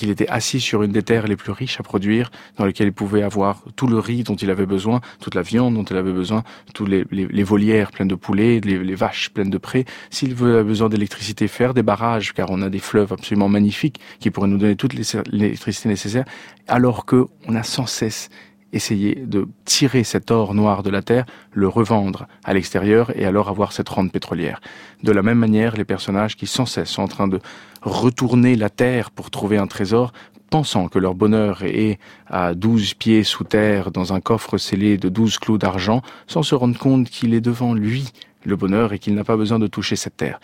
qu'il 0.00 0.08
était 0.08 0.28
assis 0.28 0.60
sur 0.60 0.82
une 0.82 0.92
des 0.92 1.02
terres 1.02 1.26
les 1.26 1.36
plus 1.36 1.52
riches 1.52 1.78
à 1.78 1.82
produire, 1.82 2.30
dans 2.56 2.64
lesquelles 2.64 2.86
il 2.86 2.92
pouvait 2.92 3.22
avoir 3.22 3.62
tout 3.76 3.86
le 3.86 3.98
riz 3.98 4.22
dont 4.22 4.34
il 4.34 4.50
avait 4.50 4.64
besoin, 4.64 5.02
toute 5.20 5.34
la 5.34 5.42
viande 5.42 5.74
dont 5.74 5.84
il 5.84 5.94
avait 5.94 6.12
besoin, 6.12 6.42
toutes 6.72 6.88
les, 6.88 7.04
les, 7.10 7.42
volières 7.42 7.90
pleines 7.90 8.08
de 8.08 8.14
poulets, 8.14 8.60
les, 8.60 8.78
les, 8.78 8.94
vaches 8.94 9.28
pleines 9.28 9.50
de 9.50 9.58
prés. 9.58 9.84
S'il 10.08 10.32
avait 10.42 10.64
besoin 10.64 10.88
d'électricité, 10.88 11.48
faire 11.48 11.74
des 11.74 11.82
barrages, 11.82 12.32
car 12.32 12.50
on 12.50 12.62
a 12.62 12.70
des 12.70 12.78
fleuves 12.78 13.12
absolument 13.12 13.50
magnifiques 13.50 14.00
qui 14.20 14.30
pourraient 14.30 14.48
nous 14.48 14.56
donner 14.56 14.76
toute 14.76 14.94
l'électricité 14.94 15.90
nécessaire, 15.90 16.24
alors 16.66 17.04
que 17.04 17.26
on 17.46 17.54
a 17.54 17.62
sans 17.62 17.86
cesse 17.86 18.30
essayer 18.72 19.14
de 19.14 19.48
tirer 19.64 20.04
cet 20.04 20.30
or 20.30 20.54
noir 20.54 20.82
de 20.82 20.90
la 20.90 21.02
terre, 21.02 21.26
le 21.52 21.68
revendre 21.68 22.26
à 22.44 22.54
l'extérieur 22.54 23.12
et 23.16 23.24
alors 23.24 23.48
avoir 23.48 23.72
cette 23.72 23.88
rente 23.88 24.12
pétrolière. 24.12 24.60
De 25.02 25.12
la 25.12 25.22
même 25.22 25.38
manière, 25.38 25.76
les 25.76 25.84
personnages 25.84 26.36
qui 26.36 26.46
sans 26.46 26.66
cesse 26.66 26.90
sont 26.90 27.02
en 27.02 27.08
train 27.08 27.28
de 27.28 27.40
retourner 27.82 28.56
la 28.56 28.70
terre 28.70 29.10
pour 29.10 29.30
trouver 29.30 29.58
un 29.58 29.66
trésor, 29.66 30.12
pensant 30.50 30.88
que 30.88 30.98
leur 30.98 31.14
bonheur 31.14 31.62
est 31.62 31.98
à 32.26 32.54
douze 32.54 32.94
pieds 32.94 33.24
sous 33.24 33.44
terre 33.44 33.90
dans 33.90 34.12
un 34.12 34.20
coffre 34.20 34.58
scellé 34.58 34.98
de 34.98 35.08
douze 35.08 35.38
clous 35.38 35.58
d'argent, 35.58 36.02
sans 36.26 36.42
se 36.42 36.54
rendre 36.54 36.78
compte 36.78 37.08
qu'il 37.08 37.34
est 37.34 37.40
devant 37.40 37.72
lui 37.72 38.10
le 38.44 38.56
bonheur 38.56 38.92
et 38.92 38.98
qu'il 38.98 39.14
n'a 39.14 39.24
pas 39.24 39.36
besoin 39.36 39.58
de 39.58 39.66
toucher 39.66 39.96
cette 39.96 40.16
terre. 40.16 40.40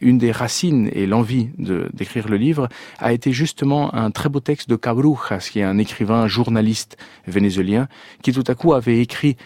Une 0.00 0.18
des 0.18 0.32
racines 0.32 0.88
et 0.92 1.06
l'envie 1.06 1.50
d'écrire 1.92 2.28
le 2.28 2.36
livre 2.36 2.68
a 2.98 3.12
été 3.12 3.32
justement 3.32 3.94
un 3.94 4.10
très 4.10 4.28
beau 4.28 4.40
texte 4.40 4.68
de 4.68 4.76
Cabrujas, 4.76 5.48
qui 5.50 5.60
est 5.60 5.64
un 5.64 5.78
écrivain 5.78 6.26
journaliste 6.26 6.96
vénézuélien, 7.26 7.88
qui 8.22 8.32
tout 8.32 8.44
à 8.46 8.54
coup 8.54 8.72
avait 8.72 8.98
écrit 8.98 9.36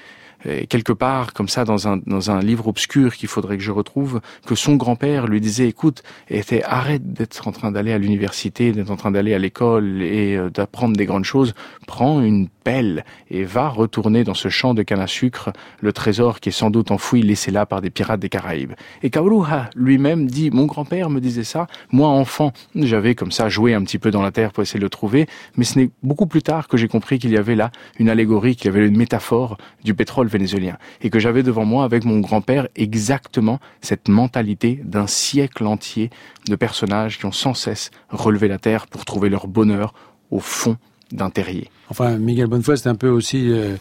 quelque 0.68 0.92
part, 0.92 1.32
comme 1.32 1.48
ça, 1.48 1.64
dans 1.64 1.88
un, 1.88 1.98
dans 2.06 2.30
un 2.30 2.40
livre 2.40 2.68
obscur 2.68 3.14
qu'il 3.14 3.28
faudrait 3.28 3.56
que 3.56 3.62
je 3.62 3.70
retrouve, 3.70 4.20
que 4.46 4.54
son 4.54 4.76
grand-père 4.76 5.26
lui 5.26 5.40
disait, 5.40 5.68
écoute, 5.68 6.02
était, 6.28 6.62
arrête 6.62 7.12
d'être 7.12 7.48
en 7.48 7.52
train 7.52 7.72
d'aller 7.72 7.92
à 7.92 7.98
l'université, 7.98 8.72
d'être 8.72 8.90
en 8.90 8.96
train 8.96 9.10
d'aller 9.10 9.34
à 9.34 9.38
l'école 9.38 10.02
et 10.02 10.36
euh, 10.36 10.50
d'apprendre 10.50 10.96
des 10.96 11.06
grandes 11.06 11.24
choses, 11.24 11.54
prends 11.86 12.20
une 12.20 12.48
et 12.66 13.44
va 13.44 13.68
retourner 13.68 14.24
dans 14.24 14.34
ce 14.34 14.48
champ 14.48 14.74
de 14.74 14.82
canne 14.82 15.00
à 15.00 15.06
sucre 15.06 15.52
le 15.80 15.92
trésor 15.92 16.40
qui 16.40 16.48
est 16.48 16.52
sans 16.52 16.70
doute 16.70 16.90
enfoui, 16.90 17.22
laissé 17.22 17.50
là 17.50 17.66
par 17.66 17.80
des 17.82 17.90
pirates 17.90 18.20
des 18.20 18.28
Caraïbes. 18.28 18.72
Et 19.02 19.10
Cabruja 19.10 19.68
lui-même 19.76 20.26
dit, 20.26 20.50
mon 20.50 20.64
grand-père 20.64 21.10
me 21.10 21.20
disait 21.20 21.44
ça, 21.44 21.66
moi 21.92 22.08
enfant, 22.08 22.52
j'avais 22.74 23.14
comme 23.14 23.32
ça 23.32 23.48
joué 23.48 23.74
un 23.74 23.82
petit 23.82 23.98
peu 23.98 24.10
dans 24.10 24.22
la 24.22 24.30
terre 24.30 24.52
pour 24.52 24.62
essayer 24.62 24.80
de 24.80 24.84
le 24.84 24.90
trouver, 24.90 25.26
mais 25.56 25.64
ce 25.64 25.78
n'est 25.78 25.90
beaucoup 26.02 26.26
plus 26.26 26.42
tard 26.42 26.68
que 26.68 26.76
j'ai 26.76 26.88
compris 26.88 27.18
qu'il 27.18 27.30
y 27.30 27.36
avait 27.36 27.54
là 27.54 27.70
une 27.98 28.08
allégorie, 28.08 28.56
qu'il 28.56 28.72
y 28.72 28.74
avait 28.74 28.86
une 28.86 28.96
métaphore 28.96 29.58
du 29.84 29.94
pétrole 29.94 30.28
vénézuélien 30.28 30.78
et 31.02 31.10
que 31.10 31.18
j'avais 31.18 31.42
devant 31.42 31.64
moi 31.64 31.84
avec 31.84 32.04
mon 32.04 32.20
grand-père 32.20 32.68
exactement 32.76 33.58
cette 33.82 34.08
mentalité 34.08 34.80
d'un 34.84 35.06
siècle 35.06 35.66
entier 35.66 36.10
de 36.48 36.56
personnages 36.56 37.18
qui 37.18 37.26
ont 37.26 37.32
sans 37.32 37.54
cesse 37.54 37.90
relevé 38.08 38.48
la 38.48 38.58
terre 38.58 38.86
pour 38.86 39.04
trouver 39.04 39.28
leur 39.28 39.48
bonheur 39.48 39.92
au 40.30 40.40
fond 40.40 40.76
d'un 41.14 41.30
terrier. 41.30 41.70
Enfin, 41.90 42.18
Miguel 42.18 42.46
Bonnefoy, 42.46 42.76
c'est 42.76 42.88
un 42.88 42.94
peu 42.94 43.08
aussi 43.08 43.50
euh, 43.50 43.76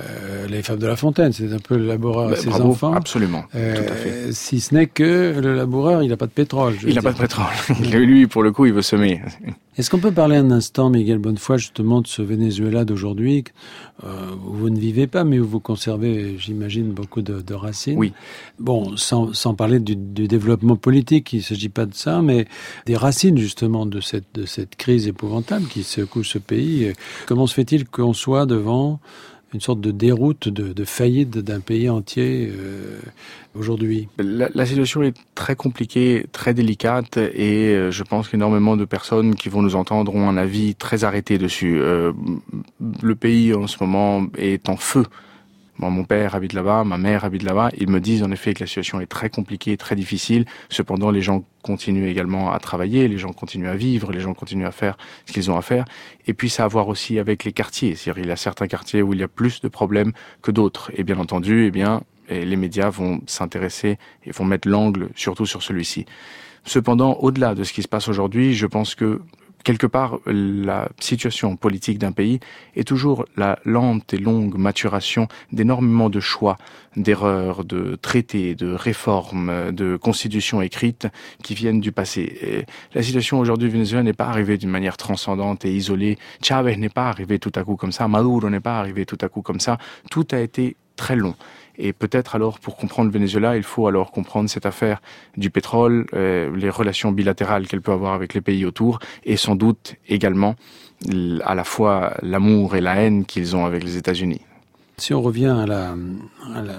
euh, 0.00 0.46
les 0.48 0.62
femmes 0.62 0.78
de 0.78 0.86
la 0.86 0.96
fontaine, 0.96 1.32
c'est 1.32 1.52
un 1.52 1.58
peu 1.58 1.76
le 1.76 1.86
laboureur 1.86 2.30
bah, 2.30 2.34
à 2.34 2.36
ses 2.36 2.48
bravo, 2.48 2.70
enfants. 2.70 2.94
Absolument, 2.94 3.44
euh, 3.54 3.76
tout 3.76 3.92
à 3.92 3.94
fait. 3.94 4.32
Si 4.32 4.60
ce 4.60 4.74
n'est 4.74 4.86
que 4.86 5.38
le 5.38 5.54
laboureur, 5.54 6.02
il 6.02 6.08
n'a 6.08 6.16
pas 6.16 6.26
de 6.26 6.32
pétrole. 6.32 6.74
Il 6.86 6.94
n'a 6.94 7.02
pas 7.02 7.12
de 7.12 7.18
pétrole. 7.18 7.46
Lui, 7.92 8.26
pour 8.26 8.42
le 8.42 8.52
coup, 8.52 8.64
il 8.64 8.72
veut 8.72 8.80
semer. 8.80 9.20
Est-ce 9.76 9.90
qu'on 9.90 9.98
peut 9.98 10.12
parler 10.12 10.36
un 10.36 10.50
instant, 10.50 10.88
Miguel 10.88 11.18
Bonnefoy, 11.18 11.58
justement 11.58 12.00
de 12.00 12.06
ce 12.06 12.22
Venezuela 12.22 12.86
d'aujourd'hui, 12.86 13.44
euh, 14.04 14.30
où 14.46 14.54
vous 14.54 14.70
ne 14.70 14.78
vivez 14.78 15.06
pas, 15.06 15.24
mais 15.24 15.38
où 15.38 15.46
vous 15.46 15.60
conservez, 15.60 16.36
j'imagine, 16.38 16.90
beaucoup 16.92 17.20
de, 17.20 17.40
de, 17.40 17.54
racines? 17.54 17.98
Oui. 17.98 18.14
Bon, 18.58 18.96
sans, 18.96 19.34
sans 19.34 19.54
parler 19.54 19.78
du, 19.78 19.94
du, 19.94 20.26
développement 20.26 20.76
politique, 20.76 21.34
il 21.34 21.38
ne 21.38 21.42
s'agit 21.42 21.68
pas 21.68 21.84
de 21.84 21.94
ça, 21.94 22.22
mais 22.22 22.46
des 22.86 22.96
racines, 22.96 23.36
justement, 23.36 23.84
de 23.84 24.00
cette, 24.00 24.34
de 24.34 24.46
cette 24.46 24.76
crise 24.76 25.06
épouvantable 25.06 25.66
qui 25.66 25.82
secoue 25.82 26.24
ce 26.24 26.38
pays. 26.38 26.71
Comment 27.26 27.46
se 27.46 27.54
fait-il 27.54 27.86
qu'on 27.86 28.12
soit 28.12 28.46
devant 28.46 29.00
une 29.54 29.60
sorte 29.60 29.80
de 29.80 29.90
déroute, 29.90 30.48
de, 30.48 30.84
faillite 30.84 31.30
d'un 31.38 31.60
pays 31.60 31.90
entier 31.90 32.50
euh, 32.50 32.98
aujourd'hui? 33.54 34.08
La, 34.18 34.66
situation 34.66 35.02
est 35.02 35.16
très 35.34 35.56
compliquée, 35.56 36.26
très 36.32 36.54
délicate, 36.54 37.18
et 37.18 37.74
euh, 37.74 37.90
je 37.90 38.02
pense 38.02 38.28
qu'énormément 38.28 38.76
de 38.76 38.84
personnes 38.84 39.34
qui 39.34 39.48
vont 39.48 39.62
nous 39.62 39.76
entendre 39.76 40.14
ont 40.14 40.28
un 40.28 40.36
avis 40.36 40.74
très 40.74 41.04
arrêté 41.04 41.38
dessus. 41.38 41.78
Euh, 41.80 42.12
le 43.02 43.14
pays 43.14 43.54
en 43.54 43.66
ce 43.66 43.76
moment 43.80 44.26
est 44.38 44.68
en 44.68 44.76
feu. 44.76 45.04
Bon, 45.78 45.90
mon 45.90 46.04
père 46.04 46.34
habite 46.34 46.52
là-bas, 46.52 46.84
ma 46.84 46.98
mère 46.98 47.24
habite 47.24 47.42
là-bas. 47.42 47.70
Ils 47.78 47.88
me 47.88 47.98
disent 47.98 48.22
en 48.22 48.30
effet 48.30 48.52
que 48.54 48.60
la 48.60 48.66
situation 48.66 49.00
est 49.00 49.06
très 49.06 49.30
compliquée, 49.30 49.76
très 49.76 49.96
difficile. 49.96 50.44
Cependant, 50.68 51.10
les 51.10 51.22
gens 51.22 51.44
continuent 51.62 52.08
également 52.08 52.52
à 52.52 52.58
travailler, 52.58 53.08
les 53.08 53.18
gens 53.18 53.32
continuent 53.32 53.68
à 53.68 53.74
vivre, 53.74 54.12
les 54.12 54.20
gens 54.20 54.34
continuent 54.34 54.66
à 54.66 54.70
faire 54.72 54.96
ce 55.26 55.32
qu'ils 55.32 55.50
ont 55.50 55.56
à 55.56 55.62
faire. 55.62 55.86
Et 56.26 56.34
puis, 56.34 56.50
ça 56.50 56.64
a 56.64 56.66
à 56.66 56.68
voir 56.68 56.88
aussi 56.88 57.18
avec 57.18 57.44
les 57.44 57.52
quartiers. 57.52 57.94
C'est-à-dire, 57.94 58.24
il 58.24 58.28
y 58.28 58.32
a 58.32 58.36
certains 58.36 58.66
quartiers 58.66 59.02
où 59.02 59.14
il 59.14 59.20
y 59.20 59.22
a 59.22 59.28
plus 59.28 59.60
de 59.60 59.68
problèmes 59.68 60.12
que 60.42 60.50
d'autres. 60.50 60.92
Et 60.94 61.04
bien 61.04 61.18
entendu, 61.18 61.66
eh 61.66 61.70
bien, 61.70 62.02
les 62.28 62.56
médias 62.56 62.90
vont 62.90 63.20
s'intéresser 63.26 63.98
et 64.24 64.30
vont 64.30 64.44
mettre 64.44 64.68
l'angle 64.68 65.08
surtout 65.14 65.46
sur 65.46 65.62
celui-ci. 65.62 66.06
Cependant, 66.64 67.14
au-delà 67.14 67.54
de 67.54 67.64
ce 67.64 67.72
qui 67.72 67.82
se 67.82 67.88
passe 67.88 68.08
aujourd'hui, 68.08 68.54
je 68.54 68.66
pense 68.66 68.94
que 68.94 69.20
quelque 69.64 69.86
part, 69.86 70.18
la 70.26 70.88
situation 71.00 71.56
politique 71.56 71.98
d'un 71.98 72.12
pays 72.12 72.40
est 72.76 72.86
toujours 72.86 73.26
la 73.36 73.58
lente 73.64 74.14
et 74.14 74.18
longue 74.18 74.56
maturation 74.56 75.28
d'énormément 75.52 76.10
de 76.10 76.20
choix, 76.20 76.56
d'erreurs, 76.96 77.64
de 77.64 77.96
traités, 78.00 78.54
de 78.54 78.72
réformes, 78.72 79.72
de 79.72 79.96
constitutions 79.96 80.62
écrites 80.62 81.06
qui 81.42 81.54
viennent 81.54 81.80
du 81.80 81.92
passé. 81.92 82.66
La 82.94 83.02
situation 83.02 83.38
aujourd'hui 83.38 83.68
Venezuela 83.68 84.02
n'est 84.02 84.12
pas 84.12 84.26
arrivée 84.26 84.58
d'une 84.58 84.70
manière 84.70 84.96
transcendante 84.96 85.64
et 85.64 85.72
isolée. 85.72 86.18
Chavez 86.42 86.76
n'est 86.76 86.88
pas 86.88 87.08
arrivé 87.08 87.38
tout 87.38 87.52
à 87.54 87.64
coup 87.64 87.76
comme 87.76 87.92
ça. 87.92 88.08
Maduro 88.08 88.48
n'est 88.50 88.60
pas 88.60 88.78
arrivé 88.78 89.06
tout 89.06 89.18
à 89.20 89.28
coup 89.28 89.42
comme 89.42 89.60
ça. 89.60 89.78
Tout 90.10 90.26
a 90.32 90.40
été 90.40 90.76
très 90.96 91.16
long. 91.16 91.34
Et 91.78 91.92
peut-être 91.92 92.34
alors, 92.34 92.58
pour 92.58 92.76
comprendre 92.76 93.10
le 93.10 93.12
Venezuela, 93.12 93.56
il 93.56 93.62
faut 93.62 93.86
alors 93.86 94.10
comprendre 94.10 94.48
cette 94.50 94.66
affaire 94.66 95.00
du 95.36 95.50
pétrole, 95.50 96.06
euh, 96.14 96.54
les 96.56 96.70
relations 96.70 97.12
bilatérales 97.12 97.66
qu'elle 97.66 97.80
peut 97.80 97.92
avoir 97.92 98.12
avec 98.14 98.34
les 98.34 98.40
pays 98.40 98.64
autour, 98.64 98.98
et 99.24 99.36
sans 99.36 99.56
doute 99.56 99.94
également 100.08 100.54
à 101.44 101.54
la 101.54 101.64
fois 101.64 102.14
l'amour 102.22 102.76
et 102.76 102.80
la 102.80 102.94
haine 102.96 103.24
qu'ils 103.24 103.56
ont 103.56 103.64
avec 103.64 103.82
les 103.82 103.96
États-Unis. 103.96 104.42
Si 104.98 105.14
on 105.14 105.22
revient 105.22 105.56
à 105.64 105.94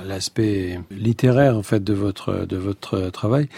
l'aspect 0.06 0.80
la, 0.90 0.98
littéraire 0.98 1.58
en 1.58 1.64
fait 1.64 1.84
de 1.84 1.94
votre 1.94 2.46
de 2.46 2.56
votre 2.56 3.10
travail, 3.10 3.50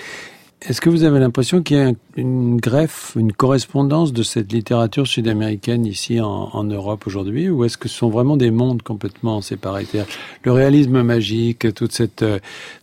est-ce 0.67 0.81
que 0.81 0.89
vous 0.89 1.03
avez 1.03 1.19
l'impression 1.19 1.61
qu'il 1.61 1.77
y 1.77 1.79
a 1.79 1.91
une 2.17 2.57
greffe, 2.57 3.13
une 3.15 3.33
correspondance 3.33 4.13
de 4.13 4.23
cette 4.23 4.51
littérature 4.51 5.05
sud-américaine 5.05 5.85
ici 5.85 6.19
en, 6.19 6.63
Europe 6.63 7.05
aujourd'hui, 7.05 7.49
ou 7.49 7.65
est-ce 7.65 7.77
que 7.77 7.87
ce 7.87 7.95
sont 7.95 8.09
vraiment 8.09 8.35
des 8.37 8.49
mondes 8.49 8.81
complètement 8.81 9.41
séparés? 9.41 9.85
Le 10.43 10.51
réalisme 10.51 11.03
magique, 11.03 11.71
toute 11.75 11.91
cette 11.91 12.25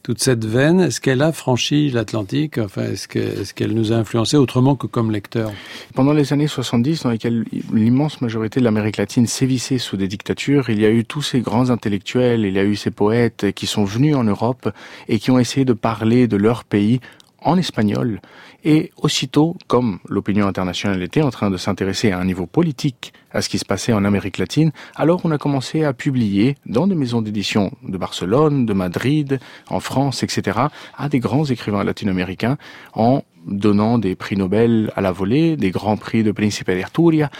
toute 0.04 0.20
cette 0.20 0.44
veine, 0.44 0.80
est-ce 0.80 1.00
qu'elle 1.00 1.22
a 1.22 1.32
franchi 1.32 1.90
l'Atlantique? 1.90 2.58
Enfin, 2.58 2.82
est-ce 2.82 3.08
que 3.08 3.18
est-ce 3.18 3.52
qu'elle 3.54 3.72
nous 3.72 3.92
a 3.92 3.96
influencé 3.96 4.36
autrement 4.36 4.76
que 4.76 4.86
comme 4.86 5.10
lecteur? 5.10 5.50
Pendant 5.94 6.12
les 6.12 6.32
années 6.32 6.46
70, 6.46 7.02
dans 7.02 7.10
lesquelles 7.10 7.44
l'immense 7.72 8.20
majorité 8.20 8.60
de 8.60 8.64
l'Amérique 8.64 8.98
latine 8.98 9.26
sévissait 9.26 9.78
sous 9.78 9.96
des 9.96 10.08
dictatures, 10.08 10.70
il 10.70 10.80
y 10.80 10.86
a 10.86 10.90
eu 10.90 11.04
tous 11.04 11.22
ces 11.22 11.40
grands 11.40 11.70
intellectuels, 11.70 12.44
il 12.44 12.54
y 12.54 12.58
a 12.58 12.64
eu 12.64 12.76
ces 12.76 12.92
poètes 12.92 13.52
qui 13.52 13.66
sont 13.66 13.84
venus 13.84 14.14
en 14.14 14.24
Europe 14.24 14.70
et 15.08 15.18
qui 15.18 15.32
ont 15.32 15.38
essayé 15.38 15.64
de 15.64 15.72
parler 15.72 16.28
de 16.28 16.36
leur 16.36 16.62
pays 16.62 17.00
en 17.44 17.56
espagnol. 17.56 18.20
Et 18.64 18.92
aussitôt, 18.96 19.56
comme 19.66 19.98
l'opinion 20.08 20.46
internationale 20.46 21.02
était 21.02 21.22
en 21.22 21.30
train 21.30 21.50
de 21.50 21.56
s'intéresser 21.56 22.12
à 22.12 22.18
un 22.18 22.24
niveau 22.24 22.46
politique 22.46 23.12
à 23.32 23.42
ce 23.42 23.48
qui 23.48 23.58
se 23.58 23.64
passait 23.64 23.92
en 23.92 24.04
Amérique 24.04 24.38
latine, 24.38 24.72
alors 24.94 25.20
on 25.24 25.30
a 25.30 25.38
commencé 25.38 25.84
à 25.84 25.92
publier 25.92 26.56
dans 26.66 26.86
des 26.86 26.94
maisons 26.94 27.22
d'édition 27.22 27.72
de 27.82 27.98
Barcelone, 27.98 28.66
de 28.66 28.72
Madrid, 28.72 29.40
en 29.68 29.80
France, 29.80 30.22
etc., 30.22 30.60
à 30.96 31.08
des 31.08 31.18
grands 31.18 31.44
écrivains 31.44 31.84
latino-américains 31.84 32.56
en 32.94 33.22
donnant 33.46 33.98
des 33.98 34.14
prix 34.14 34.36
Nobel 34.36 34.92
à 34.96 35.00
la 35.00 35.12
volée, 35.12 35.56
des 35.56 35.70
grands 35.70 35.96
prix 35.96 36.22
de 36.22 36.32
Principe 36.32 36.70
d'Arturia, 36.70 37.30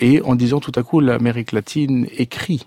et 0.00 0.22
en 0.22 0.34
disant 0.34 0.60
tout 0.60 0.72
à 0.74 0.82
coup 0.82 1.00
l'Amérique 1.00 1.52
latine 1.52 2.06
écrit. 2.16 2.66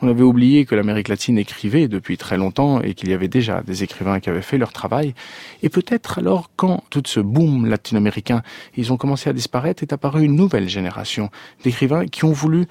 On 0.00 0.08
avait 0.08 0.22
oublié 0.22 0.64
que 0.64 0.74
l'Amérique 0.74 1.08
latine 1.08 1.38
écrivait 1.38 1.88
depuis 1.88 2.16
très 2.16 2.36
longtemps 2.36 2.80
et 2.80 2.94
qu'il 2.94 3.08
y 3.08 3.12
avait 3.12 3.28
déjà 3.28 3.62
des 3.62 3.82
écrivains 3.82 4.20
qui 4.20 4.30
avaient 4.30 4.42
fait 4.42 4.58
leur 4.58 4.72
travail. 4.72 5.14
Et 5.62 5.68
peut-être 5.68 6.18
alors 6.18 6.50
quand 6.56 6.84
tout 6.90 7.02
ce 7.06 7.20
boom 7.20 7.66
latino-américain, 7.66 8.42
ils 8.76 8.92
ont 8.92 8.96
commencé 8.96 9.30
à 9.30 9.32
disparaître, 9.32 9.82
est 9.82 9.92
apparue 9.92 10.24
une 10.24 10.36
nouvelle 10.36 10.68
génération 10.68 11.30
d'écrivains 11.62 12.06
qui 12.06 12.24
ont 12.24 12.32
voulu 12.32 12.66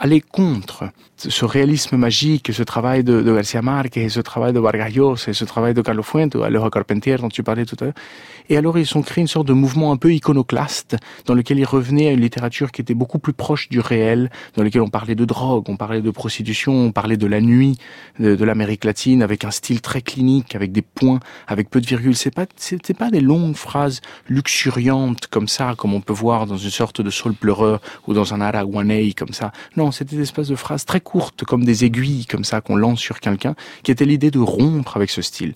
aller 0.00 0.22
contre 0.22 0.90
ce 1.16 1.44
réalisme 1.44 1.96
magique, 1.98 2.50
ce 2.52 2.62
travail 2.62 3.04
de, 3.04 3.20
de 3.20 3.34
Garcia 3.34 3.60
Marquez, 3.60 4.08
ce 4.08 4.20
travail 4.20 4.54
de 4.54 4.58
Vargas 4.58 4.88
Llosa, 4.88 5.34
ce 5.34 5.44
travail 5.44 5.74
de 5.74 5.82
Carlos 5.82 6.02
Fuente, 6.02 6.36
Aloha 6.36 6.70
Carpentier 6.70 7.16
dont 7.16 7.28
tu 7.28 7.42
parlais 7.42 7.66
tout 7.66 7.76
à 7.80 7.84
l'heure. 7.84 7.94
Et 8.48 8.56
alors 8.56 8.78
ils 8.78 8.96
ont 8.96 9.02
créé 9.02 9.20
une 9.20 9.28
sorte 9.28 9.46
de 9.46 9.52
mouvement 9.52 9.92
un 9.92 9.98
peu 9.98 10.12
iconoclaste 10.12 10.96
dans 11.26 11.34
lequel 11.34 11.58
ils 11.58 11.66
revenaient 11.66 12.08
à 12.08 12.12
une 12.12 12.22
littérature 12.22 12.72
qui 12.72 12.80
était 12.80 12.94
beaucoup 12.94 13.18
plus 13.18 13.34
proche 13.34 13.68
du 13.68 13.78
réel, 13.78 14.30
dans 14.56 14.62
lequel 14.62 14.80
on 14.80 14.88
parlait 14.88 15.14
de 15.14 15.26
drogue, 15.26 15.68
on 15.68 15.76
parlait 15.76 16.00
de 16.00 16.10
prostitution, 16.10 16.72
on 16.72 16.92
parlait 16.92 17.18
de 17.18 17.26
la 17.26 17.42
nuit 17.42 17.76
de, 18.18 18.34
de 18.34 18.44
l'Amérique 18.44 18.84
latine 18.84 19.22
avec 19.22 19.44
un 19.44 19.50
style 19.50 19.82
très 19.82 20.00
clinique, 20.00 20.54
avec 20.56 20.72
des 20.72 20.82
points, 20.82 21.20
avec 21.46 21.68
peu 21.68 21.80
de 21.80 21.86
virgules. 21.86 22.16
C'est 22.16 22.34
pas, 22.34 22.46
c'était 22.56 22.94
pas 22.94 23.10
des 23.10 23.20
longues 23.20 23.54
phrases 23.54 24.00
luxuriantes 24.28 25.26
comme 25.26 25.46
ça, 25.48 25.74
comme 25.76 25.92
on 25.92 26.00
peut 26.00 26.14
voir 26.14 26.46
dans 26.46 26.56
une 26.56 26.70
sorte 26.70 27.02
de 27.02 27.10
sol 27.10 27.34
pleureur 27.34 27.80
ou 28.06 28.14
dans 28.14 28.32
un 28.32 28.40
araguanei 28.40 29.12
comme 29.12 29.34
ça. 29.34 29.52
Non, 29.76 29.89
c'était 29.90 30.16
des 30.16 30.24
de 30.24 30.54
phrases 30.54 30.84
très 30.84 31.00
courtes, 31.00 31.44
comme 31.44 31.64
des 31.64 31.84
aiguilles, 31.84 32.26
comme 32.26 32.44
ça, 32.44 32.60
qu'on 32.60 32.76
lance 32.76 33.00
sur 33.00 33.20
quelqu'un, 33.20 33.54
qui 33.82 33.90
était 33.90 34.04
l'idée 34.04 34.30
de 34.30 34.38
rompre 34.38 34.96
avec 34.96 35.10
ce 35.10 35.22
style. 35.22 35.54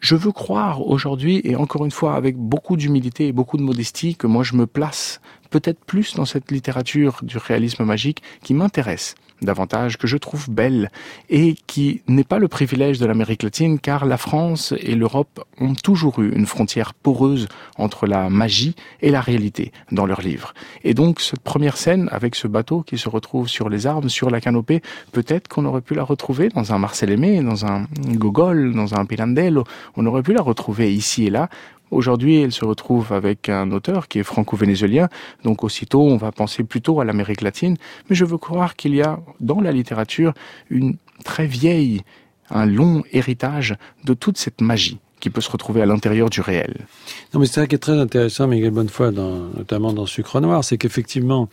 Je 0.00 0.16
veux 0.16 0.32
croire 0.32 0.86
aujourd'hui, 0.86 1.40
et 1.44 1.56
encore 1.56 1.84
une 1.84 1.90
fois 1.90 2.14
avec 2.14 2.36
beaucoup 2.36 2.76
d'humilité 2.76 3.26
et 3.26 3.32
beaucoup 3.32 3.58
de 3.58 3.62
modestie, 3.62 4.16
que 4.16 4.26
moi 4.26 4.42
je 4.42 4.54
me 4.54 4.66
place 4.66 5.20
peut-être 5.50 5.84
plus 5.84 6.14
dans 6.14 6.24
cette 6.24 6.50
littérature 6.50 7.18
du 7.22 7.38
réalisme 7.38 7.84
magique 7.84 8.22
qui 8.42 8.54
m'intéresse 8.54 9.14
davantage, 9.42 9.96
que 9.96 10.06
je 10.06 10.16
trouve 10.16 10.50
belle 10.50 10.90
et 11.28 11.56
qui 11.66 12.02
n'est 12.08 12.24
pas 12.24 12.38
le 12.38 12.48
privilège 12.48 12.98
de 12.98 13.06
l'Amérique 13.06 13.42
latine 13.42 13.78
car 13.78 14.04
la 14.04 14.16
France 14.16 14.74
et 14.78 14.94
l'Europe 14.94 15.44
ont 15.58 15.74
toujours 15.74 16.20
eu 16.20 16.32
une 16.32 16.46
frontière 16.46 16.94
poreuse 16.94 17.48
entre 17.76 18.06
la 18.06 18.28
magie 18.28 18.74
et 19.00 19.10
la 19.10 19.20
réalité 19.20 19.72
dans 19.92 20.06
leurs 20.06 20.20
livres. 20.20 20.54
Et 20.84 20.94
donc 20.94 21.20
cette 21.20 21.40
première 21.40 21.76
scène 21.76 22.08
avec 22.12 22.34
ce 22.34 22.48
bateau 22.48 22.82
qui 22.82 22.98
se 22.98 23.08
retrouve 23.08 23.48
sur 23.48 23.68
les 23.68 23.86
arbres, 23.86 24.08
sur 24.08 24.30
la 24.30 24.40
canopée, 24.40 24.82
peut-être 25.12 25.48
qu'on 25.48 25.64
aurait 25.64 25.80
pu 25.80 25.94
la 25.94 26.04
retrouver 26.04 26.48
dans 26.48 26.72
un 26.72 26.78
Marcel 26.78 27.10
Aimé, 27.10 27.42
dans 27.42 27.66
un 27.66 27.86
Gogol, 28.08 28.74
dans 28.74 28.94
un 28.94 29.04
Pirandello, 29.04 29.64
on 29.96 30.06
aurait 30.06 30.22
pu 30.22 30.32
la 30.32 30.42
retrouver 30.42 30.92
ici 30.92 31.26
et 31.26 31.30
là 31.30 31.48
Aujourd'hui, 31.90 32.40
elle 32.40 32.52
se 32.52 32.64
retrouve 32.64 33.12
avec 33.12 33.48
un 33.48 33.70
auteur 33.72 34.08
qui 34.08 34.20
est 34.20 34.22
franco-vénézuélien, 34.22 35.08
donc 35.44 35.64
aussitôt 35.64 36.02
on 36.02 36.16
va 36.16 36.30
penser 36.30 36.62
plutôt 36.62 37.00
à 37.00 37.04
l'Amérique 37.04 37.40
latine, 37.40 37.76
mais 38.08 38.16
je 38.16 38.24
veux 38.24 38.38
croire 38.38 38.76
qu'il 38.76 38.94
y 38.94 39.02
a 39.02 39.20
dans 39.40 39.60
la 39.60 39.72
littérature 39.72 40.32
une 40.68 40.96
très 41.24 41.46
vieille, 41.46 42.02
un 42.50 42.66
long 42.66 43.02
héritage 43.12 43.76
de 44.04 44.14
toute 44.14 44.38
cette 44.38 44.60
magie 44.60 44.98
qui 45.20 45.30
peut 45.30 45.42
se 45.42 45.50
retrouver 45.50 45.82
à 45.82 45.86
l'intérieur 45.86 46.30
du 46.30 46.40
réel. 46.40 46.86
Non, 47.34 47.40
mais 47.40 47.46
c'est 47.46 47.60
ça 47.60 47.66
qui 47.66 47.74
est 47.74 47.78
très 47.78 47.98
intéressant, 47.98 48.46
Miguel 48.46 48.70
Bonnefoy, 48.70 49.12
dans, 49.12 49.50
notamment 49.54 49.92
dans 49.92 50.06
Sucre 50.06 50.40
Noir, 50.40 50.64
c'est 50.64 50.78
qu'effectivement, 50.78 51.50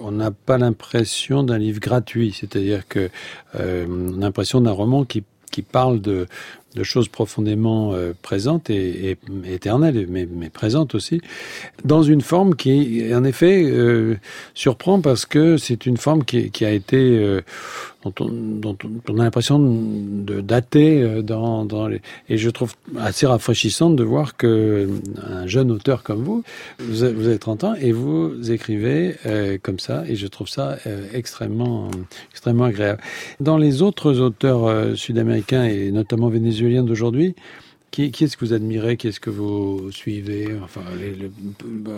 on 0.00 0.10
n'a 0.10 0.32
pas 0.32 0.58
l'impression 0.58 1.44
d'un 1.44 1.58
livre 1.58 1.78
gratuit, 1.78 2.36
c'est-à-dire 2.38 2.88
que 2.88 3.10
euh, 3.54 4.10
a 4.16 4.20
l'impression 4.20 4.60
d'un 4.60 4.72
roman 4.72 5.04
qui 5.04 5.22
qui 5.54 5.62
parle 5.62 6.00
de, 6.00 6.26
de 6.74 6.82
choses 6.82 7.08
profondément 7.08 7.92
euh, 7.92 8.12
présentes 8.22 8.70
et, 8.70 9.16
éternelles, 9.44 10.06
mais, 10.08 10.26
présentes 10.50 10.94
aussi, 10.94 11.20
dans 11.84 12.02
une 12.02 12.20
forme 12.20 12.54
qui, 12.54 13.04
en 13.14 13.24
effet, 13.24 13.64
euh, 13.64 14.16
surprend 14.54 15.00
parce 15.00 15.26
que 15.26 15.56
c'est 15.56 15.86
une 15.86 15.96
forme 15.96 16.24
qui, 16.24 16.50
qui 16.50 16.64
a 16.64 16.70
été, 16.70 16.96
euh, 16.96 17.42
dont, 18.16 18.76
on, 19.08 19.18
a 19.18 19.24
l'impression 19.24 19.58
de 19.58 20.40
dater 20.40 21.02
euh, 21.02 21.22
dans, 21.22 21.88
les, 21.88 22.00
et 22.28 22.36
je 22.36 22.50
trouve 22.50 22.74
assez 22.98 23.26
rafraîchissante 23.26 23.96
de 23.96 24.04
voir 24.04 24.36
que 24.36 24.88
un 25.22 25.46
jeune 25.46 25.70
auteur 25.70 26.02
comme 26.02 26.22
vous, 26.22 26.42
vous 26.78 27.02
avez, 27.02 27.14
vous 27.14 27.26
avez 27.26 27.38
30 27.38 27.64
ans 27.64 27.74
et 27.74 27.92
vous 27.92 28.50
écrivez 28.50 29.16
euh, 29.26 29.58
comme 29.62 29.78
ça, 29.78 30.04
et 30.08 30.16
je 30.16 30.26
trouve 30.26 30.48
ça 30.48 30.78
euh, 30.86 31.06
extrêmement, 31.12 31.90
extrêmement 32.30 32.64
agréable. 32.64 33.00
Dans 33.40 33.58
les 33.58 33.82
autres 33.82 34.20
auteurs 34.20 34.96
sud-américains 34.96 35.64
et 35.64 35.90
notamment 35.90 36.28
vénézuéliens 36.28 36.82
d'aujourd'hui. 36.82 37.34
Qui, 37.94 38.10
qui 38.10 38.24
est-ce 38.24 38.36
que 38.36 38.44
vous 38.44 38.52
admirez 38.52 38.96
Qui 38.96 39.06
est-ce 39.06 39.20
que 39.20 39.30
vous 39.30 39.92
suivez 39.92 40.48
Enfin, 40.64 40.80
les, 40.98 41.12
les, 41.12 41.30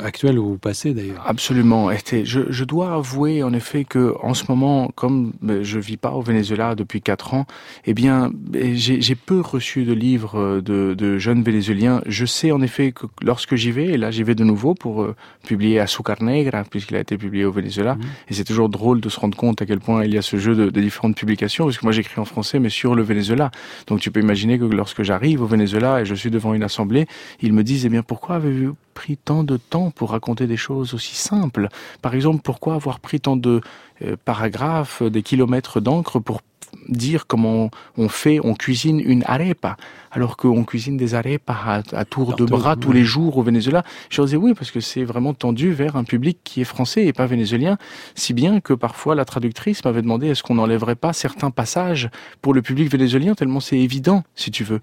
actuel 0.05 0.39
ou 0.39 0.59
passé 0.59 0.93
d'ailleurs? 0.93 1.25
Absolument. 1.27 1.89
Je, 2.13 2.41
je 2.51 2.65
dois 2.65 2.93
avouer 2.93 3.43
en 3.43 3.55
effet 3.55 3.85
que 3.85 4.15
en 4.21 4.35
ce 4.35 4.45
moment, 4.51 4.91
comme 4.95 5.33
ben, 5.41 5.63
je 5.63 5.79
vis 5.79 5.97
pas 5.97 6.11
au 6.11 6.21
Venezuela 6.21 6.75
depuis 6.75 7.01
quatre 7.01 7.33
ans, 7.33 7.47
eh 7.87 7.95
bien, 7.95 8.31
j'ai 8.53 9.15
peu 9.15 9.41
reçu 9.41 9.85
de 9.85 9.95
livres 9.95 10.61
de, 10.61 10.93
de, 10.93 11.17
jeunes 11.17 11.43
vénézuéliens. 11.43 12.03
Je 12.05 12.27
sais 12.27 12.53
en 12.53 12.61
effet 12.61 12.93
que 12.93 13.07
lorsque 13.23 13.55
j'y 13.55 13.71
vais, 13.71 13.87
et 13.87 13.97
là 13.97 14.11
j'y 14.11 14.23
vais 14.23 14.35
de 14.35 14.45
nouveau 14.45 14.75
pour 14.75 15.01
euh, 15.01 15.17
publier 15.47 15.81
Azúcar 15.81 16.23
Negra, 16.23 16.65
puisqu'il 16.65 16.97
a 16.97 17.01
été 17.01 17.17
publié 17.17 17.47
au 17.47 17.53
Venezuela, 17.53 17.95
mmh. 17.95 18.01
et 18.29 18.35
c'est 18.35 18.45
toujours 18.45 18.69
drôle 18.69 19.01
de 19.01 19.09
se 19.09 19.19
rendre 19.19 19.39
compte 19.39 19.63
à 19.63 19.65
quel 19.65 19.81
point 19.81 20.05
il 20.05 20.13
y 20.13 20.19
a 20.19 20.23
ce 20.23 20.37
jeu 20.37 20.55
de, 20.55 20.69
de 20.69 20.81
différentes 20.83 21.17
publications, 21.17 21.65
parce 21.65 21.79
que 21.79 21.87
moi 21.87 21.93
j'écris 21.93 22.21
en 22.21 22.27
français, 22.27 22.59
mais 22.59 22.69
sur 22.69 22.95
le 22.95 23.03
Venezuela. 23.03 23.51
Donc 23.87 24.01
tu 24.01 24.11
peux 24.11 24.21
imaginer 24.21 24.59
que 24.59 24.65
lorsque 24.65 25.03
j'arrive 25.03 25.41
au 25.41 25.47
Venezuela, 25.47 25.86
et 26.01 26.05
je 26.05 26.15
suis 26.15 26.31
devant 26.31 26.55
une 26.55 26.63
assemblée, 26.63 27.07
ils 27.41 27.53
me 27.53 27.63
disent, 27.63 27.87
eh 27.87 27.89
bien, 27.89 28.03
pourquoi 28.03 28.37
avez-vous 28.37 28.77
pris 28.95 29.17
tant 29.17 29.45
de 29.45 29.57
temps 29.57 29.91
pour 29.91 30.11
raconter 30.11 30.47
des 30.47 30.57
choses 30.57 30.95
aussi 30.95 31.15
simples? 31.15 31.69
Par 32.03 32.15
exemple, 32.15 32.41
pourquoi 32.43 32.75
avoir 32.75 32.99
pris 33.01 33.21
tant 33.21 33.37
de 33.37 33.61
euh, 34.03 34.17
paragraphes, 34.25 35.03
des 35.03 35.23
kilomètres 35.23 35.81
d'encre 35.81 36.19
pour 36.19 36.41
dire 36.89 37.27
comment 37.27 37.71
on 37.97 38.09
fait, 38.09 38.39
on 38.43 38.55
cuisine 38.55 39.01
une 39.01 39.23
arepa, 39.27 39.77
alors 40.11 40.37
qu'on 40.37 40.65
cuisine 40.65 40.97
des 40.97 41.15
arepas 41.15 41.57
à, 41.65 41.83
à 41.93 42.05
tour 42.05 42.35
de 42.37 42.45
bras 42.45 42.77
tous 42.77 42.93
les 42.93 43.05
jours 43.05 43.39
au 43.39 43.43
Venezuela. 43.43 43.83
Je 44.11 44.21
disais 44.23 44.37
oui, 44.37 44.53
parce 44.55 44.71
que 44.71 44.81
c'est 44.81 45.05
vraiment 45.05 45.35
tendu 45.35 45.73
vers 45.73 45.97
un 45.97 46.05
public 46.05 46.39
qui 46.45 46.61
est 46.61 46.65
français 46.65 47.07
et 47.07 47.13
pas 47.13 47.27
vénézuélien, 47.27 47.79
si 48.15 48.35
bien 48.35 48.61
que 48.61 48.75
parfois 48.75 49.15
la 49.15 49.25
traductrice 49.25 49.85
m'avait 49.85 50.03
demandé 50.03 50.29
est-ce 50.29 50.43
qu'on 50.43 50.57
n'enlèverait 50.57 50.97
pas 50.97 51.13
certains 51.13 51.51
passages 51.51 52.11
pour 52.43 52.53
le 52.55 52.63
public 52.63 52.91
vénézuélien, 52.91 53.35
tellement 53.35 53.61
c'est 53.61 53.79
évident, 53.79 54.25
si 54.35 54.51
tu 54.51 54.65
veux 54.65 54.81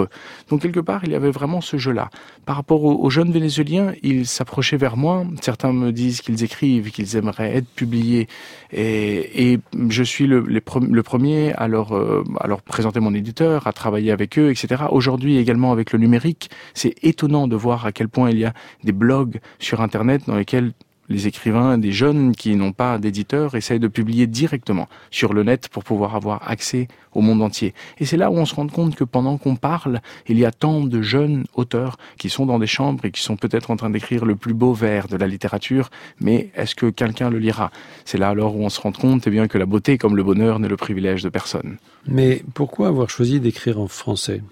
eux. 0.00 0.08
Donc 0.50 0.62
quelque 0.62 0.80
part, 0.80 1.04
il 1.04 1.12
y 1.12 1.14
avait 1.14 1.30
vraiment 1.30 1.60
ce 1.60 1.76
jeu-là. 1.76 2.10
Par 2.44 2.56
rapport 2.56 2.84
aux, 2.84 3.10
jeunes 3.10 3.32
vénézuéliens, 3.32 3.92
ils 4.02 4.26
s'approchaient 4.26 4.76
vers 4.76 4.96
moi. 4.96 5.24
Certains 5.40 5.72
me 5.72 5.92
disent 5.92 6.20
qu'ils 6.20 6.44
écrivent, 6.44 6.90
qu'ils 6.90 7.16
aimeraient 7.16 7.56
être 7.56 7.68
publiés, 7.68 8.28
et, 8.72 9.58
je 9.88 10.02
suis 10.02 10.26
le 10.26 11.02
premier 11.02 11.52
à 11.54 11.68
leur, 11.68 11.94
euh, 11.94 12.24
à 12.40 12.46
leur 12.46 12.62
présenter 12.62 13.00
mon 13.00 13.14
éditeur, 13.14 13.66
à 13.66 13.72
travailler 13.72 14.12
avec 14.12 14.38
eux, 14.38 14.50
etc. 14.50 14.84
Aujourd'hui 14.90 15.36
également 15.36 15.72
avec 15.72 15.92
le 15.92 15.98
numérique, 15.98 16.50
c'est 16.74 16.94
étonnant 17.02 17.48
de 17.48 17.56
voir 17.56 17.86
à 17.86 17.92
quel 17.92 18.08
point 18.08 18.30
il 18.30 18.38
y 18.38 18.44
a 18.44 18.52
des 18.84 18.92
blogs 18.92 19.40
sur 19.58 19.80
Internet 19.80 20.22
dans 20.26 20.36
lesquels 20.36 20.72
les 21.08 21.26
écrivains, 21.26 21.78
des 21.78 21.92
jeunes 21.92 22.34
qui 22.34 22.56
n'ont 22.56 22.72
pas 22.72 22.98
d'éditeur, 22.98 23.54
essayent 23.54 23.80
de 23.80 23.88
publier 23.88 24.26
directement 24.26 24.88
sur 25.10 25.32
le 25.32 25.42
net 25.42 25.68
pour 25.68 25.84
pouvoir 25.84 26.14
avoir 26.14 26.48
accès 26.48 26.88
au 27.12 27.20
monde 27.20 27.42
entier. 27.42 27.74
Et 27.98 28.04
c'est 28.04 28.16
là 28.16 28.30
où 28.30 28.34
on 28.34 28.44
se 28.44 28.54
rend 28.54 28.66
compte 28.68 28.94
que 28.94 29.04
pendant 29.04 29.38
qu'on 29.38 29.56
parle, 29.56 30.00
il 30.28 30.38
y 30.38 30.44
a 30.44 30.52
tant 30.52 30.80
de 30.80 31.02
jeunes 31.02 31.44
auteurs 31.54 31.96
qui 32.18 32.28
sont 32.28 32.46
dans 32.46 32.58
des 32.58 32.66
chambres 32.66 33.04
et 33.04 33.10
qui 33.10 33.22
sont 33.22 33.36
peut-être 33.36 33.70
en 33.70 33.76
train 33.76 33.90
d'écrire 33.90 34.24
le 34.24 34.36
plus 34.36 34.54
beau 34.54 34.72
vers 34.72 35.08
de 35.08 35.16
la 35.16 35.26
littérature, 35.26 35.90
mais 36.20 36.50
est-ce 36.54 36.74
que 36.74 36.90
quelqu'un 36.90 37.30
le 37.30 37.38
lira? 37.38 37.70
C'est 38.04 38.18
là 38.18 38.28
alors 38.28 38.56
où 38.56 38.64
on 38.64 38.68
se 38.68 38.80
rend 38.80 38.92
compte 38.92 39.26
eh 39.26 39.30
bien, 39.30 39.48
que 39.48 39.58
la 39.58 39.66
beauté 39.66 39.98
comme 39.98 40.16
le 40.16 40.22
bonheur 40.22 40.58
n'est 40.58 40.68
le 40.68 40.76
privilège 40.76 41.22
de 41.22 41.28
personne. 41.28 41.78
Mais 42.06 42.42
pourquoi 42.54 42.88
avoir 42.88 43.10
choisi 43.10 43.40
d'écrire 43.40 43.80
en 43.80 43.88
français? 43.88 44.42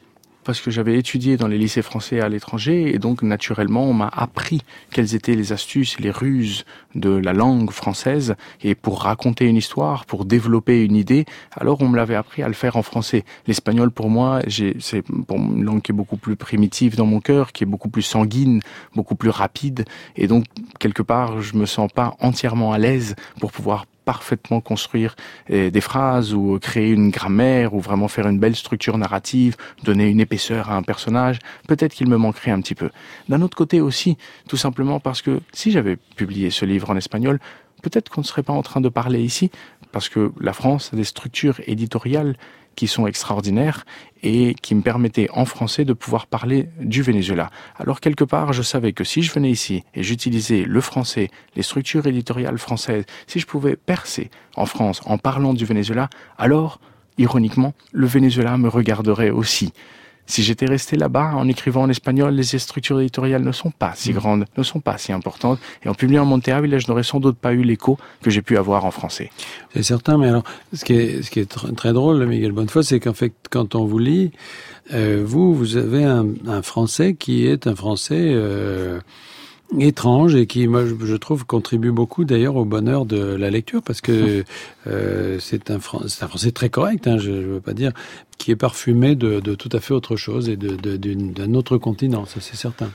Parce 0.45 0.61
que 0.61 0.71
j'avais 0.71 0.99
étudié 0.99 1.37
dans 1.37 1.49
les 1.49 1.59
lycées 1.59 1.83
français 1.83 2.21
à 2.21 2.29
l'étranger 2.29 2.95
et 2.95 2.99
donc 2.99 3.23
naturellement 3.23 3.85
on 3.85 3.93
m'a 3.95 4.09
appris 4.09 4.63
quelles 4.91 5.15
étaient 5.15 5.35
les 5.35 5.53
astuces 5.53 5.99
les 5.99 6.11
ruses 6.11 6.65
de 6.95 7.11
la 7.11 7.33
langue 7.33 7.71
française 7.71 8.37
et 8.63 8.75
pour 8.75 9.03
raconter 9.03 9.47
une 9.47 9.57
histoire, 9.57 10.05
pour 10.07 10.25
développer 10.25 10.85
une 10.85 10.97
idée, 10.97 11.25
alors 11.53 11.81
on 11.83 11.89
me 11.89 11.97
l'avait 11.97 12.15
appris 12.15 12.43
à 12.43 12.49
le 12.49 12.55
faire 12.55 12.77
en 12.77 12.83
français. 12.83 13.25
L'espagnol 13.47 13.91
pour 13.91 14.11
moi, 14.11 14.41
c'est 14.49 15.03
une 15.31 15.65
langue 15.65 15.83
qui 15.83 15.93
est 15.93 15.95
beaucoup 15.95 16.17
plus 16.17 16.37
primitive 16.37 16.97
dans 16.97 17.07
mon 17.07 17.21
cœur, 17.21 17.53
qui 17.53 17.65
est 17.65 17.67
beaucoup 17.67 17.89
plus 17.89 18.03
sanguine, 18.03 18.61
beaucoup 18.95 19.17
plus 19.17 19.31
rapide 19.31 19.85
et 20.17 20.27
donc 20.27 20.45
quelque 20.79 21.03
part 21.03 21.41
je 21.41 21.57
me 21.57 21.67
sens 21.67 21.91
pas 21.93 22.17
entièrement 22.21 22.73
à 22.73 22.79
l'aise 22.79 23.17
pour 23.41 23.53
pouvoir 23.53 23.87
parfaitement 24.05 24.61
construire 24.61 25.17
eh, 25.49 25.71
des 25.71 25.81
phrases 25.81 26.35
ou 26.35 26.59
créer 26.61 26.91
une 26.91 27.11
grammaire 27.11 27.75
ou 27.75 27.81
vraiment 27.81 28.09
faire 28.09 28.29
une 28.29 28.39
belle 28.39 28.57
structure 28.57 28.99
narrative, 28.99 29.57
donner 29.83 30.09
une 30.09 30.21
épaisseur 30.21 30.71
à 30.71 30.77
un 30.77 30.83
personnage, 30.83 31.39
peut-être 31.69 31.95
qu'il 31.95 32.09
me 32.09 32.17
manquerait 32.17 32.51
un 32.51 32.61
petit 32.61 32.75
peu. 32.75 32.91
D'un 33.29 33.43
autre 33.43 33.57
côté 33.57 33.81
aussi, 33.81 34.17
tout 34.49 34.57
simplement 34.57 35.01
parce 35.01 35.23
que 35.23 35.41
si 35.53 35.71
j'avais 35.71 35.97
publié 36.17 36.51
ce 36.51 36.65
livre 36.65 36.91
en 36.91 36.97
espagnol, 36.97 37.39
peut-être 37.83 38.09
qu'on 38.09 38.23
ne 38.23 38.27
serait 38.27 38.43
pas 38.43 38.53
en 38.53 38.63
train 38.63 38.81
de 38.81 38.89
parler 38.89 39.23
ici, 39.23 39.51
parce 39.93 40.09
que 40.09 40.33
la 40.41 40.53
France 40.53 40.91
a 40.93 40.97
des 40.97 41.05
structures 41.05 41.61
éditoriales 41.67 42.37
qui 42.75 42.87
sont 42.87 43.07
extraordinaires 43.07 43.85
et 44.23 44.55
qui 44.55 44.75
me 44.75 44.83
permettaient 44.83 45.29
en 45.33 45.45
français 45.45 45.85
de 45.85 45.93
pouvoir 45.93 46.27
parler 46.27 46.69
du 46.81 47.03
Venezuela. 47.03 47.51
Alors 47.77 48.01
quelque 48.01 48.25
part, 48.25 48.53
je 48.53 48.63
savais 48.63 48.93
que 48.93 49.05
si 49.05 49.23
je 49.23 49.33
venais 49.33 49.51
ici 49.51 49.85
et 49.95 50.03
j'utilisais 50.03 50.65
le 50.65 50.81
français, 50.81 51.29
les 51.57 51.63
structures 51.63 52.07
éditoriales 52.07 52.59
françaises, 52.59 53.05
si 53.27 53.39
je 53.39 53.47
pouvais 53.47 53.77
percer 53.77 54.31
en 54.57 54.67
France 54.67 55.03
en 55.05 55.19
parlant 55.19 55.53
du 55.53 55.65
Venezuela, 55.65 56.09
alors, 56.39 56.81
ironiquement, 57.19 57.75
le 57.93 58.07
Venezuela 58.07 58.57
me 58.57 58.69
regarderait 58.69 59.31
aussi. 59.31 59.73
Si 60.27 60.43
j'étais 60.43 60.67
resté 60.67 60.97
là-bas 60.97 61.33
en 61.35 61.49
écrivant 61.49 61.83
en 61.83 61.91
espagnol, 61.91 62.35
les 62.35 62.45
structures 62.59 63.01
éditoriales 63.01 63.43
ne 63.43 63.53
sont 63.53 63.71
pas 63.71 63.93
si 63.95 64.13
mm. 64.13 64.15
grandes, 64.17 64.45
ne 64.57 64.63
sont 64.63 64.81
pas 64.81 64.99
si 64.99 65.13
importantes. 65.13 65.59
Et 65.85 65.89
en 65.89 65.95
publiant 65.95 66.23
en 66.23 66.27
Monterrey, 66.27 66.79
je 66.79 66.89
n'aurais 66.89 67.03
sans 67.03 67.21
doute 67.21 67.37
pas 67.37 67.53
eu 67.53 67.63
l'écho 67.63 67.99
que 68.23 68.31
j'ai 68.31 68.43
pu 68.43 68.57
avoir 68.57 68.85
en 68.85 68.91
français. 68.91 69.31
C'est 69.75 69.83
certain, 69.83 70.19
mais 70.19 70.29
alors, 70.29 70.45
ce 70.73 70.85
qui 70.85 70.95
est, 70.95 71.23
ce 71.23 71.31
qui 71.31 71.41
est 71.41 71.75
très 71.77 71.93
drôle, 71.93 72.25
Miguel 72.27 72.53
Bonnefoy, 72.53 72.85
c'est 72.85 73.01
qu'en 73.01 73.13
fait, 73.13 73.33
quand 73.51 73.75
on 73.75 73.85
vous 73.85 73.99
lit, 73.99 74.33
euh, 74.93 75.23
vous, 75.25 75.55
vous 75.55 75.77
avez 75.77 76.05
un, 76.05 76.27
un, 76.47 76.63
français 76.63 77.15
qui 77.15 77.47
est 77.47 77.67
un 77.67 77.75
français... 77.75 78.31
Euh, 78.33 79.01
étrange 79.79 80.35
et 80.35 80.47
qui, 80.47 80.67
moi, 80.67 80.85
je 80.87 81.17
trouve, 81.17 81.45
contribue 81.45 81.91
beaucoup 81.91 82.25
d'ailleurs 82.25 82.57
au 82.57 82.65
bonheur 82.65 83.07
de 83.07 83.17
la 83.17 83.51
lecture 83.51 83.83
parce 83.83 84.01
que 84.01 84.45
euh, 84.87 85.39
c'est 85.41 85.71
un, 85.71 85.77
un, 85.77 85.81
français 85.81 86.53
très 86.53 86.69
correct, 86.69 87.07
hein, 87.07 87.19
je 87.19 87.31
ne 87.31 87.41
veux 87.41 87.61
pas 87.61 87.75
dire, 87.75 87.93
qui 88.39 88.51
est 88.51 88.57
parfumé 88.57 89.15
de, 89.15 89.41
de, 89.41 89.55
tout 89.55 89.71
à 89.73 89.81
fait 89.81 89.95
autre 89.95 90.17
chose 90.17 90.49
et 90.49 90.57
d'un 90.57 90.77
de, 90.77 91.57
autre 91.57 91.79
continent, 91.79 92.27
ça 92.27 92.41
c'est 92.41 92.57
certain. 92.57 92.91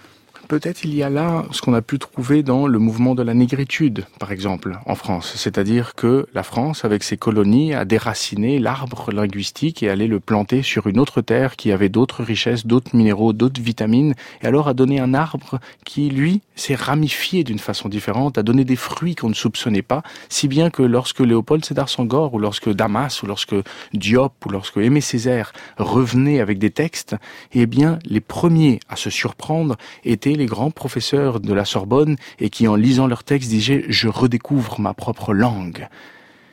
Peut-être 0.49 0.83
il 0.83 0.95
y 0.95 1.03
a 1.03 1.11
là 1.11 1.45
ce 1.51 1.61
qu'on 1.61 1.75
a 1.75 1.83
pu 1.83 1.99
trouver 1.99 2.41
dans 2.41 2.65
le 2.65 2.79
mouvement 2.79 3.13
de 3.13 3.21
la 3.21 3.35
négritude, 3.35 4.07
par 4.19 4.31
exemple, 4.31 4.79
en 4.87 4.95
France. 4.95 5.33
C'est-à-dire 5.35 5.93
que 5.93 6.25
la 6.33 6.41
France, 6.41 6.83
avec 6.85 7.03
ses 7.03 7.17
colonies, 7.17 7.75
a 7.75 7.85
déraciné 7.85 8.57
l'arbre 8.57 9.11
linguistique 9.11 9.83
et 9.83 9.91
allait 9.91 10.07
le 10.07 10.19
planter 10.19 10.63
sur 10.63 10.87
une 10.87 10.99
autre 10.99 11.21
terre 11.21 11.55
qui 11.55 11.71
avait 11.71 11.87
d'autres 11.87 12.23
richesses, 12.23 12.65
d'autres 12.65 12.95
minéraux, 12.95 13.31
d'autres 13.31 13.61
vitamines, 13.61 14.15
et 14.41 14.47
alors 14.47 14.67
a 14.67 14.73
donné 14.73 14.99
un 14.99 15.13
arbre 15.13 15.59
qui, 15.85 16.09
lui, 16.09 16.41
s'est 16.55 16.73
ramifié 16.73 17.43
d'une 17.43 17.59
façon 17.59 17.87
différente, 17.87 18.39
a 18.39 18.43
donné 18.43 18.65
des 18.65 18.75
fruits 18.75 19.13
qu'on 19.13 19.29
ne 19.29 19.35
soupçonnait 19.35 19.83
pas, 19.83 20.01
si 20.29 20.47
bien 20.47 20.71
que 20.71 20.81
lorsque 20.81 21.19
Léopold 21.19 21.63
Sédar 21.63 21.89
Senghor, 21.89 22.33
ou 22.33 22.39
lorsque 22.39 22.73
Damas, 22.73 23.21
ou 23.21 23.27
lorsque 23.27 23.55
Diop, 23.93 24.43
ou 24.47 24.49
lorsque 24.49 24.77
Aimé 24.77 25.01
Césaire 25.01 25.53
revenaient 25.77 26.39
avec 26.39 26.57
des 26.57 26.71
textes, 26.71 27.15
eh 27.53 27.67
bien, 27.67 27.99
les 28.03 28.19
premiers 28.19 28.79
à 28.89 28.95
se 28.95 29.11
surprendre 29.11 29.77
étaient 30.03 30.38
les 30.39 30.47
grands 30.47 30.71
professeurs 30.71 31.39
de 31.39 31.53
la 31.53 31.65
Sorbonne 31.65 32.15
et 32.39 32.49
qui, 32.49 32.67
en 32.67 32.75
lisant 32.75 33.05
leurs 33.07 33.23
textes, 33.23 33.49
disaient 33.49 33.85
«je 33.89 34.07
redécouvre 34.07 34.79
ma 34.79 34.93
propre 34.93 35.33
langue». 35.33 35.87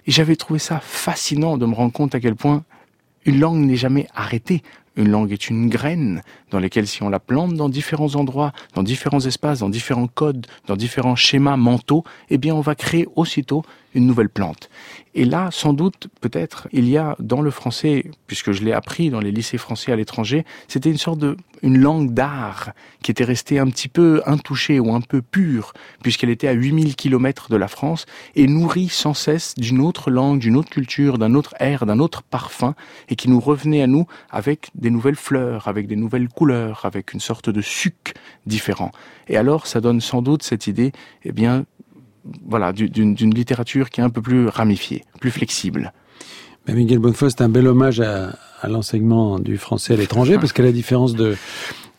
Et 0.06 0.12
j'avais 0.12 0.36
trouvé 0.36 0.58
ça 0.58 0.80
fascinant 0.80 1.56
de 1.56 1.66
me 1.66 1.74
rendre 1.74 1.92
compte 1.92 2.14
à 2.14 2.20
quel 2.20 2.36
point 2.36 2.64
une 3.24 3.40
langue 3.40 3.64
n'est 3.64 3.76
jamais 3.76 4.06
arrêtée. 4.14 4.62
Une 4.96 5.10
langue 5.10 5.32
est 5.32 5.50
une 5.50 5.68
graine 5.68 6.22
dans 6.50 6.58
laquelle 6.58 6.86
si 6.86 7.02
on 7.02 7.08
la 7.08 7.20
plante 7.20 7.54
dans 7.54 7.68
différents 7.68 8.14
endroits, 8.14 8.52
dans 8.74 8.82
différents 8.82 9.20
espaces, 9.20 9.58
dans 9.58 9.68
différents 9.68 10.06
codes, 10.06 10.46
dans 10.66 10.76
différents 10.76 11.16
schémas 11.16 11.56
mentaux, 11.56 12.04
eh 12.30 12.38
bien 12.38 12.54
on 12.54 12.60
va 12.60 12.74
créer 12.74 13.06
aussitôt 13.14 13.62
une 13.96 14.06
nouvelle 14.06 14.28
plante. 14.28 14.68
Et 15.14 15.24
là, 15.24 15.48
sans 15.50 15.72
doute, 15.72 16.08
peut-être, 16.20 16.68
il 16.72 16.88
y 16.88 16.98
a 16.98 17.16
dans 17.18 17.40
le 17.40 17.50
français, 17.50 18.04
puisque 18.26 18.52
je 18.52 18.62
l'ai 18.62 18.72
appris 18.72 19.08
dans 19.08 19.20
les 19.20 19.32
lycées 19.32 19.56
français 19.56 19.90
à 19.90 19.96
l'étranger, 19.96 20.44
c'était 20.68 20.90
une 20.90 20.98
sorte 20.98 21.18
de, 21.18 21.38
une 21.62 21.78
langue 21.78 22.12
d'art 22.12 22.72
qui 23.02 23.10
était 23.10 23.24
restée 23.24 23.58
un 23.58 23.66
petit 23.68 23.88
peu 23.88 24.22
intouchée 24.26 24.78
ou 24.78 24.94
un 24.94 25.00
peu 25.00 25.22
pure, 25.22 25.72
puisqu'elle 26.02 26.28
était 26.28 26.48
à 26.48 26.52
8000 26.52 26.96
kilomètres 26.96 27.48
de 27.48 27.56
la 27.56 27.66
France 27.66 28.04
et 28.34 28.46
nourrie 28.46 28.90
sans 28.90 29.14
cesse 29.14 29.54
d'une 29.56 29.80
autre 29.80 30.10
langue, 30.10 30.38
d'une 30.38 30.56
autre 30.56 30.68
culture, 30.68 31.16
d'un 31.16 31.34
autre 31.34 31.54
air, 31.60 31.86
d'un 31.86 31.98
autre 31.98 32.22
parfum, 32.22 32.74
et 33.08 33.16
qui 33.16 33.30
nous 33.30 33.40
revenait 33.40 33.82
à 33.82 33.86
nous 33.86 34.06
avec 34.30 34.68
des 34.74 34.90
nouvelles 34.90 35.16
fleurs, 35.16 35.66
avec 35.66 35.86
des 35.86 35.96
nouvelles 35.96 36.28
couleurs, 36.28 36.82
avec 36.84 37.14
une 37.14 37.20
sorte 37.20 37.48
de 37.48 37.62
suc 37.62 38.14
différent. 38.44 38.92
Et 39.28 39.38
alors, 39.38 39.66
ça 39.66 39.80
donne 39.80 40.02
sans 40.02 40.20
doute 40.20 40.42
cette 40.42 40.66
idée, 40.66 40.92
eh 41.24 41.32
bien, 41.32 41.64
voilà, 42.46 42.72
d'une 42.72 43.34
littérature 43.34 43.90
qui 43.90 44.00
est 44.00 44.04
un 44.04 44.10
peu 44.10 44.22
plus 44.22 44.48
ramifiée, 44.48 45.04
plus 45.20 45.30
flexible. 45.30 45.92
Mais 46.66 46.74
Miguel 46.74 46.98
Bonnefoy, 46.98 47.30
c'est 47.30 47.42
un 47.42 47.48
bel 47.48 47.66
hommage 47.68 48.00
à, 48.00 48.34
à 48.60 48.68
l'enseignement 48.68 49.38
du 49.38 49.56
français 49.56 49.94
à 49.94 49.96
l'étranger, 49.96 50.36
parce 50.40 50.52
qu'à 50.52 50.62
la 50.62 50.72
différence 50.72 51.14
de, 51.14 51.36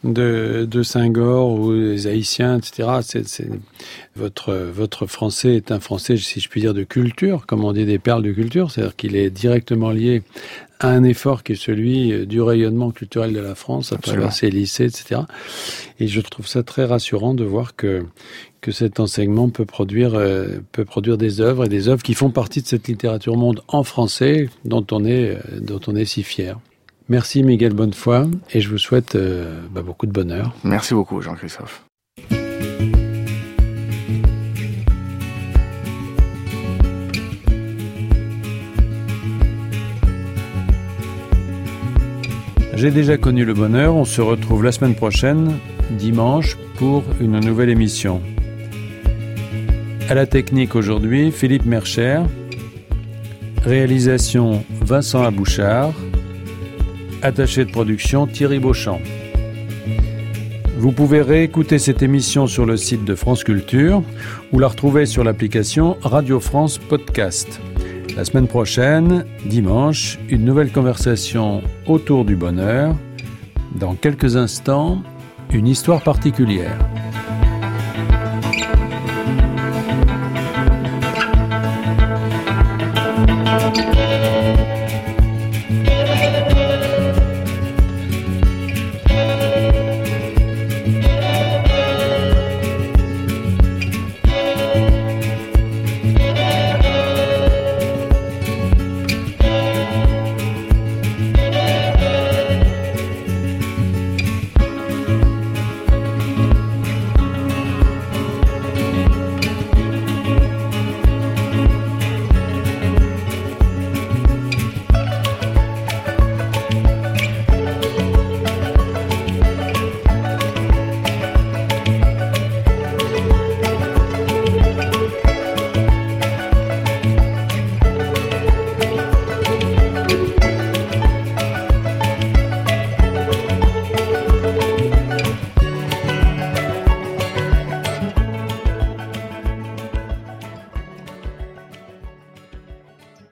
de, 0.04 0.68
de 0.70 0.84
Senghor 0.84 1.52
ou 1.52 1.74
des 1.74 2.08
Haïtiens, 2.08 2.58
etc., 2.58 2.90
c'est, 3.02 3.48
votre, 4.16 4.54
votre 4.54 5.06
français 5.06 5.56
est 5.56 5.72
un 5.72 5.80
français, 5.80 6.18
si 6.18 6.40
je 6.40 6.50
puis 6.50 6.62
dire, 6.62 6.74
de 6.74 6.84
culture, 6.84 7.46
comme 7.46 7.64
on 7.64 7.74
dit 7.74 7.86
des 7.86 8.00
perles 8.00 8.24
de 8.24 8.32
culture, 8.32 8.72
c'est-à-dire 8.72 8.96
qu'il 8.96 9.16
est 9.16 9.30
directement 9.30 9.92
lié 9.92 10.24
à 10.80 10.90
un 10.90 11.04
effort 11.04 11.44
qui 11.44 11.54
est 11.54 11.56
celui 11.56 12.28
du 12.28 12.40
rayonnement 12.42 12.92
culturel 12.92 13.34
de 13.34 13.40
la 13.40 13.56
France 13.56 13.94
à 13.94 13.98
travers 13.98 14.32
ses 14.32 14.52
lycées, 14.52 14.86
etc. 14.86 15.22
Et 16.00 16.08
je 16.08 16.22
trouve 16.22 16.46
ça 16.48 16.62
très 16.62 16.86
rassurant 16.86 17.34
de 17.34 17.44
voir 17.44 17.76
que 17.76 18.06
que 18.68 18.74
cet 18.74 19.00
enseignement 19.00 19.48
peut 19.48 19.64
produire, 19.64 20.16
euh, 20.16 20.60
peut 20.74 20.84
produire 20.84 21.18
des 21.18 21.40
œuvres 21.40 21.64
et 21.64 21.70
des 21.70 21.88
œuvres 21.88 22.04
qui 22.04 22.14
font 22.14 22.32
partie 22.32 22.62
de 22.62 22.68
cette 22.68 22.90
littérature 22.90 23.38
monde 23.38 23.62
en 23.70 23.84
français 23.84 24.50
dont 24.66 24.86
on 24.92 25.06
est, 25.06 25.38
euh, 25.38 25.62
dont 25.62 25.80
on 25.88 25.96
est 25.96 26.04
si 26.04 26.22
fier. 26.22 26.60
Merci 27.08 27.44
Miguel 27.44 27.72
Bonnefoy 27.72 28.30
et 28.52 28.60
je 28.60 28.68
vous 28.68 28.78
souhaite 28.78 29.16
euh, 29.16 29.62
bah, 29.72 29.84
beaucoup 29.84 30.06
de 30.06 30.12
bonheur. 30.12 30.54
Merci 30.66 30.94
beaucoup 30.94 31.22
Jean-Christophe. 31.22 31.86
J'ai 42.74 42.92
déjà 42.92 43.18
connu 43.18 43.46
le 43.46 43.54
bonheur, 43.54 43.96
on 43.96 44.04
se 44.04 44.20
retrouve 44.20 44.66
la 44.66 44.74
semaine 44.74 44.96
prochaine, 44.96 45.58
dimanche, 45.92 46.58
pour 46.76 47.06
une 47.22 47.40
nouvelle 47.40 47.70
émission. 47.70 48.22
À 50.10 50.14
la 50.14 50.26
technique 50.26 50.74
aujourd'hui, 50.76 51.34
Philippe 51.34 51.66
Mercher. 51.66 52.22
Réalisation 53.66 54.64
Vincent 54.82 55.22
Abouchard. 55.22 55.92
Attaché 57.22 57.66
de 57.66 57.72
production 57.72 58.26
Thierry 58.26 58.60
Beauchamp. 58.60 59.02
Vous 60.78 60.94
pouvez 60.94 61.22
réécouter 61.22 61.78
cette 61.78 62.02
émission 62.04 62.48
sur 62.48 62.66
le 62.66 62.78
site 62.78 63.04
de 63.04 63.16
France 63.16 63.44
Culture 63.44 64.02
ou 64.54 64.60
la 64.60 64.70
retrouver 64.70 65.06
sur 65.06 65.26
l'application 65.26 65.98
Radio 66.02 66.40
France 66.40 66.78
Podcast. 66.78 67.60
La 68.16 68.24
semaine 68.24 68.48
prochaine, 68.48 69.26
dimanche, 69.46 70.20
une 70.30 70.46
nouvelle 70.46 70.72
conversation 70.72 71.62
autour 71.86 72.24
du 72.24 72.38
bonheur. 72.38 72.96
Dans 73.76 73.96
quelques 73.96 74.38
instants, 74.38 75.02
une 75.52 75.68
histoire 75.68 76.02
particulière. 76.02 76.78